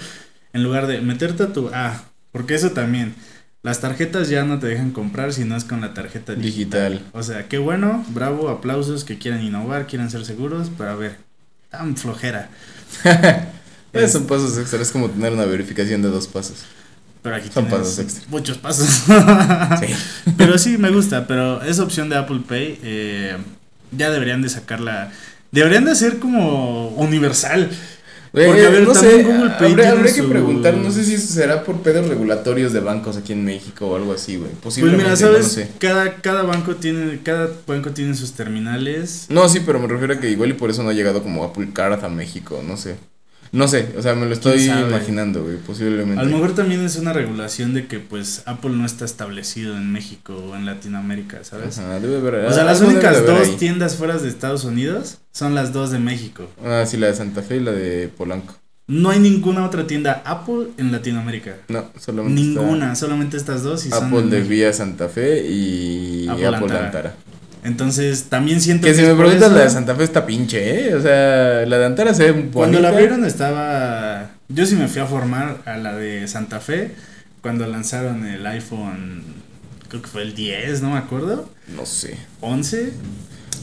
En 0.52 0.62
lugar 0.62 0.86
de 0.86 1.00
meterte 1.00 1.44
a 1.44 1.52
tu... 1.52 1.70
Ah, 1.72 2.02
porque 2.32 2.54
eso 2.54 2.70
también. 2.72 3.14
Las 3.62 3.80
tarjetas 3.80 4.28
ya 4.30 4.44
no 4.44 4.58
te 4.58 4.68
dejan 4.68 4.90
comprar 4.90 5.32
si 5.34 5.44
no 5.44 5.54
es 5.54 5.64
con 5.64 5.82
la 5.82 5.92
tarjeta 5.92 6.34
digital. 6.34 6.92
Digital. 6.92 7.10
O 7.12 7.22
sea, 7.22 7.46
qué 7.46 7.58
bueno, 7.58 8.04
bravo, 8.08 8.48
aplausos 8.48 9.04
que 9.04 9.18
quieran 9.18 9.42
innovar, 9.44 9.86
quieran 9.86 10.10
ser 10.10 10.24
seguros, 10.24 10.70
pero 10.78 10.90
a 10.90 10.94
ver, 10.94 11.16
tan 11.70 11.96
flojera. 11.96 12.48
Eh, 13.92 14.06
son 14.06 14.28
pasos 14.28 14.56
extras. 14.56 14.82
Es 14.82 14.92
como 14.92 15.10
tener 15.10 15.32
una 15.32 15.44
verificación 15.46 16.00
de 16.00 16.08
dos 16.10 16.28
pasos. 16.28 16.58
Pero 17.22 17.34
aquí 17.34 17.48
Son 17.52 17.66
pasos 17.66 17.98
extra. 17.98 18.24
muchos 18.28 18.56
pasos. 18.56 18.86
Sí. 19.80 19.92
Pero 20.38 20.58
sí, 20.58 20.78
me 20.78 20.90
gusta, 20.90 21.26
pero 21.26 21.60
esa 21.62 21.82
opción 21.82 22.08
de 22.08 22.16
Apple 22.16 22.42
Pay 22.46 22.78
eh, 22.84 23.36
ya 23.90 24.10
deberían 24.12 24.42
de 24.42 24.48
sacarla. 24.48 25.10
Deberían 25.50 25.84
de 25.86 25.96
ser 25.96 26.20
como 26.20 26.90
universal. 26.90 27.68
Porque, 28.32 28.64
a 28.64 28.70
ver, 28.70 28.82
no 28.86 28.94
sé, 28.94 29.22
Google 29.24 29.50
Pay 29.58 29.72
habría, 29.72 30.02
que 30.04 30.22
su- 30.22 30.28
preguntar, 30.28 30.74
no 30.76 30.90
sé 30.92 31.04
si 31.04 31.14
eso 31.14 31.32
será 31.32 31.64
por 31.64 31.80
pedos 31.82 32.06
regulatorios 32.08 32.72
de 32.72 32.78
bancos 32.80 33.16
aquí 33.16 33.32
en 33.32 33.44
México 33.44 33.86
o 33.88 33.96
algo 33.96 34.12
así, 34.12 34.36
güey. 34.36 34.50
Pues 34.52 34.62
Posiblemente, 34.76 35.02
mira, 35.04 35.10
no 35.10 35.16
sabes, 35.16 35.42
lo 35.42 35.48
sé. 35.48 35.68
cada, 35.80 36.14
cada 36.16 36.42
banco 36.44 36.76
tiene, 36.76 37.20
cada 37.24 37.50
banco 37.66 37.90
tiene 37.90 38.14
sus 38.14 38.32
terminales. 38.32 39.26
No, 39.30 39.48
sí, 39.48 39.60
pero 39.66 39.80
me 39.80 39.88
refiero 39.88 40.14
a 40.14 40.20
que 40.20 40.30
igual 40.30 40.50
y 40.50 40.52
por 40.54 40.70
eso 40.70 40.82
no 40.84 40.90
ha 40.90 40.92
llegado 40.92 41.22
como 41.22 41.42
Apple 41.44 41.70
Card 41.72 42.04
a 42.04 42.08
México, 42.08 42.62
no 42.66 42.76
sé. 42.76 42.96
No 43.52 43.66
sé, 43.66 43.88
o 43.98 44.02
sea, 44.02 44.14
me 44.14 44.26
lo 44.26 44.32
estoy 44.32 44.62
imaginando, 44.70 45.42
güey, 45.42 45.56
posiblemente. 45.56 46.20
A 46.20 46.24
lo 46.24 46.30
mejor 46.30 46.54
también 46.54 46.84
es 46.84 46.94
una 46.96 47.12
regulación 47.12 47.74
de 47.74 47.86
que 47.88 47.98
pues 47.98 48.42
Apple 48.46 48.70
no 48.70 48.86
está 48.86 49.04
establecido 49.04 49.76
en 49.76 49.90
México 49.90 50.34
o 50.36 50.54
en 50.54 50.66
Latinoamérica, 50.66 51.42
¿sabes? 51.42 51.78
Ajá, 51.78 51.98
debe 51.98 52.18
haber- 52.18 52.46
O 52.46 52.52
sea, 52.52 52.62
las 52.64 52.80
algo 52.80 52.92
debe 52.92 53.00
únicas 53.08 53.26
dos 53.26 53.48
ahí. 53.48 53.56
tiendas 53.58 53.96
fuera 53.96 54.16
de 54.18 54.28
Estados 54.28 54.64
Unidos 54.64 55.18
son 55.32 55.56
las 55.56 55.72
dos 55.72 55.90
de 55.90 55.98
México. 55.98 56.48
Ah, 56.64 56.84
sí, 56.86 56.96
la 56.96 57.08
de 57.08 57.14
Santa 57.14 57.42
Fe 57.42 57.56
y 57.56 57.60
la 57.60 57.72
de 57.72 58.08
Polanco. 58.08 58.54
No 58.86 59.10
hay 59.10 59.18
ninguna 59.20 59.64
otra 59.64 59.86
tienda 59.86 60.22
Apple 60.24 60.68
en 60.76 60.90
Latinoamérica. 60.92 61.56
No, 61.68 61.90
solamente 61.98 62.40
Ninguna, 62.40 62.94
solamente 62.96 63.36
estas 63.36 63.62
dos 63.62 63.86
y 63.86 63.90
son 63.90 64.04
Apple 64.04 64.18
en 64.20 64.30
de. 64.30 64.40
Vía 64.42 64.72
Santa 64.72 65.08
Fe 65.08 65.44
y 65.46 66.26
Apple 66.28 66.46
Apple, 66.46 66.56
Antara. 66.66 66.86
Antara. 66.86 67.14
Entonces, 67.62 68.24
también 68.24 68.60
siento 68.60 68.86
Que 68.86 68.94
si 68.94 69.02
es 69.02 69.08
me 69.08 69.14
preguntas, 69.14 69.52
la 69.52 69.64
de 69.64 69.70
Santa 69.70 69.94
Fe 69.94 70.04
está 70.04 70.24
pinche, 70.24 70.88
¿eh? 70.88 70.94
O 70.94 71.02
sea, 71.02 71.66
la 71.66 71.78
de 71.78 71.84
Antara 71.84 72.14
se 72.14 72.24
ve 72.24 72.32
bonita. 72.32 72.52
Cuando 72.52 72.80
la 72.80 72.88
abrieron 72.88 73.24
estaba. 73.24 74.30
Yo 74.48 74.64
sí 74.66 74.76
me 74.76 74.88
fui 74.88 75.02
a 75.02 75.06
formar 75.06 75.58
a 75.66 75.76
la 75.76 75.94
de 75.94 76.26
Santa 76.26 76.60
Fe. 76.60 76.92
Cuando 77.42 77.66
lanzaron 77.66 78.26
el 78.26 78.46
iPhone. 78.46 79.22
Creo 79.88 80.02
que 80.02 80.08
fue 80.08 80.22
el 80.22 80.34
10, 80.34 80.82
no 80.82 80.90
me 80.90 80.98
acuerdo. 80.98 81.50
No 81.76 81.84
sé. 81.84 82.16
11. 82.40 82.92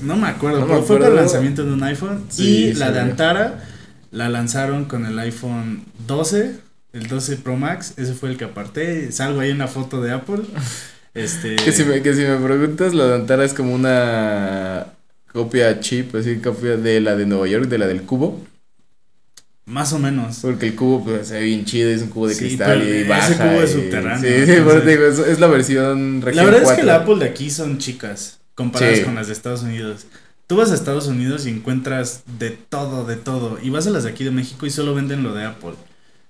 No 0.03 0.15
me 0.15 0.27
acuerdo, 0.27 0.59
No 0.59 0.65
me 0.67 0.73
pero 0.73 0.83
fue 0.83 1.07
el 1.07 1.15
lanzamiento 1.15 1.63
de 1.63 1.73
un 1.73 1.83
iPhone. 1.83 2.25
Sí, 2.29 2.67
y 2.67 2.73
la 2.73 2.91
de. 2.91 2.99
Antara 2.99 3.63
la 4.11 4.29
lanzaron 4.29 4.85
con 4.85 5.05
el 5.05 5.17
iPhone 5.19 5.83
12, 6.07 6.55
el 6.93 7.07
12 7.07 7.37
Pro 7.37 7.57
Max. 7.57 7.93
Ese 7.97 8.13
fue 8.13 8.29
el 8.29 8.37
que 8.37 8.45
aparté. 8.45 9.11
Salgo 9.11 9.39
ahí 9.39 9.51
en 9.51 9.57
la 9.57 9.67
foto 9.67 10.01
de 10.01 10.11
Apple. 10.11 10.43
Este. 11.17 11.55
Que 11.55 11.71
si, 11.71 11.83
me, 11.83 12.01
que 12.01 12.13
si 12.13 12.21
me 12.21 12.37
preguntas, 12.37 12.93
la 12.93 13.07
de 13.07 13.15
Antara 13.15 13.43
es 13.43 13.53
como 13.53 13.73
una 13.73 14.85
copia 15.33 15.79
chip, 15.79 16.15
así 16.15 16.37
copia 16.37 16.77
de 16.77 16.99
la 17.01 17.15
de 17.15 17.25
Nueva 17.25 17.47
York, 17.47 17.65
de 17.67 17.77
la 17.79 17.87
del 17.87 18.03
cubo. 18.03 18.45
Más 19.65 19.91
o 19.93 19.99
menos. 19.99 20.39
Porque 20.41 20.67
el 20.67 20.75
cubo 20.75 21.03
pues, 21.03 21.27
se 21.27 21.33
ve 21.39 21.41
bien 21.45 21.65
chido, 21.65 21.89
es 21.89 22.01
un 22.01 22.09
cubo 22.09 22.27
de 22.27 22.35
Sí, 22.35 22.45
cristal 22.45 22.83
y 22.87 22.91
ese 22.99 23.09
baja. 23.09 23.49
cubo 23.49 23.61
es 23.63 23.71
y- 23.71 23.73
subterráneo, 23.73 24.21
Sí, 24.29 24.45
sí, 24.45 24.51
entonces- 24.53 24.83
te 24.83 24.89
digo, 24.91 25.05
es, 25.05 25.19
es 25.19 25.39
la 25.39 25.47
versión 25.47 26.21
región 26.21 26.45
La 26.45 26.51
verdad 26.51 26.61
es 26.71 26.77
que 26.77 26.83
4. 26.83 26.83
el 26.83 26.89
Apple 27.01 27.15
de 27.25 27.25
aquí 27.31 27.49
son 27.49 27.77
chicas 27.77 28.39
comparadas 28.55 28.99
Sí. 28.99 29.03
con 29.03 29.15
las 29.15 29.27
de 29.27 29.33
Estados 29.33 29.63
Unidos. 29.63 30.05
Tú 30.47 30.55
vas 30.55 30.71
a 30.71 30.75
Estados 30.75 31.07
Unidos 31.07 31.45
y 31.45 31.49
encuentras 31.49 32.23
de 32.39 32.51
todo, 32.51 33.05
de 33.05 33.17
todo. 33.17 33.59
Y 33.61 33.69
vas 33.69 33.85
a 33.87 33.89
las 33.89 34.03
de 34.03 34.11
aquí 34.11 34.23
de 34.23 34.31
México 34.31 34.65
y 34.65 34.69
solo 34.69 34.95
venden 34.95 35.21
lo 35.23 35.33
de 35.33 35.43
Apple. 35.43 35.73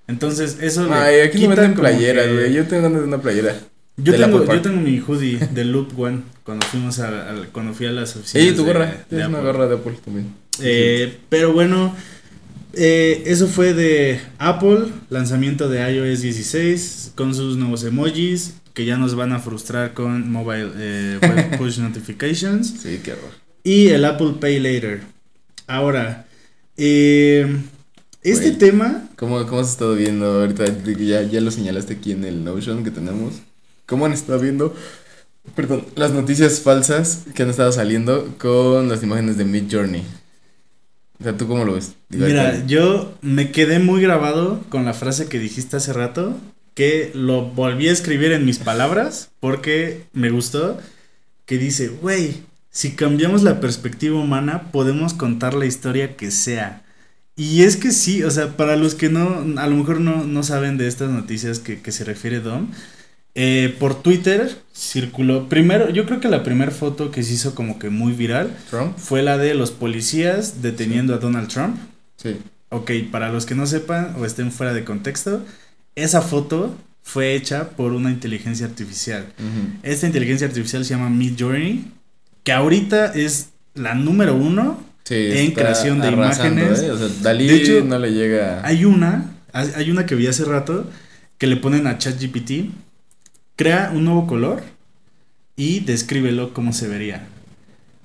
Entonces, 0.07 0.57
eso 0.61 0.87
le 0.87 0.93
Ay, 0.95 1.19
aquí 1.19 1.43
no 1.43 1.49
venden 1.49 1.75
playeras, 1.75 2.25
que- 2.25 2.33
güey. 2.33 2.53
Yo 2.53 2.65
tengo 2.65 2.83
ganas 2.83 3.01
de 3.01 3.07
una 3.07 3.21
playera. 3.21 3.55
Yo 3.97 4.15
tengo, 4.15 4.45
yo 4.45 4.61
tengo 4.61 4.79
mi 4.79 4.99
hoodie 4.99 5.37
de 5.39 5.65
Loop 5.65 5.99
One 5.99 6.21
cuando 6.43 6.65
fuimos 6.67 6.99
a, 6.99 7.31
a- 7.31 7.45
cuando 7.51 7.73
fui 7.73 7.87
a 7.87 7.91
las 7.91 8.15
oficinas. 8.15 8.47
Sí, 8.49 8.53
tu 8.55 8.63
de- 8.63 8.67
gorra. 8.73 8.85
de 8.85 8.91
Tienes 9.09 9.27
una 9.27 9.37
Apple. 9.39 9.51
gorra 9.51 9.67
de 9.67 9.75
Apple 9.75 9.93
también. 10.05 10.27
Eh, 10.61 11.17
pero 11.29 11.51
bueno, 11.53 11.95
eh, 12.73 13.23
eso 13.25 13.47
fue 13.47 13.73
de 13.73 14.19
Apple, 14.37 14.85
lanzamiento 15.09 15.67
de 15.69 15.79
iOS 15.91 16.21
16 16.21 17.11
con 17.15 17.33
sus 17.33 17.57
nuevos 17.57 17.83
emojis 17.83 18.53
que 18.75 18.85
ya 18.85 18.97
nos 18.97 19.15
van 19.15 19.33
a 19.33 19.39
frustrar 19.39 19.93
con 19.95 20.31
mobile 20.31 20.69
eh, 20.77 21.17
web 21.21 21.57
push 21.57 21.79
notifications 21.79 22.75
Sí, 22.81 22.99
qué 23.03 23.13
horror. 23.13 23.31
y 23.63 23.87
el 23.87 24.05
Apple 24.05 24.33
Pay 24.39 24.59
Later. 24.59 25.01
Ahora, 25.65 26.27
eh, 26.77 27.57
este 28.21 28.51
tema, 28.51 29.09
¿Cómo, 29.15 29.43
¿Cómo 29.47 29.61
has 29.61 29.71
estado 29.71 29.95
viendo 29.95 30.25
ahorita? 30.41 30.65
De 30.65 31.05
Ya, 31.05 31.23
ya 31.23 31.41
lo 31.41 31.49
señalaste 31.49 31.93
aquí 31.95 32.11
en 32.11 32.23
el 32.25 32.43
Notion 32.43 32.83
que 32.83 32.91
tenemos. 32.91 33.33
¿Cómo 33.87 34.05
han 34.05 34.11
estado 34.11 34.39
viendo? 34.39 34.75
Perdón, 35.55 35.85
las 35.95 36.11
noticias 36.11 36.59
falsas 36.59 37.23
que 37.33 37.43
han 37.43 37.49
estado 37.49 37.71
saliendo 37.71 38.35
con 38.37 38.89
las 38.89 39.01
imágenes 39.01 39.37
de 39.37 39.45
Mid 39.45 39.63
Journey. 39.71 40.03
O 41.19 41.23
sea, 41.23 41.37
¿tú 41.37 41.47
cómo 41.47 41.63
lo 41.63 41.73
ves? 41.73 41.93
Digo, 42.09 42.27
mira, 42.27 42.65
yo 42.67 43.17
me 43.21 43.51
quedé 43.51 43.79
muy 43.79 44.01
grabado 44.01 44.61
con 44.69 44.83
la 44.83 44.93
frase 44.93 45.27
que 45.27 45.39
dijiste 45.39 45.77
hace 45.77 45.93
rato, 45.93 46.37
que 46.75 47.11
lo 47.15 47.45
volví 47.45 47.87
a 47.87 47.93
escribir 47.93 48.33
en 48.33 48.45
mis 48.45 48.59
palabras 48.59 49.29
porque 49.39 50.03
me 50.11 50.29
gustó, 50.29 50.77
que 51.45 51.57
dice, 51.57 51.87
güey, 51.87 52.43
si 52.69 52.91
cambiamos 52.91 53.41
la 53.41 53.61
perspectiva 53.61 54.19
humana, 54.19 54.69
podemos 54.73 55.13
contar 55.13 55.53
la 55.53 55.65
historia 55.65 56.17
que 56.17 56.29
sea. 56.29 56.83
Y 57.37 57.63
es 57.63 57.77
que 57.77 57.91
sí, 57.91 58.21
o 58.23 58.31
sea, 58.31 58.57
para 58.57 58.75
los 58.75 58.95
que 58.95 59.09
no, 59.09 59.45
a 59.59 59.67
lo 59.67 59.75
mejor 59.77 60.01
no, 60.01 60.25
no 60.25 60.43
saben 60.43 60.77
de 60.77 60.87
estas 60.87 61.09
noticias 61.09 61.59
que, 61.59 61.81
que 61.81 61.91
se 61.91 62.03
refiere 62.03 62.41
Dom, 62.41 62.67
eh, 63.39 63.75
por 63.77 64.01
Twitter 64.01 64.49
circuló, 64.73 65.47
primero, 65.47 65.91
yo 65.91 66.07
creo 66.07 66.19
que 66.19 66.27
la 66.27 66.41
primera 66.41 66.71
foto 66.71 67.11
que 67.11 67.21
se 67.21 67.33
hizo 67.33 67.53
como 67.53 67.77
que 67.77 67.91
muy 67.91 68.13
viral 68.13 68.49
Trump. 68.67 68.97
fue 68.97 69.21
la 69.21 69.37
de 69.37 69.53
los 69.53 69.69
policías 69.69 70.63
deteniendo 70.63 71.13
a 71.13 71.19
Donald 71.19 71.47
Trump. 71.47 71.77
Sí. 72.15 72.37
Ok, 72.69 72.91
para 73.11 73.31
los 73.31 73.45
que 73.45 73.53
no 73.53 73.67
sepan 73.67 74.15
o 74.17 74.25
estén 74.25 74.51
fuera 74.51 74.73
de 74.73 74.83
contexto, 74.83 75.45
esa 75.93 76.23
foto 76.23 76.75
fue 77.03 77.35
hecha 77.35 77.69
por 77.69 77.93
una 77.93 78.09
inteligencia 78.09 78.65
artificial. 78.65 79.27
Esta 79.83 80.07
inteligencia 80.07 80.47
artificial 80.47 80.83
se 80.83 80.95
llama 80.95 81.11
Midjourney, 81.11 81.91
que 82.43 82.53
ahorita 82.53 83.13
es 83.13 83.49
la 83.75 83.93
número 83.93 84.35
uno. 84.35 84.83
Sí, 85.03 85.13
En 85.13 85.51
creación 85.51 86.01
de 86.01 86.09
imágenes. 86.09 86.81
¿eh? 86.81 86.91
O 86.91 86.97
sea, 86.97 87.07
Dalí 87.21 87.45
De 87.45 87.55
hecho, 87.55 87.85
no 87.85 87.99
le 87.99 88.13
llega. 88.13 88.65
Hay 88.65 88.83
una, 88.83 89.29
hay 89.53 89.91
una 89.91 90.07
que 90.07 90.15
vi 90.15 90.25
hace 90.25 90.43
rato, 90.43 90.89
que 91.37 91.45
le 91.45 91.57
ponen 91.57 91.85
a 91.85 91.99
ChatGPT, 91.99 92.71
crea 93.57 93.91
un 93.93 94.05
nuevo 94.05 94.25
color 94.25 94.63
y 95.57 95.81
descríbelo 95.81 96.53
como 96.53 96.71
se 96.71 96.87
vería. 96.87 97.27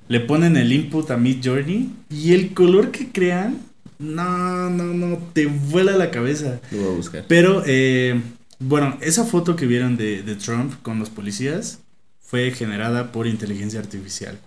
Le 0.09 0.19
ponen 0.19 0.57
el 0.57 0.73
input 0.73 1.09
a 1.13 1.17
Midjourney 1.17 1.91
y 2.11 2.33
el 2.33 2.53
color 2.55 2.91
que 2.91 3.13
crean, 3.13 3.59
no, 4.01 4.69
no, 4.69 4.85
no, 4.85 5.19
te 5.33 5.47
vuela 5.47 5.93
la 5.93 6.11
cabeza. 6.11 6.61
Lo 6.73 6.79
voy 6.79 6.93
a 6.93 6.97
buscar. 6.97 7.25
Pero, 7.29 7.63
eh, 7.67 8.21
bueno, 8.59 8.99
esa 9.01 9.25
foto 9.25 9.55
que 9.55 9.67
vieron 9.67 9.97
de, 9.97 10.23
de 10.23 10.35
Trump 10.35 10.75
con 10.83 10.99
los 10.99 11.11
policías 11.11 11.79
fue 12.21 12.51
generada 12.51 13.13
por 13.13 13.27
inteligencia 13.27 13.79
artificial. 13.79 14.39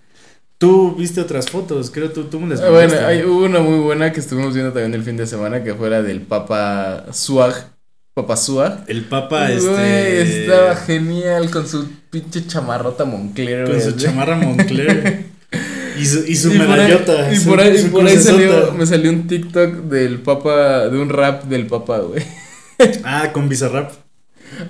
Tú 0.58 0.94
viste 0.96 1.20
otras 1.20 1.50
fotos, 1.50 1.90
creo 1.90 2.10
tú, 2.10 2.24
tú 2.24 2.40
me 2.40 2.48
las 2.48 2.70
bueno, 2.70 2.94
hay, 3.06 3.22
hubo 3.24 3.44
una 3.44 3.60
muy 3.60 3.78
buena 3.78 4.10
que 4.10 4.20
estuvimos 4.20 4.54
viendo 4.54 4.72
también 4.72 4.94
el 4.94 5.02
fin 5.02 5.18
de 5.18 5.26
semana 5.26 5.62
que 5.62 5.74
fue 5.74 5.90
la 5.90 6.02
del 6.02 6.22
Papa 6.22 7.06
Suag. 7.12 7.75
Papa 8.16 8.34
Suag. 8.38 8.84
El 8.86 9.04
Papa, 9.04 9.48
Güey, 9.50 9.56
este... 9.56 10.44
estaba 10.44 10.74
genial 10.74 11.50
con 11.50 11.68
su 11.68 11.86
pinche 12.08 12.46
chamarrota 12.46 13.04
Moncler. 13.04 13.64
Con 13.66 13.74
güey, 13.74 13.84
su 13.84 13.92
chamarra 13.94 14.36
Moncler. 14.36 15.24
y 16.00 16.06
su, 16.06 16.24
y 16.26 16.34
su 16.34 16.50
Y 16.54 16.58
por 16.58 16.62
ahí- 16.70 16.88
medallota. 16.88 17.30
Y 17.34 17.38
por 17.40 17.60
ahí, 17.60 17.76
su 17.78 17.86
y 17.88 17.90
por 17.90 18.06
ahí 18.06 18.16
salió, 18.18 18.72
me 18.72 18.86
salió 18.86 19.10
un 19.10 19.26
TikTok 19.26 19.70
del 19.90 20.20
Papa, 20.20 20.88
de 20.88 20.98
un 20.98 21.10
rap 21.10 21.44
del 21.44 21.66
Papa, 21.66 21.98
güey. 21.98 22.22
Ah, 23.04 23.32
con 23.34 23.50
Bizarrap. 23.50 23.92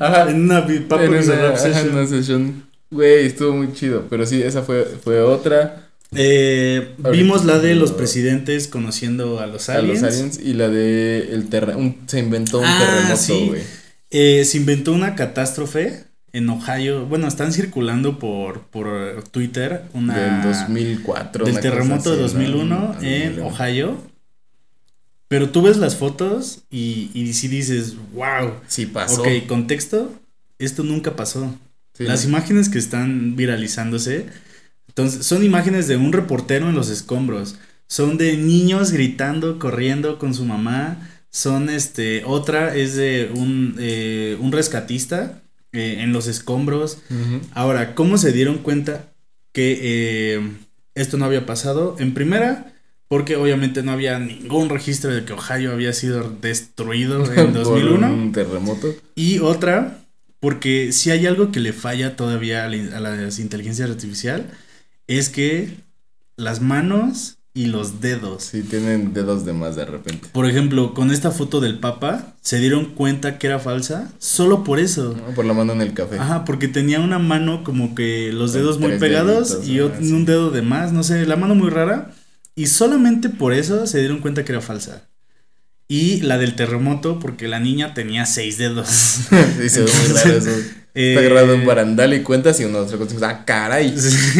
Ajá. 0.00 0.28
En 0.28 0.42
una 0.42 0.66
Papa 0.88 1.04
En 1.04 1.10
una- 1.10 1.18
Bizarrap 1.20 1.54
ajá, 1.54 1.58
session. 1.58 1.90
una 1.96 2.06
session. 2.08 2.64
Güey, 2.90 3.26
estuvo 3.26 3.52
muy 3.52 3.72
chido. 3.74 4.06
Pero 4.10 4.26
sí, 4.26 4.42
esa 4.42 4.62
fue, 4.62 4.84
fue 5.04 5.20
otra. 5.20 5.85
Eh, 6.16 6.94
vimos 7.12 7.44
la 7.44 7.58
de 7.58 7.74
los 7.74 7.92
presidentes 7.92 8.68
conociendo 8.68 9.40
a 9.40 9.46
los 9.46 9.68
A 9.68 9.76
aliens. 9.78 10.02
los 10.02 10.12
aliens. 10.12 10.40
Y 10.42 10.54
la 10.54 10.68
de 10.68 11.28
el 11.32 11.48
terre 11.48 11.74
un, 11.74 11.96
se 12.06 12.18
inventó 12.18 12.58
un 12.58 12.64
Ah, 12.66 12.78
terremoto, 12.78 13.16
sí. 13.16 13.52
Eh, 14.10 14.44
se 14.44 14.56
inventó 14.58 14.92
una 14.92 15.14
catástrofe 15.14 16.04
en 16.32 16.48
Ohio. 16.48 17.06
Bueno, 17.06 17.28
están 17.28 17.52
circulando 17.52 18.18
por, 18.18 18.62
por 18.68 19.22
Twitter 19.30 19.82
una 19.94 20.16
Del 20.16 20.42
2004. 20.42 21.44
del 21.44 21.60
terremoto 21.60 22.16
de 22.16 22.24
así, 22.24 22.34
¿no? 22.36 22.42
2001 22.42 22.96
en 23.02 23.40
Ohio. 23.40 23.96
Pero 25.28 25.50
tú 25.50 25.62
ves 25.62 25.76
las 25.78 25.96
fotos 25.96 26.60
y, 26.70 27.10
y 27.14 27.32
sí 27.32 27.48
dices, 27.48 27.94
wow. 28.14 28.52
Sí 28.68 28.86
pasó. 28.86 29.22
Ok, 29.22 29.28
contexto, 29.48 30.12
esto 30.58 30.84
nunca 30.84 31.16
pasó. 31.16 31.52
Sí, 31.94 32.04
Las 32.04 32.22
¿no? 32.24 32.30
imágenes 32.30 32.68
que 32.68 32.78
están 32.78 33.34
viralizándose, 33.34 34.26
entonces, 34.96 35.26
son 35.26 35.44
imágenes 35.44 35.88
de 35.88 35.98
un 35.98 36.10
reportero 36.14 36.70
en 36.70 36.74
los 36.74 36.88
escombros. 36.88 37.56
Son 37.86 38.16
de 38.16 38.38
niños 38.38 38.92
gritando, 38.92 39.58
corriendo 39.58 40.18
con 40.18 40.32
su 40.32 40.46
mamá. 40.46 41.06
Son 41.28 41.68
este, 41.68 42.24
otra 42.24 42.74
es 42.74 42.96
de 42.96 43.30
un, 43.34 43.76
eh, 43.78 44.38
un 44.40 44.52
rescatista 44.52 45.42
eh, 45.72 45.98
en 46.00 46.14
los 46.14 46.28
escombros. 46.28 47.02
Ahora, 47.52 47.94
¿cómo 47.94 48.16
se 48.16 48.32
dieron 48.32 48.56
cuenta 48.56 49.12
que 49.52 49.78
eh, 49.82 50.50
esto 50.94 51.18
no 51.18 51.26
había 51.26 51.44
pasado? 51.44 51.96
En 51.98 52.14
primera, 52.14 52.72
porque 53.06 53.36
obviamente 53.36 53.82
no 53.82 53.92
había 53.92 54.18
ningún 54.18 54.70
registro 54.70 55.14
de 55.14 55.26
que 55.26 55.34
Ohio 55.34 55.72
había 55.72 55.92
sido 55.92 56.30
destruido 56.40 57.22
en 57.34 57.52
Por 57.52 57.64
2001. 57.64 58.14
un 58.14 58.32
terremoto. 58.32 58.94
Y 59.14 59.40
otra, 59.40 59.98
porque 60.40 60.90
si 60.92 61.10
hay 61.10 61.26
algo 61.26 61.52
que 61.52 61.60
le 61.60 61.74
falla 61.74 62.16
todavía 62.16 62.64
a 62.64 62.68
la, 62.68 62.96
a 62.96 63.00
la 63.00 63.28
inteligencia 63.38 63.84
artificial, 63.84 64.46
es 65.06 65.28
que 65.28 65.74
las 66.36 66.60
manos 66.60 67.38
y 67.56 67.66
los 67.66 68.02
dedos. 68.02 68.44
Sí, 68.44 68.62
tienen 68.62 69.14
dedos 69.14 69.46
de 69.46 69.54
más 69.54 69.76
de 69.76 69.86
repente. 69.86 70.28
Por 70.30 70.46
ejemplo, 70.46 70.92
con 70.92 71.10
esta 71.10 71.30
foto 71.30 71.60
del 71.60 71.78
Papa, 71.78 72.34
se 72.42 72.58
dieron 72.58 72.92
cuenta 72.94 73.38
que 73.38 73.46
era 73.46 73.58
falsa 73.58 74.12
solo 74.18 74.62
por 74.62 74.78
eso. 74.78 75.16
¿no? 75.16 75.34
Por 75.34 75.46
la 75.46 75.54
mano 75.54 75.72
en 75.72 75.80
el 75.80 75.94
café. 75.94 76.18
Ajá, 76.18 76.44
porque 76.44 76.68
tenía 76.68 77.00
una 77.00 77.18
mano 77.18 77.64
como 77.64 77.94
que 77.94 78.30
los 78.30 78.52
Con 78.52 78.60
dedos 78.60 78.78
muy 78.78 78.98
pegados 78.98 79.62
deditos, 79.64 80.00
y 80.02 80.06
sí. 80.06 80.12
un 80.12 80.26
dedo 80.26 80.50
de 80.50 80.60
más, 80.60 80.92
no 80.92 81.02
sé, 81.02 81.24
la 81.24 81.36
mano 81.36 81.54
muy 81.54 81.70
rara. 81.70 82.12
Y 82.54 82.66
solamente 82.66 83.30
por 83.30 83.54
eso 83.54 83.86
se 83.86 84.00
dieron 84.00 84.18
cuenta 84.20 84.44
que 84.44 84.52
era 84.52 84.60
falsa. 84.60 85.08
Y 85.88 86.20
la 86.20 86.36
del 86.36 86.56
terremoto, 86.56 87.18
porque 87.20 87.48
la 87.48 87.58
niña 87.58 87.94
tenía 87.94 88.26
seis 88.26 88.58
dedos. 88.58 88.88
Sí, 89.58 89.70
se 89.70 89.80
ve 89.82 89.90
muy 90.02 90.14
raro 90.14 90.36
eso. 90.36 90.50
Eh, 90.98 91.10
Está 91.10 91.20
agarrado 91.20 91.52
en 91.52 91.66
barandal 91.66 92.14
y 92.14 92.22
cuentas 92.22 92.58
y 92.58 92.64
uno 92.64 92.78
otra 92.78 92.96
cosa. 92.96 93.28
Ah, 93.28 93.44
caray. 93.44 93.94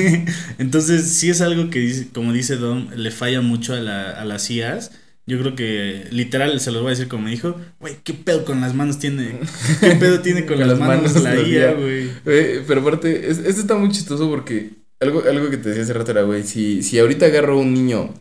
Entonces, 0.59 1.07
sí 1.13 1.29
es 1.29 1.43
algo 1.43 1.69
que, 1.69 1.81
dice- 1.81 2.09
como 2.15 2.33
dice 2.33 2.57
Dom, 2.57 2.89
le 2.97 3.11
falla 3.11 3.43
mucho 3.43 3.75
a, 3.75 3.81
la, 3.81 4.11
a 4.11 4.25
las 4.25 4.51
IAs. 4.51 4.93
Yo 5.27 5.39
creo 5.41 5.55
que 5.55 6.07
literal 6.13 6.59
se 6.61 6.71
los 6.71 6.81
voy 6.83 6.89
a 6.89 6.91
decir 6.95 7.09
como 7.09 7.25
me 7.25 7.31
dijo, 7.33 7.57
güey, 7.79 7.97
¿qué 8.05 8.15
pedo 8.15 8.45
con 8.47 8.61
las 8.63 8.75
manos 8.75 8.99
tiene? 8.99 9.39
¿Qué 9.81 9.91
pedo 9.97 10.21
tiene 10.21 10.47
con, 10.47 10.59
las, 10.67 10.79
manos, 10.79 11.15
la 11.21 11.35
la 11.35 11.43
IA, 11.43 11.73
güey? 11.73 12.11
Güey, 12.25 12.65
pero 12.67 12.81
aparte, 12.81 13.29
es- 13.29 13.39
esto 13.39 13.61
está 13.61 13.75
muy 13.75 13.91
chistoso 13.91 14.31
porque 14.31 14.71
algo, 15.01 15.25
algo 15.29 15.51
que 15.51 15.59
te 15.59 15.69
decía 15.69 15.83
hace 15.85 15.93
rato 15.93 16.13
era, 16.13 16.23
güey, 16.23 16.43
si, 16.45 16.83
si 16.83 16.99
ahorita 16.99 17.27
agarro 17.27 17.59
un 17.59 17.75
niño 17.75 18.15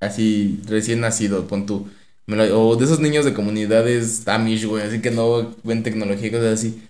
así 0.00 0.60
recién 0.68 1.00
nacido, 1.00 1.46
pon 1.48 1.66
tú, 1.66 1.88
me 2.26 2.36
lo- 2.36 2.60
o 2.68 2.76
de 2.76 2.84
esos 2.84 3.00
niños 3.00 3.24
de 3.24 3.34
comunidades 3.34 4.26
Amish, 4.28 4.64
güey, 4.66 4.84
así 4.84 5.00
que 5.00 5.10
no 5.10 5.54
ven 5.64 5.82
tecnología 5.82 6.28
y 6.28 6.30
cosas 6.30 6.58
así, 6.60 6.82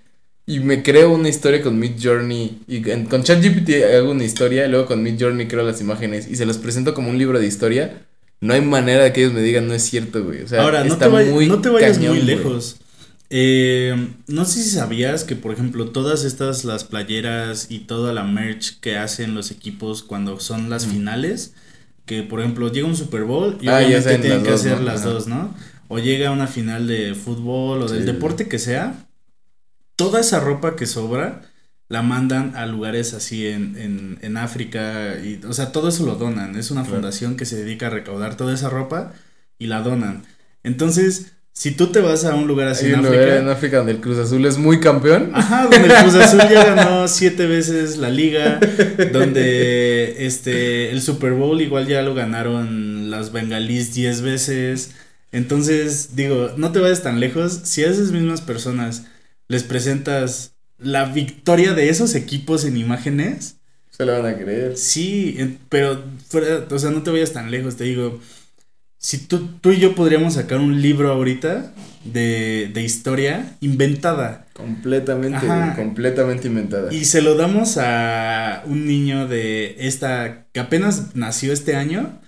y 0.46 0.60
me 0.60 0.82
creo 0.82 1.10
una 1.12 1.28
historia 1.28 1.60
con 1.62 1.78
Mid 1.78 1.92
Journey, 2.02 2.60
y 2.68 2.88
en- 2.90 3.06
con 3.06 3.22
ChatGPT 3.24 3.84
hago 3.96 4.12
una 4.12 4.24
historia, 4.24 4.66
y 4.66 4.70
luego 4.70 4.86
con 4.86 5.02
Mid 5.02 5.20
Journey 5.20 5.48
creo 5.48 5.64
las 5.64 5.80
imágenes, 5.80 6.28
y 6.28 6.36
se 6.36 6.46
los 6.46 6.58
presento 6.58 6.94
como 6.94 7.10
un 7.10 7.18
libro 7.18 7.38
de 7.40 7.46
historia, 7.46 8.02
no 8.40 8.54
hay 8.54 8.60
manera 8.60 9.02
de 9.04 9.12
que 9.12 9.22
ellos 9.22 9.32
me 9.32 9.42
digan, 9.42 9.66
no 9.66 9.74
es 9.74 9.82
cierto, 9.82 10.22
güey, 10.24 10.42
o 10.42 10.48
sea, 10.48 10.62
Ahora, 10.62 10.84
no 10.84 10.92
está 10.92 11.06
te, 11.10 11.24
muy 11.30 11.46
no 11.48 11.60
te 11.60 11.68
vayas 11.68 11.98
cañón, 11.98 12.16
muy 12.16 12.24
lejos. 12.24 12.76
Eh, 13.28 13.96
no 14.28 14.44
sé 14.44 14.62
si 14.62 14.70
sabías 14.70 15.24
que, 15.24 15.34
por 15.34 15.52
ejemplo, 15.52 15.88
todas 15.88 16.22
estas, 16.24 16.64
las 16.64 16.84
playeras 16.84 17.66
y 17.70 17.80
toda 17.80 18.12
la 18.12 18.22
merch 18.22 18.78
que 18.80 18.96
hacen 18.98 19.34
los 19.34 19.50
equipos 19.50 20.04
cuando 20.04 20.38
son 20.38 20.70
las 20.70 20.86
Mm. 20.86 20.90
finales, 20.90 21.54
que 22.04 22.22
por 22.22 22.38
ejemplo 22.38 22.70
llega 22.70 22.86
un 22.86 22.94
Super 22.96 23.24
Bowl 23.24 23.58
y 23.60 23.66
Ah, 23.66 23.78
obviamente 23.84 24.18
tienen 24.18 24.44
que 24.44 24.50
dos, 24.52 24.60
hacer 24.60 24.78
¿no? 24.78 24.84
las 24.84 25.00
Ajá. 25.00 25.10
dos, 25.10 25.26
¿no? 25.26 25.54
O 25.88 25.98
llega 25.98 26.30
una 26.30 26.46
final 26.46 26.86
de 26.86 27.14
fútbol 27.16 27.82
o 27.82 27.88
del 27.88 28.00
Sí. 28.02 28.06
deporte 28.06 28.46
que 28.46 28.60
sea, 28.60 29.05
toda 29.96 30.20
esa 30.20 30.40
ropa 30.40 30.76
que 30.76 30.86
sobra 30.86 31.42
la 31.88 32.02
mandan 32.02 32.56
a 32.56 32.66
lugares 32.66 33.14
así 33.14 33.46
en, 33.46 33.76
en, 33.78 34.18
en 34.22 34.36
África 34.36 35.16
y, 35.22 35.40
o 35.46 35.52
sea, 35.52 35.72
todo 35.72 35.88
eso 35.88 36.04
lo 36.04 36.16
donan. 36.16 36.56
Es 36.56 36.70
una 36.70 36.82
Claro. 36.82 36.96
fundación 36.96 37.36
que 37.36 37.44
se 37.46 37.56
dedica 37.56 37.86
a 37.86 37.90
recaudar 37.90 38.36
toda 38.36 38.52
esa 38.54 38.68
ropa 38.70 39.12
y 39.58 39.66
la 39.66 39.80
donan. 39.82 40.22
Entonces, 40.64 41.32
Si 41.58 41.70
tú 41.70 41.86
te 41.86 42.00
vas 42.02 42.26
a 42.26 42.34
un 42.34 42.46
lugar 42.46 42.68
así 42.68 42.84
Hay 42.84 42.92
en 42.92 42.98
un 43.00 43.06
África. 43.06 43.22
lugar 43.24 43.38
en 43.38 43.48
África 43.48 43.76
donde 43.78 43.92
el 43.92 44.00
Cruz 44.02 44.18
Azul 44.18 44.44
es 44.44 44.58
muy 44.58 44.78
campeón. 44.78 45.30
Ajá, 45.32 45.62
donde 45.70 45.88
el 45.88 45.94
Cruz 46.02 46.14
Azul 46.16 46.40
ya 46.50 46.74
ganó 46.74 47.08
siete 47.08 47.46
veces 47.46 47.96
la 47.96 48.10
liga, 48.10 48.60
donde 49.12 50.26
este 50.26 50.90
el 50.90 51.00
Super 51.00 51.32
Bowl 51.32 51.60
igual 51.62 51.86
ya 51.86 52.02
lo 52.02 52.14
ganaron 52.14 53.10
las 53.10 53.32
bengalís 53.32 53.94
diez 53.94 54.20
veces. 54.20 54.90
Entonces, 55.32 56.10
digo, 56.14 56.50
no 56.58 56.72
te 56.72 56.78
vayas 56.80 57.02
tan 57.02 57.20
lejos. 57.20 57.60
Si 57.64 57.82
a 57.84 57.88
esas 57.88 58.12
mismas 58.12 58.40
personas 58.42 59.06
les 59.48 59.62
presentas 59.62 60.52
la 60.78 61.06
victoria 61.06 61.72
de 61.74 61.88
esos 61.88 62.14
equipos 62.14 62.64
en 62.64 62.76
imágenes, 62.76 63.56
Se 63.90 64.04
lo 64.04 64.12
van 64.20 64.34
a 64.34 64.36
creer. 64.36 64.76
sí, 64.76 65.58
pero 65.68 66.02
fuera, 66.28 66.66
o 66.70 66.78
sea, 66.78 66.90
no 66.90 67.02
te 67.02 67.10
vayas 67.10 67.32
tan 67.32 67.50
lejos, 67.50 67.76
te 67.76 67.84
digo. 67.84 68.20
Si 68.98 69.18
tú, 69.18 69.46
tú 69.60 69.70
y 69.72 69.78
yo 69.78 69.94
podríamos 69.94 70.34
sacar 70.34 70.58
un 70.58 70.80
libro 70.82 71.12
ahorita 71.12 71.72
de, 72.04 72.70
de 72.72 72.82
historia 72.82 73.56
inventada. 73.60 74.46
Completamente, 74.52 75.36
Ajá. 75.36 75.76
completamente 75.76 76.48
inventada. 76.48 76.92
Y 76.92 77.04
se 77.04 77.22
lo 77.22 77.36
damos 77.36 77.76
a 77.78 78.62
un 78.66 78.86
niño 78.86 79.28
de 79.28 79.76
esta 79.78 80.46
que 80.52 80.60
apenas 80.60 81.14
nació 81.14 81.52
este 81.52 81.76
año. 81.76 82.18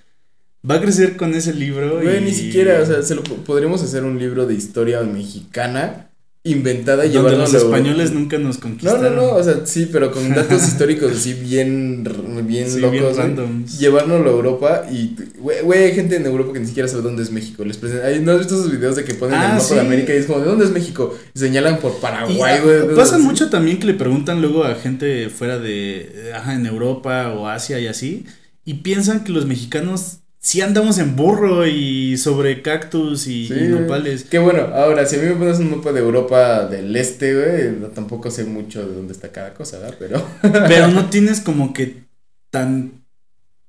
Va 0.68 0.76
a 0.76 0.80
crecer 0.80 1.16
con 1.16 1.34
ese 1.34 1.54
libro. 1.54 2.00
Güey, 2.02 2.18
y... 2.18 2.24
ni 2.26 2.32
siquiera, 2.32 2.80
o 2.82 2.86
sea, 2.86 3.02
se 3.02 3.14
lo, 3.14 3.22
podríamos 3.22 3.82
hacer 3.82 4.04
un 4.04 4.18
libro 4.18 4.46
de 4.46 4.54
historia 4.54 5.00
mexicana 5.02 6.10
inventada 6.44 7.04
y 7.04 7.10
llevarlo 7.10 7.38
los 7.38 7.52
españoles 7.52 8.12
nunca 8.12 8.38
nos 8.38 8.56
No, 8.56 8.62
conquistaron. 8.62 9.16
no, 9.16 9.22
no, 9.22 9.32
o 9.34 9.42
sea, 9.42 9.66
sí, 9.66 9.88
pero 9.92 10.10
con 10.12 10.28
datos 10.34 10.62
históricos 10.66 11.12
así 11.12 11.34
bien, 11.34 12.04
bien 12.44 12.70
Sí, 12.70 12.80
locos, 12.80 13.16
bien. 13.16 13.66
Llevárnoslo 13.78 14.30
a 14.30 14.32
Europa 14.32 14.86
y, 14.90 15.14
güey, 15.38 15.82
hay 15.84 15.92
gente 15.94 16.16
en 16.16 16.24
Europa 16.24 16.52
que 16.54 16.60
ni 16.60 16.66
siquiera 16.66 16.88
sabe 16.88 17.02
dónde 17.02 17.22
es 17.22 17.30
México. 17.32 17.64
Les 17.64 17.78
presen- 17.80 18.02
ay, 18.02 18.20
¿No 18.20 18.32
has 18.32 18.38
visto 18.38 18.54
esos 18.54 18.70
videos 18.70 18.96
de 18.96 19.04
que 19.04 19.14
ponen 19.14 19.34
Ah, 19.38 19.44
el 19.46 19.52
mapa 19.54 19.60
sí. 19.64 19.74
de 19.74 19.80
América 19.80 20.14
y 20.14 20.18
es 20.18 20.26
como, 20.26 20.38
¿de 20.40 20.46
dónde 20.46 20.64
es 20.64 20.70
México? 20.70 21.14
Y 21.34 21.38
señalan 21.38 21.78
por 21.80 21.98
Paraguay, 22.00 22.38
ah, 22.40 22.60
güey. 22.64 22.94
pasa 22.96 23.16
así. 23.16 23.24
mucho 23.24 23.50
también 23.50 23.78
que 23.78 23.86
le 23.86 23.94
preguntan 23.94 24.40
luego 24.40 24.64
a 24.64 24.74
gente 24.76 25.28
fuera 25.28 25.58
de, 25.58 26.32
ajá, 26.34 26.54
en 26.54 26.64
Europa 26.66 27.32
o 27.36 27.48
Asia 27.48 27.78
y 27.80 27.88
así, 27.88 28.24
y 28.64 28.74
piensan 28.74 29.24
que 29.24 29.32
los 29.32 29.44
mexicanos 29.44 30.20
sí 30.40 30.60
andamos 30.60 30.98
en 30.98 31.16
burro 31.16 31.66
y 31.66 32.16
sobre 32.16 32.62
cactus 32.62 33.26
y, 33.26 33.48
Sí, 33.48 33.54
y 33.54 33.68
güey. 33.68 33.68
nopales. 33.82 34.24
Que 34.24 34.38
bueno, 34.38 34.68
ahora, 34.74 35.04
si 35.06 35.16
a 35.16 35.18
mí 35.20 35.26
me 35.26 35.34
pones 35.34 35.58
un 35.58 35.70
mapa 35.70 35.92
de 35.92 36.00
Europa 36.00 36.66
del 36.66 36.94
este, 36.96 37.34
güey, 37.34 37.72
no, 37.80 37.88
tampoco 37.88 38.30
sé 38.30 38.44
mucho 38.44 38.86
de 38.86 38.94
dónde 38.94 39.12
está 39.12 39.28
cada 39.32 39.54
cosa, 39.54 39.78
¿verdad? 39.78 39.96
Pero. 39.98 40.22
Pero 40.68 40.88
no 40.88 41.06
tienes 41.10 41.40
como 41.40 41.72
que 41.72 42.04
tan 42.50 42.92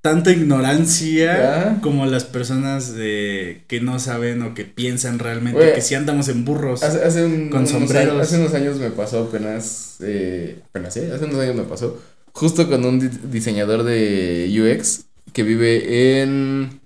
tanta 0.01 0.31
ignorancia 0.31 1.77
como 1.81 2.05
las 2.05 2.23
personas 2.23 2.93
de 2.95 3.63
que 3.67 3.81
no 3.81 3.99
saben 3.99 4.41
o 4.43 4.53
que 4.53 4.63
piensan 4.63 5.19
realmente 5.19 5.73
que 5.73 5.81
sí 5.81 5.93
andamos 5.95 6.29
en 6.29 6.45
burros. 6.45 6.83
Hace, 6.83 7.03
hace 7.03 7.25
un- 7.25 7.49
Con 7.49 7.59
unos 7.59 7.71
sombreros. 7.71 8.13
años- 8.13 8.27
hace 8.27 8.37
unos 8.39 8.53
años 8.53 8.77
me 8.77 8.91
pasó 8.91 9.23
apenas, 9.23 9.97
eh, 10.01 10.59
apenas, 10.69 10.95
¿eh? 10.95 11.11
Hace 11.13 11.25
unos 11.25 11.39
años 11.41 11.55
me 11.55 11.63
pasó, 11.63 12.01
justo 12.31 12.69
con 12.69 12.85
un 12.85 12.99
di- 13.01 13.09
diseñador 13.29 13.83
de 13.83 14.47
UX 14.49 15.01
que 15.33 15.43
vive 15.43 16.21
en 16.21 16.79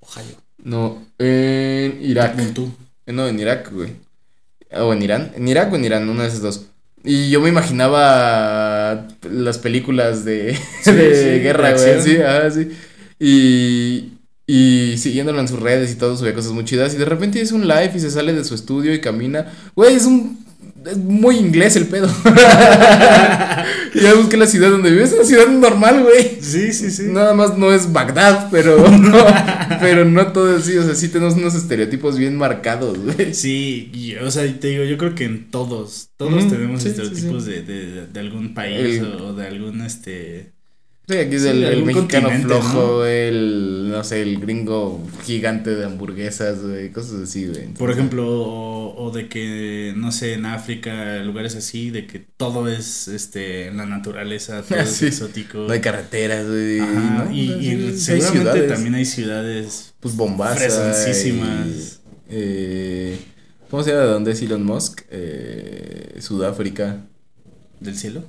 Ohio. 0.00 0.36
No, 0.62 1.02
en 1.18 1.98
Irak. 2.02 2.38
Eh, 3.06 3.12
No, 3.12 3.28
en 3.28 3.38
Irak, 3.38 3.72
güey. 3.72 3.92
O 4.72 4.92
en 4.92 5.02
Irán. 5.02 5.32
En 5.36 5.46
Irak 5.48 5.72
o 5.72 5.76
en 5.76 5.84
Irán, 5.84 6.08
una 6.08 6.22
de 6.24 6.28
esas 6.28 6.42
dos. 6.42 6.66
Y 7.04 7.30
yo 7.30 7.40
me 7.40 7.48
imaginaba 7.48 9.06
las 9.22 9.58
películas 9.58 10.24
de, 10.24 10.58
Sí, 10.82 10.92
de 10.92 11.14
sí, 11.14 11.42
guerra, 11.42 11.72
güey. 11.72 12.02
Sí, 12.02 12.16
ajá, 12.16 12.50
sí. 12.50 12.68
Y, 13.20 14.12
y 14.46 14.96
siguiéndolo 14.98 15.40
en 15.40 15.48
sus 15.48 15.60
redes 15.60 15.92
y 15.92 15.96
todo, 15.96 16.16
subía 16.16 16.34
cosas 16.34 16.52
muy 16.52 16.64
chidas. 16.64 16.94
Y 16.94 16.98
de 16.98 17.04
repente 17.04 17.40
hizo 17.40 17.54
un 17.54 17.68
live 17.68 17.92
y 17.94 18.00
se 18.00 18.10
sale 18.10 18.32
de 18.32 18.44
su 18.44 18.54
estudio 18.54 18.92
y 18.92 19.00
camina. 19.00 19.52
Güey, 19.76 19.94
es 19.94 20.04
un. 20.06 20.44
Es 20.86 20.96
muy 20.98 21.36
inglés 21.36 21.76
el 21.76 21.86
pedo. 21.86 22.08
y 23.94 24.00
ya 24.00 24.14
busqué 24.14 24.36
la 24.36 24.46
ciudad 24.46 24.70
donde 24.70 24.90
vive. 24.90 25.04
Es 25.04 25.12
una 25.12 25.24
ciudad 25.24 25.48
normal, 25.48 26.02
güey. 26.02 26.38
Sí, 26.40 26.72
sí, 26.72 26.90
sí. 26.90 27.04
Nada 27.08 27.34
más 27.34 27.56
no 27.58 27.72
es 27.72 27.92
Bagdad, 27.92 28.48
pero 28.50 28.76
pero 29.80 30.04
no 30.04 30.32
todo 30.32 30.56
así, 30.56 30.76
o 30.76 30.84
sea, 30.84 30.94
sí 30.94 31.08
tenemos 31.08 31.34
unos 31.34 31.54
estereotipos 31.54 32.16
bien 32.18 32.36
marcados, 32.36 32.98
güey. 32.98 33.34
Sí, 33.34 33.90
y, 33.92 34.14
o 34.16 34.30
sea, 34.30 34.44
te 34.60 34.68
digo, 34.68 34.84
yo 34.84 34.96
creo 34.98 35.14
que 35.14 35.24
en 35.24 35.50
todos, 35.50 36.10
todos 36.16 36.48
tenemos 36.48 36.82
sí, 36.82 36.90
sí, 36.90 37.00
estereotipos 37.00 37.44
sí. 37.44 37.50
De, 37.50 37.62
de, 37.62 38.06
de 38.06 38.20
algún 38.20 38.54
país 38.54 38.98
El- 38.98 39.04
o, 39.06 39.26
o 39.28 39.32
de 39.34 39.46
algún 39.46 39.80
este 39.82 40.52
Sí, 41.08 41.16
aquí 41.18 41.36
es 41.36 41.42
Sí, 41.42 41.48
el, 41.48 41.62
el 41.62 41.84
mexicano 41.84 42.30
flojo, 42.30 43.04
el, 43.04 43.90
no 43.90 44.02
sé, 44.02 44.22
el 44.22 44.40
gringo 44.40 45.00
gigante 45.24 45.74
de 45.74 45.84
hamburguesas, 45.84 46.60
güey, 46.62 46.90
cosas 46.90 47.22
así, 47.22 47.46
güey. 47.46 47.74
Por 47.74 47.92
ejemplo, 47.92 48.26
o, 48.28 49.04
o 49.04 49.10
de 49.12 49.28
que, 49.28 49.94
no 49.96 50.10
sé, 50.10 50.32
en 50.32 50.46
África, 50.46 51.18
lugares 51.22 51.54
así, 51.54 51.90
de 51.90 52.08
que 52.08 52.18
todo 52.18 52.68
es 52.68 53.06
este 53.06 53.68
en 53.68 53.76
la 53.76 53.86
naturaleza, 53.86 54.62
todo 54.68 54.80
es 54.80 55.00
exótico. 55.00 55.58
No 55.58 55.72
hay 55.72 55.80
carreteras, 55.80 56.44
güey. 56.48 56.80
Ajá, 56.80 57.24
¿no? 57.24 57.32
y, 57.32 57.50
hay 57.50 57.96
seguramente 57.96 58.40
ciudades, 58.40 58.72
también 58.72 58.94
hay 58.96 59.04
ciudades. 59.04 59.94
Pues 60.00 60.14
y, 61.24 61.40
eh, 62.28 63.18
¿Cómo 63.70 63.82
se 63.84 63.90
llama 63.90 64.02
de 64.02 64.10
dónde 64.10 64.32
es 64.32 64.42
Elon 64.42 64.64
Musk? 64.64 65.02
Eh, 65.10 66.16
Sudáfrica. 66.20 67.06
¿Del 67.78 67.96
cielo? 67.96 68.24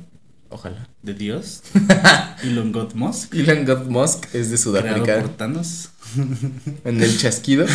Ojalá. 0.50 0.88
¿De 1.02 1.14
Dios? 1.14 1.64
Elon 2.44 2.72
God 2.72 2.94
Musk. 2.94 3.34
Elon 3.34 3.66
God 3.66 3.86
Musk 3.88 4.34
es 4.34 4.50
de 4.50 4.58
Sudáfrica. 4.58 5.22
por 5.22 5.30
Thanos. 5.30 5.90
En 6.86 7.02
el 7.02 7.18
chasquido. 7.18 7.66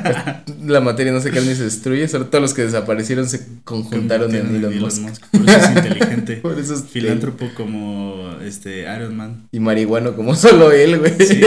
la 0.66 0.80
materia 0.80 1.12
no 1.12 1.20
se 1.20 1.30
cae 1.30 1.42
ni 1.42 1.54
se 1.54 1.64
destruye. 1.64 2.08
Solo 2.08 2.26
todos 2.26 2.42
los 2.42 2.54
que 2.54 2.62
desaparecieron 2.62 3.28
se 3.28 3.46
conjuntaron 3.64 4.34
en 4.34 4.42
Convirtieron 4.42 4.72
Elon, 4.72 5.02
Musk. 5.02 5.26
Por 5.30 5.48
eso 5.48 5.58
es 5.58 5.76
inteligente. 5.76 6.36
Por 6.36 6.58
eso 6.58 6.74
es 6.74 6.84
Filántropo 6.84 7.50
como 7.54 8.36
este 8.42 8.80
Iron 8.82 9.16
Man. 9.16 9.48
Y 9.52 9.60
marihuano 9.60 10.16
como 10.16 10.34
solo 10.34 10.72
él, 10.72 10.98
güey. 10.98 11.14
Sí. 11.18 11.40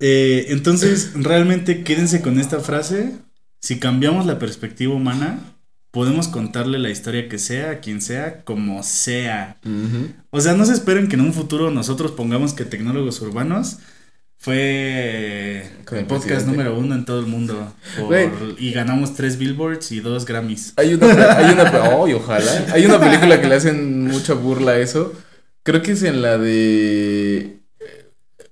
Eh, 0.00 0.46
entonces, 0.48 1.12
realmente 1.14 1.82
quédense 1.82 2.20
con 2.20 2.38
esta 2.38 2.60
frase. 2.60 3.12
Si 3.60 3.78
cambiamos 3.78 4.26
la 4.26 4.38
perspectiva 4.38 4.94
humana, 4.94 5.38
podemos 5.94 6.28
contarle 6.28 6.78
la 6.78 6.90
historia 6.90 7.28
que 7.28 7.38
sea, 7.38 7.70
a 7.70 7.78
quien 7.80 8.02
sea, 8.02 8.42
como 8.44 8.82
sea. 8.82 9.56
O 10.30 10.40
sea, 10.42 10.52
no 10.52 10.66
se 10.66 10.74
esperen 10.74 11.08
que 11.08 11.14
en 11.14 11.22
un 11.22 11.32
futuro 11.32 11.70
nosotros 11.70 12.10
pongamos 12.12 12.52
que 12.52 12.64
Tecnólogos 12.66 13.20
Urbanos 13.22 13.78
fue 14.36 15.64
Con 15.86 15.98
el 15.98 16.04
podcast 16.06 16.28
presidente. 16.44 16.50
número 16.64 16.78
uno 16.78 16.94
en 16.94 17.04
todo 17.04 17.20
el 17.20 17.26
mundo. 17.26 17.72
por- 17.96 18.56
y 18.58 18.72
ganamos 18.72 19.14
tres 19.14 19.38
billboards 19.38 19.92
y 19.92 20.00
dos 20.00 20.24
Grammys. 20.26 20.74
Hay 20.76 20.94
una, 20.94 21.06
hay 21.36 21.52
una, 21.54 21.62
ay, 22.04 22.12
ojalá. 22.12 22.66
Hay 22.72 22.84
una 22.84 23.00
película 23.00 23.40
que 23.40 23.48
le 23.48 23.54
hacen 23.54 24.04
mucha 24.04 24.34
burla 24.34 24.72
a 24.72 24.78
eso. 24.78 25.12
Creo 25.62 25.80
que 25.80 25.92
es 25.92 26.02
en 26.02 26.20
la 26.20 26.36
de 26.36 27.60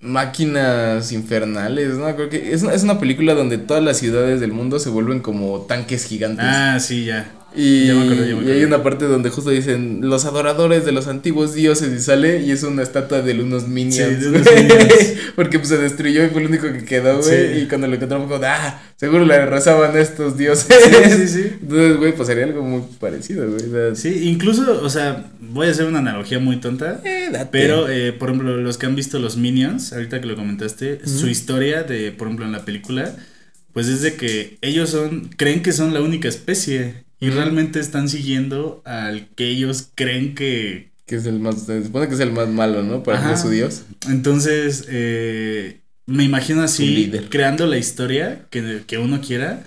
Máquinas 0.02 1.12
Infernales, 1.12 1.94
¿no? 1.94 2.14
Creo 2.16 2.28
que 2.28 2.52
es 2.52 2.62
una, 2.62 2.74
es 2.74 2.82
una 2.82 2.98
película 2.98 3.34
donde 3.34 3.56
todas 3.56 3.82
las 3.82 3.98
ciudades 3.98 4.40
del 4.40 4.52
mundo 4.52 4.78
se 4.80 4.90
vuelven 4.90 5.20
como 5.20 5.60
tanques 5.62 6.04
gigantes. 6.04 6.44
Ah, 6.46 6.78
sí, 6.80 7.04
ya. 7.04 7.30
Y, 7.54 7.86
Ya 7.88 7.94
me 7.94 8.04
acordé, 8.06 8.28
ya 8.30 8.36
me 8.36 8.46
y 8.48 8.50
hay 8.52 8.64
una 8.64 8.82
parte 8.82 9.04
donde 9.04 9.28
justo 9.30 9.50
dicen 9.50 10.00
los 10.02 10.24
adoradores 10.24 10.84
de 10.84 10.92
los 10.92 11.06
antiguos 11.06 11.54
dioses 11.54 11.92
y 11.92 12.00
sale 12.02 12.40
y 12.42 12.50
es 12.50 12.62
una 12.62 12.82
estatua 12.82 13.20
de 13.20 13.38
unos 13.40 13.68
minions. 13.68 13.96
Sí, 13.96 14.02
de 14.22 14.28
unos 14.28 14.42
güey. 14.44 14.62
minions. 14.62 15.14
Porque 15.36 15.58
pues 15.58 15.68
se 15.68 15.78
destruyó 15.78 16.24
y 16.24 16.28
fue 16.28 16.42
lo 16.42 16.48
único 16.48 16.72
que 16.72 16.84
quedó, 16.84 17.18
güey. 17.20 17.54
Sí. 17.54 17.60
Y 17.62 17.66
cuando 17.68 17.88
lo 17.88 17.94
encontramos 17.96 18.30
como, 18.30 18.42
ah, 18.44 18.82
seguro 18.96 19.24
le 19.24 19.44
rezaban 19.46 19.94
a 19.94 20.00
estos 20.00 20.36
dioses. 20.38 20.66
Sí, 21.04 21.10
sí, 21.10 21.28
sí. 21.28 21.50
Entonces, 21.62 21.96
güey, 21.98 22.14
pues 22.14 22.26
sería 22.28 22.44
algo 22.44 22.62
muy 22.62 22.82
parecido, 22.98 23.46
güey. 23.48 23.66
o 23.66 23.70
sea, 23.70 23.94
Sí, 23.94 24.28
incluso, 24.28 24.80
o 24.82 24.88
sea, 24.88 25.30
voy 25.40 25.66
a 25.68 25.70
hacer 25.70 25.86
una 25.86 25.98
analogía 25.98 26.38
muy 26.38 26.56
tonta. 26.56 27.00
eh. 27.04 27.30
Pero, 27.50 27.88
eh, 27.88 28.12
por 28.12 28.30
ejemplo, 28.30 28.56
los 28.56 28.78
que 28.78 28.86
han 28.86 28.96
visto 28.96 29.18
los 29.18 29.36
Minions, 29.36 29.92
ahorita 29.92 30.20
que 30.20 30.26
lo 30.26 30.36
comentaste, 30.36 31.00
su 31.06 31.28
historia 31.28 31.82
de, 31.82 32.12
por 32.12 32.28
ejemplo, 32.28 32.46
en 32.46 32.52
la 32.52 32.64
película, 32.64 33.14
pues 33.72 33.88
es 33.88 34.02
de 34.02 34.14
que 34.14 34.58
ellos 34.60 34.90
son, 34.90 35.30
creen 35.36 35.62
que 35.62 35.72
son 35.72 35.94
la 35.94 36.00
única 36.02 36.28
especie 36.28 37.04
y 37.22 37.30
realmente 37.30 37.80
están 37.80 38.08
siguiendo 38.08 38.82
al 38.84 39.28
que 39.36 39.48
ellos 39.48 39.88
creen 39.94 40.34
que... 40.34 40.90
Que 41.06 41.16
es 41.16 41.26
el 41.26 41.40
más, 41.40 41.66
se 41.66 41.84
supone 41.84 42.08
que 42.08 42.14
es 42.14 42.20
el 42.20 42.32
más 42.32 42.48
malo, 42.48 42.82
¿no? 42.82 43.02
Para 43.02 43.30
que 43.30 43.36
su 43.36 43.48
dios. 43.48 43.82
Entonces, 44.08 44.86
eh, 44.88 45.80
me 46.06 46.24
imagino 46.24 46.62
así, 46.62 47.12
creando 47.30 47.66
la 47.66 47.78
historia 47.78 48.46
que, 48.50 48.82
que 48.86 48.98
uno 48.98 49.20
quiera 49.20 49.62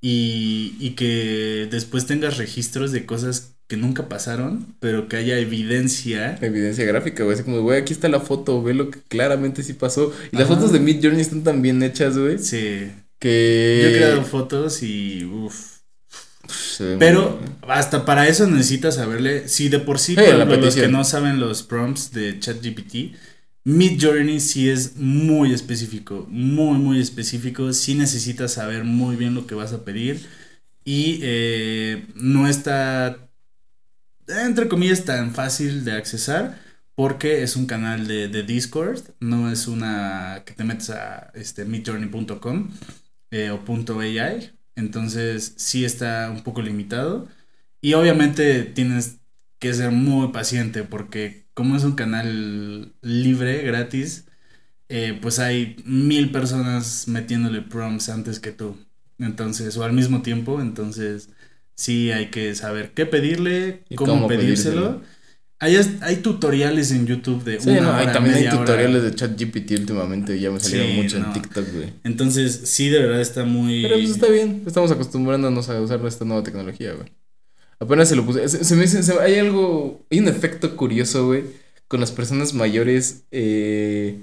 y, 0.00 0.74
y 0.80 0.90
que 0.90 1.68
después 1.70 2.06
tengas 2.06 2.36
registros 2.36 2.92
de 2.92 3.06
cosas 3.06 3.54
que 3.68 3.76
nunca 3.76 4.08
pasaron, 4.08 4.74
pero 4.80 5.08
que 5.08 5.16
haya 5.16 5.38
evidencia. 5.38 6.38
Evidencia 6.40 6.84
gráfica, 6.86 7.22
güey. 7.22 7.34
Así 7.34 7.44
como, 7.44 7.60
güey, 7.60 7.80
aquí 7.80 7.92
está 7.92 8.08
la 8.08 8.20
foto, 8.20 8.62
ve 8.62 8.74
lo 8.74 8.90
que 8.90 9.00
claramente 9.08 9.62
sí 9.62 9.74
pasó. 9.74 10.12
Y 10.32 10.36
las 10.36 10.46
Ajá. 10.46 10.54
fotos 10.54 10.72
de 10.72 10.80
Mid 10.80 11.00
Journey 11.02 11.20
están 11.20 11.44
tan 11.44 11.60
bien 11.60 11.82
hechas, 11.82 12.16
güey. 12.16 12.38
Sí. 12.38 12.90
Que. 13.18 13.80
Yo 13.82 13.88
he 13.88 13.96
creado 13.98 14.24
fotos 14.24 14.82
y 14.82 15.24
uff. 15.24 15.77
Se 16.48 16.84
muy 16.84 16.96
Pero 16.98 17.40
hasta 17.68 18.04
para 18.04 18.28
eso 18.28 18.46
necesitas 18.46 18.96
saberle. 18.96 19.48
Si 19.48 19.68
de 19.68 19.78
por 19.78 19.98
sí, 19.98 20.14
por 20.14 20.24
ejemplo, 20.24 20.56
los 20.56 20.74
que 20.74 20.88
no 20.88 21.04
saben 21.04 21.40
los 21.40 21.62
prompts 21.62 22.12
de 22.12 22.38
ChatGPT, 22.40 23.14
Mid 23.64 24.02
Journey 24.02 24.40
sí 24.40 24.70
es 24.70 24.96
muy 24.96 25.52
específico, 25.52 26.26
muy, 26.30 26.78
muy 26.78 27.00
específico. 27.00 27.72
Sí 27.72 27.94
necesitas 27.94 28.54
saber 28.54 28.84
muy 28.84 29.16
bien 29.16 29.34
lo 29.34 29.46
que 29.46 29.54
vas 29.54 29.72
a 29.72 29.84
pedir. 29.84 30.26
Y 30.84 31.20
eh, 31.22 32.06
no 32.14 32.48
está, 32.48 33.28
entre 34.26 34.68
comillas, 34.68 35.04
tan 35.04 35.34
fácil 35.34 35.84
de 35.84 35.92
accesar. 35.92 36.58
Porque 36.94 37.44
es 37.44 37.54
un 37.54 37.66
canal 37.66 38.08
de, 38.08 38.42
Discord. 38.42 39.00
No 39.20 39.52
es 39.52 39.68
una 39.68 40.42
que 40.44 40.52
te 40.54 40.64
metes 40.64 40.90
a 40.90 41.30
este, 41.34 41.64
midjourney.com 41.64 42.70
eh, 43.30 43.50
o 43.50 43.60
.ai. 44.00 44.57
Entonces 44.78 45.54
sí 45.56 45.84
está 45.84 46.30
un 46.30 46.42
poco 46.44 46.62
limitado. 46.62 47.28
Y 47.80 47.94
obviamente 47.94 48.62
tienes 48.64 49.18
que 49.58 49.74
ser 49.74 49.90
muy 49.90 50.28
paciente 50.28 50.84
porque 50.84 51.46
como 51.54 51.76
es 51.76 51.82
un 51.84 51.96
canal 51.96 52.94
libre, 53.02 53.62
gratis, 53.62 54.26
eh, 54.88 55.18
pues 55.20 55.40
hay 55.40 55.76
mil 55.84 56.30
personas 56.30 57.08
metiéndole 57.08 57.62
prompts 57.62 58.08
antes 58.08 58.38
que 58.38 58.52
tú. 58.52 58.76
Entonces, 59.18 59.76
o 59.76 59.82
al 59.82 59.92
mismo 59.92 60.22
tiempo, 60.22 60.60
entonces 60.60 61.30
sí 61.74 62.12
hay 62.12 62.26
que 62.26 62.54
saber 62.54 62.92
qué 62.94 63.06
pedirle, 63.06 63.82
cómo, 63.96 64.28
pedírselo. 64.28 65.02
Hay, 65.60 65.76
hay, 66.02 66.16
tutoriales 66.16 66.92
en 66.92 67.06
YouTube 67.06 67.42
de 67.42 67.60
sí, 67.60 67.70
no, 67.70 67.92
hay, 67.92 68.06
también 68.12 68.36
hay 68.36 68.48
tutoriales 68.48 69.02
de 69.02 69.14
ChatGPT 69.14 69.72
últimamente, 69.72 70.38
ya 70.38 70.52
me 70.52 70.60
salieron 70.60 70.94
mucho 70.94 71.16
en 71.16 71.32
TikTok, 71.32 71.64
güey. 71.74 71.92
Entonces, 72.04 72.60
sí, 72.64 72.88
de 72.88 73.00
verdad 73.00 73.20
está 73.20 73.44
muy... 73.44 73.82
Pero 73.82 73.96
pues 73.96 74.10
está 74.10 74.28
bien, 74.28 74.62
estamos 74.66 74.92
acostumbrándonos 74.92 75.68
a 75.68 75.80
usar 75.80 76.04
esta 76.06 76.24
nueva 76.24 76.44
tecnología, 76.44 76.92
güey. 76.92 77.08
Apenas 77.80 78.08
se 78.08 78.16
lo 78.16 78.24
puse. 78.24 78.48
Se, 78.48 78.74
me 78.74 78.82
dice, 78.82 79.00
hay 79.20 79.36
algo, 79.36 80.04
hay 80.10 80.18
un 80.18 80.28
efecto 80.28 80.76
curioso, 80.76 81.26
güey, 81.26 81.44
con 81.86 82.00
las 82.00 82.10
personas 82.10 82.52
mayores 82.52 83.24
eh, 83.30 84.18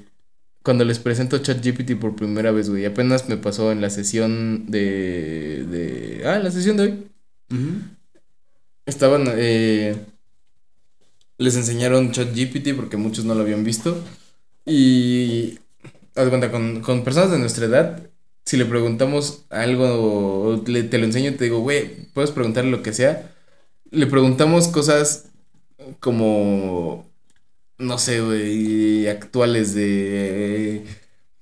cuando 0.61 0.83
les 0.83 0.99
presento 0.99 1.37
ChatGPT 1.37 1.95
por 1.95 2.15
primera 2.15 2.51
vez, 2.51 2.69
güey. 2.69 2.85
Apenas 2.85 3.29
me 3.29 3.37
pasó 3.37 3.71
en 3.71 3.81
la 3.81 3.89
sesión 3.89 4.65
de, 4.69 5.65
de 5.69 6.23
ah, 6.25 6.39
la 6.39 6.51
sesión 6.51 6.75
de 6.75 6.83
hoy. 6.83 7.07
Estaban, 8.85 9.25
eh, 9.27 9.95
les 11.37 11.55
enseñaron 11.55 12.11
ChatGPT 12.11 12.75
porque 12.75 12.97
muchos 12.97 13.25
no 13.25 13.35
lo 13.35 13.41
habían 13.41 13.63
visto. 13.63 13.97
Y, 14.65 15.59
haz 16.15 16.29
cuenta, 16.29 16.51
con, 16.51 16.81
con 16.81 17.03
personas 17.03 17.31
de 17.31 17.39
nuestra 17.39 17.65
edad, 17.65 18.09
si 18.45 18.57
le 18.57 18.65
preguntamos 18.65 19.45
algo, 19.49 20.61
te 20.65 20.97
lo 20.97 21.05
enseño 21.05 21.31
y 21.31 21.35
te 21.35 21.45
digo, 21.45 21.59
güey, 21.59 22.07
puedes 22.13 22.31
preguntarle 22.31 22.71
lo 22.71 22.83
que 22.83 22.93
sea 22.93 23.31
le 23.95 24.07
preguntamos 24.07 24.67
cosas 24.67 25.29
como, 25.99 27.09
no 27.77 27.97
sé, 27.97 28.21
güey, 28.21 29.07
actuales 29.07 29.73
de... 29.73 30.85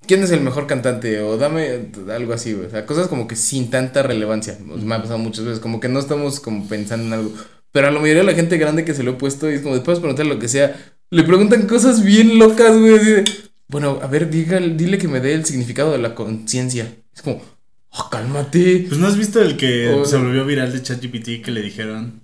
¿Quién 0.05 0.21
es 0.21 0.31
el 0.31 0.41
mejor 0.41 0.67
cantante? 0.67 1.21
O 1.21 1.37
dame 1.37 1.89
algo 2.13 2.33
así, 2.33 2.53
güey. 2.53 2.67
O 2.67 2.69
sea, 2.69 2.85
cosas 2.85 3.07
como 3.07 3.25
que 3.25 3.37
sin 3.37 3.69
tanta 3.69 4.03
relevancia. 4.03 4.57
Me 4.59 4.95
ha 4.95 5.01
pasado 5.01 5.17
muchas 5.17 5.45
veces. 5.45 5.61
Como 5.61 5.79
que 5.79 5.87
no 5.87 5.99
estamos 5.99 6.41
como 6.41 6.67
pensando 6.67 7.05
en 7.07 7.13
algo. 7.13 7.31
Pero 7.73 7.87
a 7.87 7.91
la 7.91 7.99
mayoría 7.99 8.21
de 8.21 8.31
la 8.31 8.35
gente 8.35 8.57
grande 8.57 8.85
que 8.85 8.93
se 8.93 9.03
lo 9.03 9.11
he 9.11 9.15
puesto, 9.15 9.51
y 9.51 9.55
es 9.55 9.61
como 9.61 9.75
después 9.75 9.99
preguntar 9.99 10.25
lo 10.25 10.39
que 10.39 10.47
sea, 10.47 10.81
le 11.09 11.23
preguntan 11.23 11.67
cosas 11.67 12.01
bien 12.01 12.39
locas, 12.39 12.79
güey. 12.79 13.25
bueno, 13.67 13.99
a 14.01 14.07
ver, 14.07 14.29
dile 14.29 14.97
que 14.97 15.09
me 15.09 15.19
dé 15.19 15.33
el 15.33 15.43
significado 15.43 15.91
de 15.91 15.97
la 15.97 16.15
conciencia. 16.15 16.95
Es 17.13 17.21
como, 17.21 17.41
oh, 17.89 18.09
cálmate. 18.09 18.85
Pues 18.87 18.97
no 18.97 19.07
has 19.07 19.17
visto 19.17 19.41
el 19.41 19.57
que 19.57 20.03
se 20.05 20.17
volvió 20.17 20.45
viral 20.45 20.71
de 20.71 20.81
ChatGPT 20.81 21.43
que 21.43 21.51
le 21.51 21.61
dijeron 21.61 22.23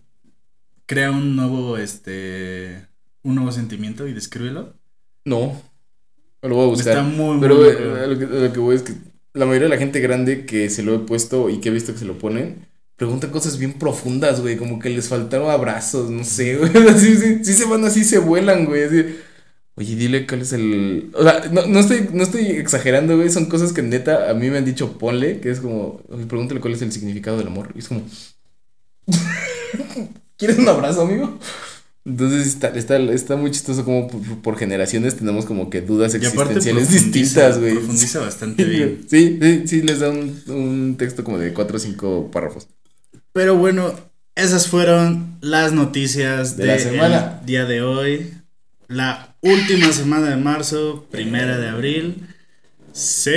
crea 0.89 1.11
un 1.11 1.35
nuevo, 1.35 1.77
este, 1.77 2.87
un 3.21 3.35
nuevo 3.35 3.51
sentimiento 3.51 4.07
y 4.07 4.13
descríbelo. 4.13 4.73
No, 5.23 5.61
lo 6.41 6.55
voy 6.55 6.65
a 6.65 6.69
buscar. 6.69 6.97
Está 6.97 7.03
muy, 7.03 7.39
Pero 7.39 7.63
eh, 7.63 8.07
lo, 8.07 8.17
que, 8.17 8.25
lo, 8.25 8.51
que, 8.51 8.59
voy 8.59 8.75
es 8.75 8.81
que 8.81 8.93
la 9.33 9.45
mayoría 9.45 9.67
de 9.67 9.75
la 9.75 9.77
gente 9.77 9.99
grande 9.99 10.47
que 10.47 10.67
se 10.71 10.81
lo 10.81 10.95
he 10.95 10.99
puesto 10.99 11.51
y 11.51 11.59
que 11.59 11.69
he 11.69 11.71
visto 11.71 11.93
que 11.93 11.99
se 11.99 12.05
lo 12.05 12.17
ponen, 12.17 12.65
pregunta 12.99 13.31
cosas 13.31 13.57
bien 13.57 13.73
profundas, 13.73 14.41
güey, 14.41 14.57
como 14.57 14.77
que 14.77 14.89
les 14.89 15.07
faltaron 15.07 15.49
abrazos, 15.49 16.11
no 16.11 16.25
sé, 16.25 16.55
güey, 16.57 16.71
sí, 16.99 17.15
sí, 17.15 17.43
sí 17.43 17.53
se 17.53 17.65
van 17.65 17.85
así, 17.85 18.03
se 18.03 18.19
vuelan, 18.19 18.65
güey, 18.65 18.83
así. 18.83 19.05
Oye, 19.75 19.95
dile 19.95 20.27
cuál 20.27 20.41
es 20.41 20.51
el. 20.51 21.09
O 21.13 21.23
sea, 21.23 21.49
no, 21.53 21.65
no, 21.65 21.79
estoy, 21.79 22.09
no 22.11 22.21
estoy 22.21 22.47
exagerando, 22.47 23.15
güey. 23.15 23.29
Son 23.29 23.45
cosas 23.45 23.71
que 23.71 23.81
neta 23.81 24.29
a 24.29 24.33
mí 24.33 24.49
me 24.49 24.57
han 24.57 24.65
dicho 24.65 24.97
ponle, 24.97 25.39
que 25.39 25.49
es 25.49 25.61
como. 25.61 26.01
Pregúntale 26.27 26.59
cuál 26.59 26.73
es 26.73 26.81
el 26.81 26.91
significado 26.91 27.37
del 27.37 27.47
amor. 27.47 27.69
Y 27.73 27.79
es 27.79 27.87
como. 27.87 28.01
¿Quieres 30.37 30.57
un 30.57 30.67
abrazo, 30.67 31.03
amigo? 31.03 31.39
Entonces 32.03 32.45
está, 32.47 32.67
está, 32.69 32.97
está 32.97 33.37
muy 33.37 33.51
chistoso 33.51 33.85
como 33.85 34.09
por, 34.41 34.57
generaciones 34.57 35.15
tenemos 35.15 35.45
como 35.45 35.69
que 35.69 35.79
dudas 35.79 36.13
existenciales 36.13 36.91
distintas, 36.91 37.57
güey. 37.57 37.75
Profundiza 37.75 38.19
bastante 38.19 38.65
bien. 38.65 39.05
Sí, 39.07 39.39
sí, 39.41 39.63
sí, 39.65 39.81
les 39.81 39.99
da 39.99 40.09
un, 40.09 40.41
un 40.47 40.95
texto 40.97 41.23
como 41.23 41.37
de 41.37 41.53
cuatro 41.53 41.77
o 41.77 41.79
cinco 41.79 42.29
párrafos. 42.33 42.67
Pero 43.33 43.55
bueno, 43.55 43.93
esas 44.35 44.67
fueron 44.67 45.37
las 45.41 45.71
noticias 45.71 46.57
de, 46.57 46.65
la 46.65 46.79
semana. 46.79 47.41
día 47.45 47.65
de 47.65 47.81
hoy. 47.81 48.33
La 48.87 49.35
última 49.41 49.91
semana 49.91 50.29
de 50.29 50.37
marzo, 50.37 51.05
primera 51.11 51.57
de 51.57 51.69
abril. 51.69 52.27
Sí. 52.91 53.31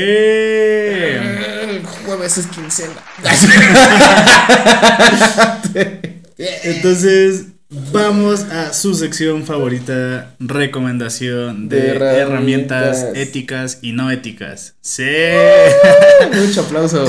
jueves 2.05 2.39
es 2.39 2.47
quincena. 2.47 2.95
Entonces, 6.39 7.52
vamos 7.93 8.43
a 8.45 8.73
su 8.73 8.95
sección 8.95 9.45
favorita, 9.45 10.35
recomendación 10.39 11.69
de, 11.69 11.97
herramientas. 11.97 13.07
éticas 13.15 13.79
y 13.83 13.93
no 13.93 14.11
éticas. 14.11 14.77
Sí. 14.81 15.05
Mucho 16.47 16.63
aplauso. 16.63 17.07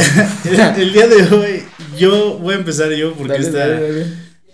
el, 0.78 0.94
día 0.94 1.08
de 1.08 1.24
hoy, 1.36 1.64
yo 1.98 2.38
voy 2.40 2.56
a 2.56 2.58
empezar 2.58 2.92
yo 2.92 3.14
porque 3.14 3.38
está... 3.38 3.68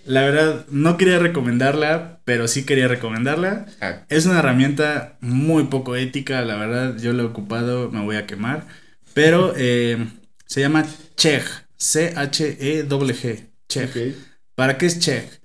La 0.06 0.24
verdad, 0.24 0.66
no 0.72 0.98
quería 0.98 1.20
recomendarla, 1.20 2.22
pero 2.26 2.48
sí 2.48 2.64
quería 2.64 2.88
recomendarla. 2.88 3.68
Ah. 3.80 4.06
Es 4.10 4.26
una 4.26 4.40
herramienta 4.40 5.18
muy 5.22 5.66
poco 5.66 5.96
ética, 5.96 6.42
la 6.42 6.56
verdad, 6.56 6.98
yo 6.98 7.14
la 7.14 7.22
he 7.22 7.26
ocupado, 7.28 7.92
me 7.92 8.04
voy 8.04 8.16
a 8.16 8.26
quemar. 8.26 8.66
Pero 9.14 9.54
eh, 9.58 10.08
se 10.48 10.62
llama 10.62 10.88
Cheg, 11.16 11.44
C-H-E-G, 11.78 13.50
Cheg. 13.68 14.16
¿Para 14.56 14.80
qué 14.80 14.88
es 14.88 14.98
Check? 14.98 15.39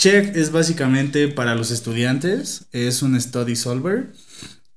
Check 0.00 0.34
es 0.34 0.50
básicamente 0.50 1.28
para 1.28 1.54
los 1.54 1.70
estudiantes, 1.70 2.64
es 2.72 3.02
un 3.02 3.20
study 3.20 3.54
solver. 3.54 4.06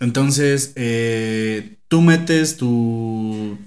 Entonces, 0.01 0.73
eh, 0.75 1.77
tú 1.87 2.01
metes 2.01 2.57
tu, 2.57 3.57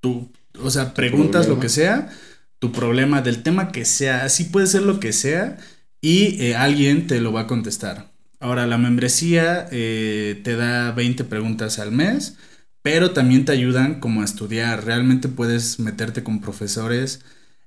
tu, 0.00 0.32
o 0.60 0.68
sea, 0.68 0.94
preguntas 0.94 1.46
lo 1.46 1.60
que 1.60 1.68
sea, 1.68 2.10
tu 2.58 2.72
problema 2.72 3.22
del 3.22 3.44
tema 3.44 3.70
que 3.70 3.84
sea, 3.84 4.24
así 4.24 4.46
puede 4.46 4.66
ser 4.66 4.82
lo 4.82 4.98
que 4.98 5.12
sea, 5.12 5.58
y 6.00 6.42
eh, 6.42 6.56
alguien 6.56 7.06
te 7.06 7.20
lo 7.20 7.32
va 7.32 7.42
a 7.42 7.46
contestar. 7.46 8.10
Ahora, 8.40 8.66
la 8.66 8.76
membresía 8.76 9.68
eh, 9.70 10.40
te 10.42 10.56
da 10.56 10.90
20 10.90 11.22
preguntas 11.22 11.78
al 11.78 11.92
mes, 11.92 12.34
pero 12.82 13.12
también 13.12 13.44
te 13.44 13.52
ayudan 13.52 14.00
como 14.00 14.22
a 14.22 14.24
estudiar. 14.24 14.84
Realmente 14.84 15.28
puedes 15.28 15.78
meterte 15.78 16.24
con 16.24 16.40
profesores 16.40 17.20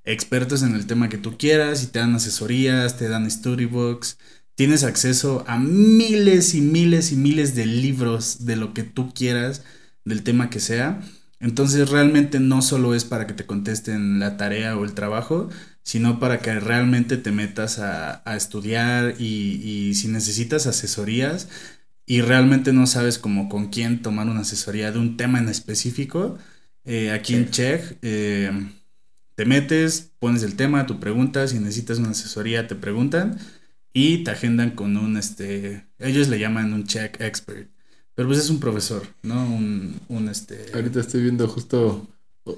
expertos 0.04 0.62
en 0.62 0.74
el 0.74 0.86
tema 0.86 1.08
que 1.08 1.18
tú 1.18 1.36
quieras 1.38 1.82
y 1.82 1.88
te 1.88 1.98
dan 1.98 2.14
asesorías, 2.14 2.96
te 2.96 3.08
dan 3.08 3.30
storybooks. 3.30 4.18
Tienes 4.54 4.84
acceso 4.84 5.44
a 5.46 5.58
miles 5.58 6.54
y 6.54 6.60
miles 6.60 7.12
y 7.12 7.16
miles 7.16 7.54
de 7.54 7.66
libros 7.66 8.44
de 8.44 8.56
lo 8.56 8.74
que 8.74 8.82
tú 8.82 9.12
quieras, 9.14 9.64
del 10.04 10.22
tema 10.22 10.50
que 10.50 10.60
sea. 10.60 11.00
Entonces 11.40 11.88
realmente 11.88 12.38
no 12.40 12.60
solo 12.60 12.94
es 12.94 13.04
para 13.04 13.26
que 13.26 13.32
te 13.32 13.46
contesten 13.46 14.18
la 14.20 14.36
tarea 14.36 14.76
o 14.76 14.84
el 14.84 14.92
trabajo, 14.92 15.48
sino 15.82 16.20
para 16.20 16.40
que 16.40 16.60
realmente 16.60 17.16
te 17.16 17.32
metas 17.32 17.78
a, 17.78 18.22
estudiar 18.36 19.14
y, 19.18 19.94
si 19.94 20.08
necesitas 20.08 20.66
asesorías 20.66 21.48
y 22.06 22.20
realmente 22.22 22.72
no 22.72 22.86
sabes 22.86 23.18
como 23.18 23.48
con 23.48 23.68
quién 23.70 24.02
tomar 24.02 24.28
una 24.28 24.40
asesoría 24.40 24.92
de 24.92 24.98
un 24.98 25.16
tema 25.16 25.38
en 25.38 25.48
específico, 25.48 26.38
eh, 26.84 27.12
aquí 27.12 27.34
en 27.34 27.50
Check 27.50 27.98
eh, 28.02 28.50
te 29.40 29.46
metes, 29.46 30.12
pones 30.18 30.42
el 30.42 30.54
tema, 30.54 30.84
tu 30.84 31.00
pregunta, 31.00 31.48
si 31.48 31.58
necesitas 31.58 31.96
una 31.98 32.10
asesoría 32.10 32.66
te 32.66 32.74
preguntan 32.74 33.38
y 33.94 34.22
te 34.22 34.32
agendan 34.32 34.72
con 34.72 34.98
un, 34.98 35.16
este, 35.16 35.86
ellos 35.98 36.28
le 36.28 36.38
llaman 36.38 36.74
un 36.74 36.84
check 36.84 37.18
expert, 37.22 37.70
pero 38.14 38.28
pues 38.28 38.38
es 38.38 38.50
un 38.50 38.60
profesor, 38.60 39.02
¿no? 39.22 39.42
Un, 39.42 39.98
un 40.08 40.28
este... 40.28 40.66
Ahorita 40.74 41.00
estoy 41.00 41.22
viendo 41.22 41.48
justo 41.48 42.06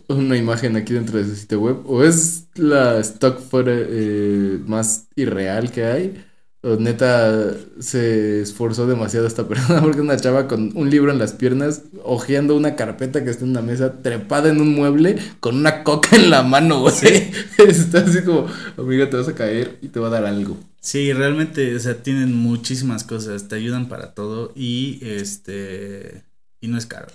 una 0.08 0.36
imagen 0.36 0.74
aquí 0.74 0.94
dentro 0.94 1.18
de 1.18 1.24
ese 1.24 1.36
sitio 1.36 1.60
web, 1.60 1.82
o 1.86 2.02
es 2.02 2.48
la 2.56 2.98
stock 2.98 3.38
photo 3.38 3.70
eh, 3.70 4.58
más 4.66 5.06
irreal 5.14 5.70
que 5.70 5.84
hay, 5.84 6.24
neta 6.62 7.56
se 7.80 8.40
esforzó 8.40 8.86
demasiado 8.86 9.26
esta 9.26 9.48
persona 9.48 9.80
porque 9.80 10.00
una 10.00 10.16
chava 10.16 10.46
con 10.46 10.76
un 10.76 10.90
libro 10.90 11.10
en 11.10 11.18
las 11.18 11.32
piernas, 11.32 11.82
hojeando 12.04 12.56
una 12.56 12.76
carpeta 12.76 13.24
que 13.24 13.30
está 13.30 13.44
en 13.44 13.50
una 13.50 13.62
mesa, 13.62 14.00
trepada 14.02 14.50
en 14.50 14.60
un 14.60 14.74
mueble, 14.74 15.16
con 15.40 15.56
una 15.56 15.82
coca 15.82 16.16
en 16.16 16.30
la 16.30 16.42
mano, 16.42 16.80
güey. 16.80 16.94
Está 17.58 18.00
así 18.00 18.22
como, 18.22 18.46
amiga, 18.76 19.10
te 19.10 19.16
vas 19.16 19.28
a 19.28 19.34
caer 19.34 19.78
y 19.82 19.88
te 19.88 20.00
va 20.00 20.06
a 20.08 20.10
dar 20.10 20.24
algo. 20.24 20.56
Sí, 20.80 21.12
realmente, 21.12 21.74
o 21.74 21.78
sea, 21.80 22.02
tienen 22.02 22.34
muchísimas 22.34 23.04
cosas, 23.04 23.48
te 23.48 23.56
ayudan 23.56 23.88
para 23.88 24.14
todo 24.14 24.52
y 24.54 25.00
este 25.02 26.24
y 26.60 26.68
no 26.68 26.78
es 26.78 26.86
caro. 26.86 27.08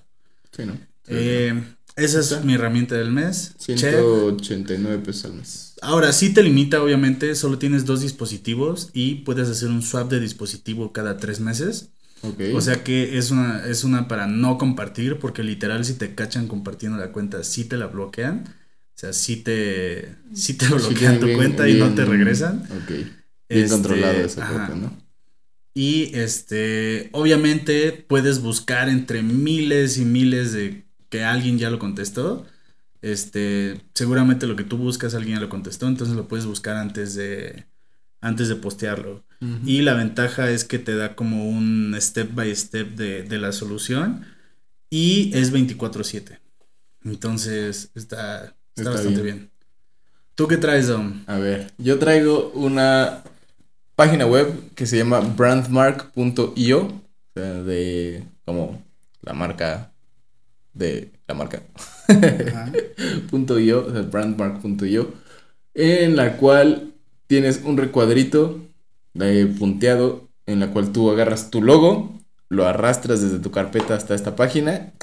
Sí, 0.52 0.66
¿no? 0.66 0.78
Eh, 1.08 1.54
esa 1.96 2.20
es 2.20 2.44
mi 2.44 2.54
herramienta 2.54 2.96
del 2.96 3.12
mes. 3.12 3.56
Chef. 3.58 3.80
189 3.80 5.00
pesos 5.04 5.26
al 5.26 5.34
mes. 5.34 5.67
Ahora 5.82 6.12
sí 6.12 6.34
te 6.34 6.42
limita, 6.44 6.82
obviamente, 6.82 7.36
solo 7.36 7.60
tienes 7.60 7.86
dos 7.86 8.02
dispositivos 8.02 8.90
y 8.94 9.16
puedes 9.18 9.48
hacer 9.50 9.70
un 9.70 9.82
swap 9.84 10.10
de 10.10 10.20
dispositivo 10.20 10.92
cada 10.92 11.18
tres 11.18 11.40
meses. 11.40 11.92
Ok. 12.22 12.40
O 12.50 12.62
sea 12.62 12.84
que 12.84 13.18
es 13.18 13.32
una, 13.32 13.66
es 13.68 13.84
una 13.84 14.08
para 14.08 14.28
no 14.28 14.58
compartir, 14.58 15.20
porque 15.20 15.44
literal 15.44 15.86
si 15.86 15.96
te 15.96 16.16
cachan 16.16 16.48
compartiendo 16.48 16.98
la 16.98 17.12
cuenta, 17.12 17.44
sí 17.44 17.66
te 17.66 17.78
la 17.78 17.88
bloquean. 17.88 18.46
O 18.96 19.00
sea, 19.00 19.14
sí 19.14 19.38
te, 19.38 20.16
sí 20.34 20.56
te 20.58 20.68
bloquean 20.70 21.20
tu 21.20 21.26
bien- 21.26 21.38
cuenta 21.38 21.70
y 21.70 21.76
no 21.76 21.94
te 21.94 22.06
regresan. 22.06 22.68
Ok. 22.70 22.92
Bien 23.52 23.66
Este, 23.66 23.68
controlado 23.70 24.26
esa 24.26 24.42
ajá. 24.44 24.68
parte, 24.68 24.76
¿no? 24.76 24.92
Y 25.74 26.16
este, 26.18 27.10
obviamente 27.14 27.92
puedes 27.92 28.42
buscar 28.42 28.90
entre 28.90 29.22
miles 29.22 29.98
y 29.98 30.06
miles 30.06 30.52
de 30.54 30.88
que 31.10 31.24
alguien 31.24 31.60
ya 31.60 31.70
lo 31.70 31.78
contestó. 31.80 32.46
Este, 33.02 33.82
seguramente 33.94 34.48
lo 34.48 34.56
que 34.56 34.64
tú 34.64 34.78
buscas 34.78 35.14
alguien 35.16 35.36
ya 35.36 35.42
lo 35.42 35.50
contestó, 35.50 35.88
entonces 35.88 36.16
lo 36.16 36.28
puedes 36.28 36.46
buscar 36.46 36.76
antes 36.78 37.16
de 37.16 37.66
antes 38.22 38.50
de 38.50 38.56
postearlo. 38.56 39.24
Y 39.64 39.82
la 39.84 39.94
ventaja 39.94 40.50
es 40.50 40.64
que 40.64 40.80
te 40.80 40.96
da 40.96 41.16
como 41.16 41.48
un 41.48 41.96
step 42.00 42.34
by 42.34 42.56
step 42.56 42.96
de, 42.96 43.22
de 43.22 43.38
la 43.38 43.52
solución 43.52 44.26
y 44.90 45.32
es 45.36 45.54
24/7. 45.54 46.40
Entonces 47.04 47.92
está, 47.94 48.46
está, 48.46 48.54
Está 48.76 48.90
bastante 48.90 49.22
bien. 49.22 49.36
bien. 49.38 49.52
¿Tú 50.34 50.48
qué 50.48 50.58
traes, 50.58 50.88
Dom? 50.88 51.24
A 51.28 51.38
ver, 51.38 51.72
yo 51.78 52.00
traigo 52.00 52.50
una 52.56 53.24
página 53.96 54.26
web 54.26 54.74
que 54.74 54.88
se 54.88 54.98
llama 54.98 55.20
brandmark.io, 55.20 56.80
o 56.82 57.02
sea, 57.36 57.54
de 57.64 58.24
como 58.46 58.84
la 59.22 59.34
marca 59.34 59.92
de 60.78 61.12
la 61.28 61.34
marca 61.34 61.64
punto 63.30 63.60
.io, 63.60 63.86
o 63.88 63.92
sea, 63.92 64.02
brandmark.io, 64.02 65.12
en 65.74 66.16
la 66.16 66.38
cual 66.38 66.94
tienes 67.28 67.62
un 67.64 67.78
recuadrito 67.78 68.62
de 69.14 69.46
punteado 69.48 70.28
en 70.46 70.60
la 70.60 70.72
cual 70.72 70.92
tú 70.92 71.12
agarras 71.12 71.52
tu 71.52 71.62
logo, 71.62 72.18
lo 72.50 72.66
arrastras 72.66 73.22
desde 73.22 73.40
tu 73.40 73.52
carpeta 73.52 73.96
hasta 73.96 74.16
esta 74.16 74.36
página 74.36 74.94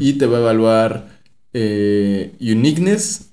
y 0.00 0.14
te 0.14 0.26
va 0.26 0.38
a 0.38 0.40
evaluar 0.40 1.08
eh, 1.52 2.32
uniqueness, 2.40 3.30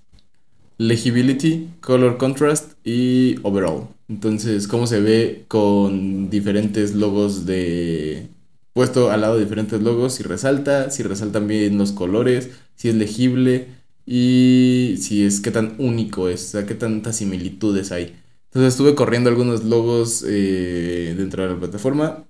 legibility, 0.78 1.70
color 1.82 2.18
contrast 2.18 2.74
y 2.86 3.38
overall. 3.44 3.88
Entonces, 4.10 4.68
cómo 4.68 4.86
se 4.86 5.00
ve 5.00 5.46
con 5.48 6.30
diferentes 6.30 6.94
logos 6.94 7.46
de 7.46 8.28
puesto 8.74 9.12
al 9.12 9.22
lado 9.22 9.36
de 9.36 9.44
diferentes 9.44 9.82
logos, 9.82 10.16
si 10.16 10.24
resalta, 10.24 10.90
si 10.90 11.04
resaltan 11.04 11.48
bien 11.48 11.78
los 11.78 11.92
colores, 11.92 12.50
si 12.76 12.90
es 12.90 12.96
legible 12.96 13.68
y 14.06 14.96
si 15.00 15.26
es 15.26 15.40
qué 15.42 15.52
tan 15.52 15.76
único 15.78 16.28
es, 16.30 16.44
o 16.46 16.48
sea, 16.50 16.66
qué 16.66 16.76
tantas 16.76 17.18
similitudes 17.18 17.92
hay. 17.92 18.16
Entonces 18.46 18.74
estuve 18.74 18.96
corriendo 18.96 19.30
algunos 19.30 19.64
logos 19.64 20.24
eh, 20.28 21.16
dentro 21.18 21.44
de 21.44 21.50
la 21.54 21.60
plataforma. 21.60 22.24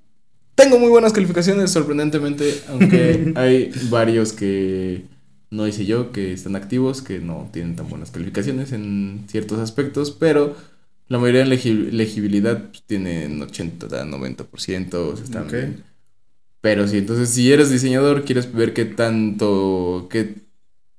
Tengo 0.56 0.78
muy 0.80 0.90
buenas 0.90 1.14
calificaciones, 1.14 1.72
sorprendentemente, 1.72 2.62
aunque 2.70 3.32
hay 3.36 3.72
varios 3.90 4.34
que 4.34 5.06
no 5.50 5.68
hice 5.68 5.86
yo, 5.86 6.12
que 6.12 6.34
están 6.34 6.56
activos, 6.56 7.02
que 7.02 7.20
no 7.20 7.50
tienen 7.52 7.76
tan 7.76 7.90
buenas 7.90 8.12
calificaciones 8.12 8.72
en 8.72 9.26
ciertos 9.28 9.60
aspectos, 9.60 10.12
pero 10.12 10.56
la 11.08 11.20
mayoría 11.20 11.46
legi- 11.46 11.90
legibilidad 11.92 12.70
pues, 12.70 12.84
tienen 12.84 13.42
80, 13.42 14.06
90%, 14.06 15.10
o 15.10 15.16
sea, 15.16 15.26
están 15.26 15.48
bien. 15.48 15.84
Pero 16.64 16.88
sí, 16.88 17.00
entonces 17.00 17.30
si 17.30 17.52
eres 17.54 17.70
diseñador, 17.72 18.26
quieres 18.26 18.54
ver 18.54 18.74
qué 18.74 18.86
tanto, 18.86 20.08
qué 20.12 20.36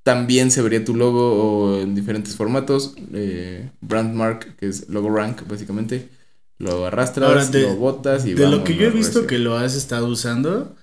tan 0.04 0.26
bien 0.26 0.50
se 0.50 0.62
vería 0.62 0.84
tu 0.84 0.94
logo 0.96 1.32
o 1.74 1.80
en 1.80 1.94
diferentes 1.94 2.36
formatos, 2.36 2.94
eh, 3.14 3.70
Brandmark, 3.82 4.56
que 4.56 4.68
es 4.68 4.88
logo 4.90 5.10
rank 5.10 5.46
básicamente, 5.48 6.10
lo 6.58 6.86
arrastras, 6.86 7.28
Ahora, 7.28 7.46
de- 7.46 7.62
lo 7.62 7.76
botas 7.76 8.26
y 8.26 8.34
De 8.34 8.46
lo 8.46 8.64
que 8.64 8.76
yo 8.76 8.86
he 8.86 8.90
visto 8.90 9.20
recio. 9.20 9.28
que 9.28 9.38
lo 9.38 9.56
has 9.56 9.74
estado 9.74 10.06
usando, 10.08 10.76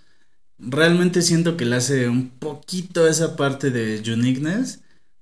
realmente 0.59 1.21
siento 1.23 1.57
que 1.57 1.65
le 1.65 1.77
hace 1.77 2.09
un 2.09 2.29
poquito 2.31 3.07
esa 3.07 3.35
parte 3.37 3.71
de 3.71 4.01
uniqueness, 4.13 4.81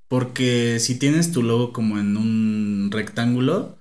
porque 0.09 0.79
si 0.79 0.99
tienes 0.99 1.31
tu 1.33 1.43
logo 1.43 1.73
como 1.73 1.99
en 1.99 2.17
un 2.17 2.89
rectángulo, 2.91 3.77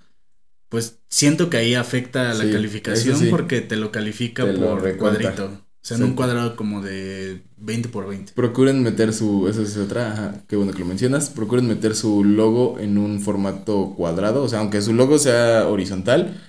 pues 0.71 1.01
siento 1.11 1.51
que 1.51 1.59
ahí 1.59 1.75
afecta 1.75 2.35
la 2.35 2.45
Sí, 2.45 2.53
calificación 2.53 3.19
sí. 3.21 3.31
porque 3.31 3.61
te 3.63 3.77
lo 3.77 3.93
califica 3.93 4.45
Te 4.47 4.53
lo 4.55 4.61
por 4.77 4.83
recuenta. 4.83 5.21
cuadrito. 5.23 5.65
O 5.83 5.87
sea, 5.89 5.97
en 5.97 6.03
un 6.03 6.15
cuadrado 6.15 6.55
como 6.57 6.83
de 6.83 7.43
20 7.57 7.89
por 7.89 8.07
20. 8.09 8.33
Procuren 8.35 8.83
meter 8.83 9.13
su, 9.13 9.49
esa 9.49 9.63
es 9.63 9.77
otra, 9.77 10.13
ajá, 10.13 10.35
qué 10.47 10.57
bueno 10.57 10.73
que 10.73 10.81
lo 10.81 10.87
mencionas, 10.87 11.31
procuren 11.31 11.67
meter 11.67 11.95
su 11.95 12.25
logo 12.25 12.79
en 12.79 12.99
un 12.99 13.21
formato 13.21 13.95
cuadrado, 13.97 14.43
o 14.43 14.49
sea, 14.49 14.59
aunque 14.59 14.83
su 14.83 14.93
logo 14.93 15.19
sea 15.19 15.67
horizontal, 15.69 16.41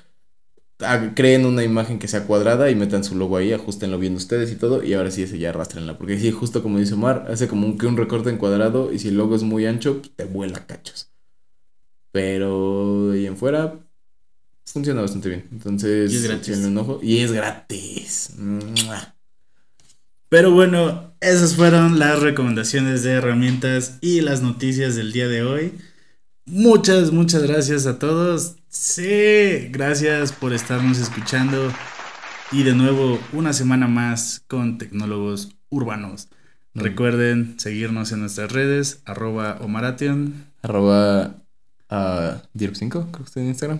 ha- 0.79 1.13
creen 1.15 1.45
una 1.45 1.63
imagen 1.63 1.99
que 1.99 2.07
sea 2.07 2.25
cuadrada 2.25 2.69
y 2.69 2.75
metan 2.75 3.03
su 3.03 3.15
logo 3.15 3.37
ahí, 3.37 3.53
ajustenlo 3.53 3.97
bien 3.99 4.15
ustedes 4.15 4.51
y 4.51 4.55
todo, 4.55 4.83
y 4.83 4.93
ahora 4.93 5.11
sí 5.11 5.23
ese 5.23 5.37
ya 5.39 5.49
arrastrenla, 5.49 5.97
porque 5.97 6.17
sí, 6.19 6.31
justo 6.31 6.61
como 6.63 6.79
dice 6.79 6.95
Omar, 6.95 7.27
hace 7.29 7.47
como 7.47 7.65
un, 7.67 7.77
que 7.77 7.85
un 7.87 7.97
recorte 7.97 8.29
en 8.29 8.37
cuadrado 8.37 8.91
y 8.91 8.99
si 8.99 9.09
el 9.09 9.17
logo 9.17 9.35
es 9.35 9.43
muy 9.43 9.65
ancho, 9.65 10.01
te 10.15 10.25
vuela 10.25 10.65
cachos. 10.65 11.11
Pero 12.11 13.11
ahí 13.11 13.27
en 13.27 13.37
fuera 13.37 13.79
funciona 14.65 15.01
bastante 15.01 15.29
bien, 15.29 15.47
entonces 15.51 16.11
Y 16.11 16.17
es 16.17 16.23
gratis. 16.23 16.57
un 16.59 16.77
ojo 16.77 16.99
y 17.03 17.19
es 17.19 17.31
gratis. 17.31 18.31
¡Mua! 18.37 19.15
Pero 20.29 20.51
bueno, 20.51 21.15
esas 21.21 21.55
fueron 21.55 21.97
las 21.97 22.19
recomendaciones 22.21 23.03
de 23.03 23.13
herramientas 23.13 23.97
y 23.99 24.21
las 24.21 24.41
noticias 24.41 24.95
del 24.95 25.11
día 25.11 25.27
de 25.27 25.43
hoy. 25.43 25.73
Muchas, 26.45 27.11
muchas 27.11 27.43
gracias 27.43 27.87
a 27.87 27.99
todos. 27.99 28.55
Sí, 28.67 29.67
gracias 29.71 30.31
por 30.31 30.53
estarnos 30.53 30.99
escuchando. 30.99 31.73
Y 32.51 32.63
de 32.63 32.73
nuevo, 32.75 33.19
una 33.33 33.53
semana 33.53 33.87
más 33.87 34.43
con 34.47 34.77
Tecnólogos 34.77 35.55
Urbanos. 35.69 36.29
Mm. 36.73 36.79
Recuerden 36.79 37.59
seguirnos 37.59 38.11
en 38.11 38.21
nuestras 38.21 38.51
redes, 38.51 39.01
arroba 39.05 39.57
Omaration. 39.61 40.45
Arroba 40.61 41.35
a 41.89 42.43
Dirp5, 42.55 42.89
creo 42.89 43.11
que 43.11 43.23
está 43.23 43.39
en 43.41 43.47
Instagram. 43.47 43.79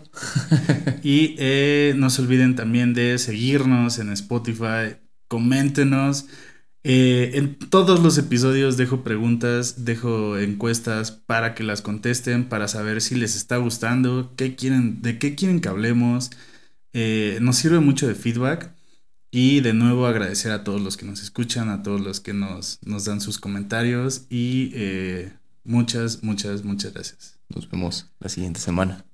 Y 1.04 1.36
eh, 1.38 1.94
no 1.96 2.10
se 2.10 2.24
olviden 2.24 2.56
también 2.56 2.94
de 2.94 3.20
seguirnos 3.20 4.00
en 4.00 4.12
Spotify, 4.12 4.98
coméntenos. 5.30 6.26
Eh, 6.84 7.32
en 7.36 7.56
todos 7.56 8.02
los 8.02 8.18
episodios 8.18 8.76
dejo 8.76 9.04
preguntas, 9.04 9.86
dejo 9.86 10.38
encuestas 10.38 11.12
para 11.12 11.56
que 11.56 11.64
las 11.64 11.82
contesten, 11.82 12.50
para 12.50 12.68
saber 12.68 13.02
si 13.02 13.16
les 13.16 13.38
está 13.38 13.58
gustando, 13.58 14.34
qué 14.36 14.56
quieren, 14.56 15.02
de 15.02 15.18
qué 15.20 15.36
quieren 15.36 15.62
que 15.62 15.70
hablemos. 15.70 16.32
Eh, 16.92 17.38
nos 17.42 17.56
sirve 17.58 17.80
mucho 17.80 18.08
de 18.08 18.16
feedback. 18.16 18.74
Y 19.32 19.62
de 19.62 19.74
nuevo 19.74 20.08
agradecer 20.08 20.52
a 20.52 20.64
todos 20.64 20.82
los 20.82 20.98
que 20.98 21.06
nos 21.06 21.22
escuchan, 21.22 21.70
a 21.70 21.84
todos 21.84 22.02
los 22.02 22.20
que 22.20 22.34
nos, 22.34 22.80
nos 22.84 23.06
dan 23.06 23.22
sus 23.22 23.38
comentarios 23.38 24.24
y 24.30 24.72
eh, 24.74 25.32
muchas, 25.64 26.24
muchas, 26.24 26.64
muchas 26.64 26.94
gracias. 26.94 27.40
Nos 27.50 27.70
vemos 27.70 28.10
la 28.20 28.30
siguiente 28.30 28.60
semana. 28.60 29.09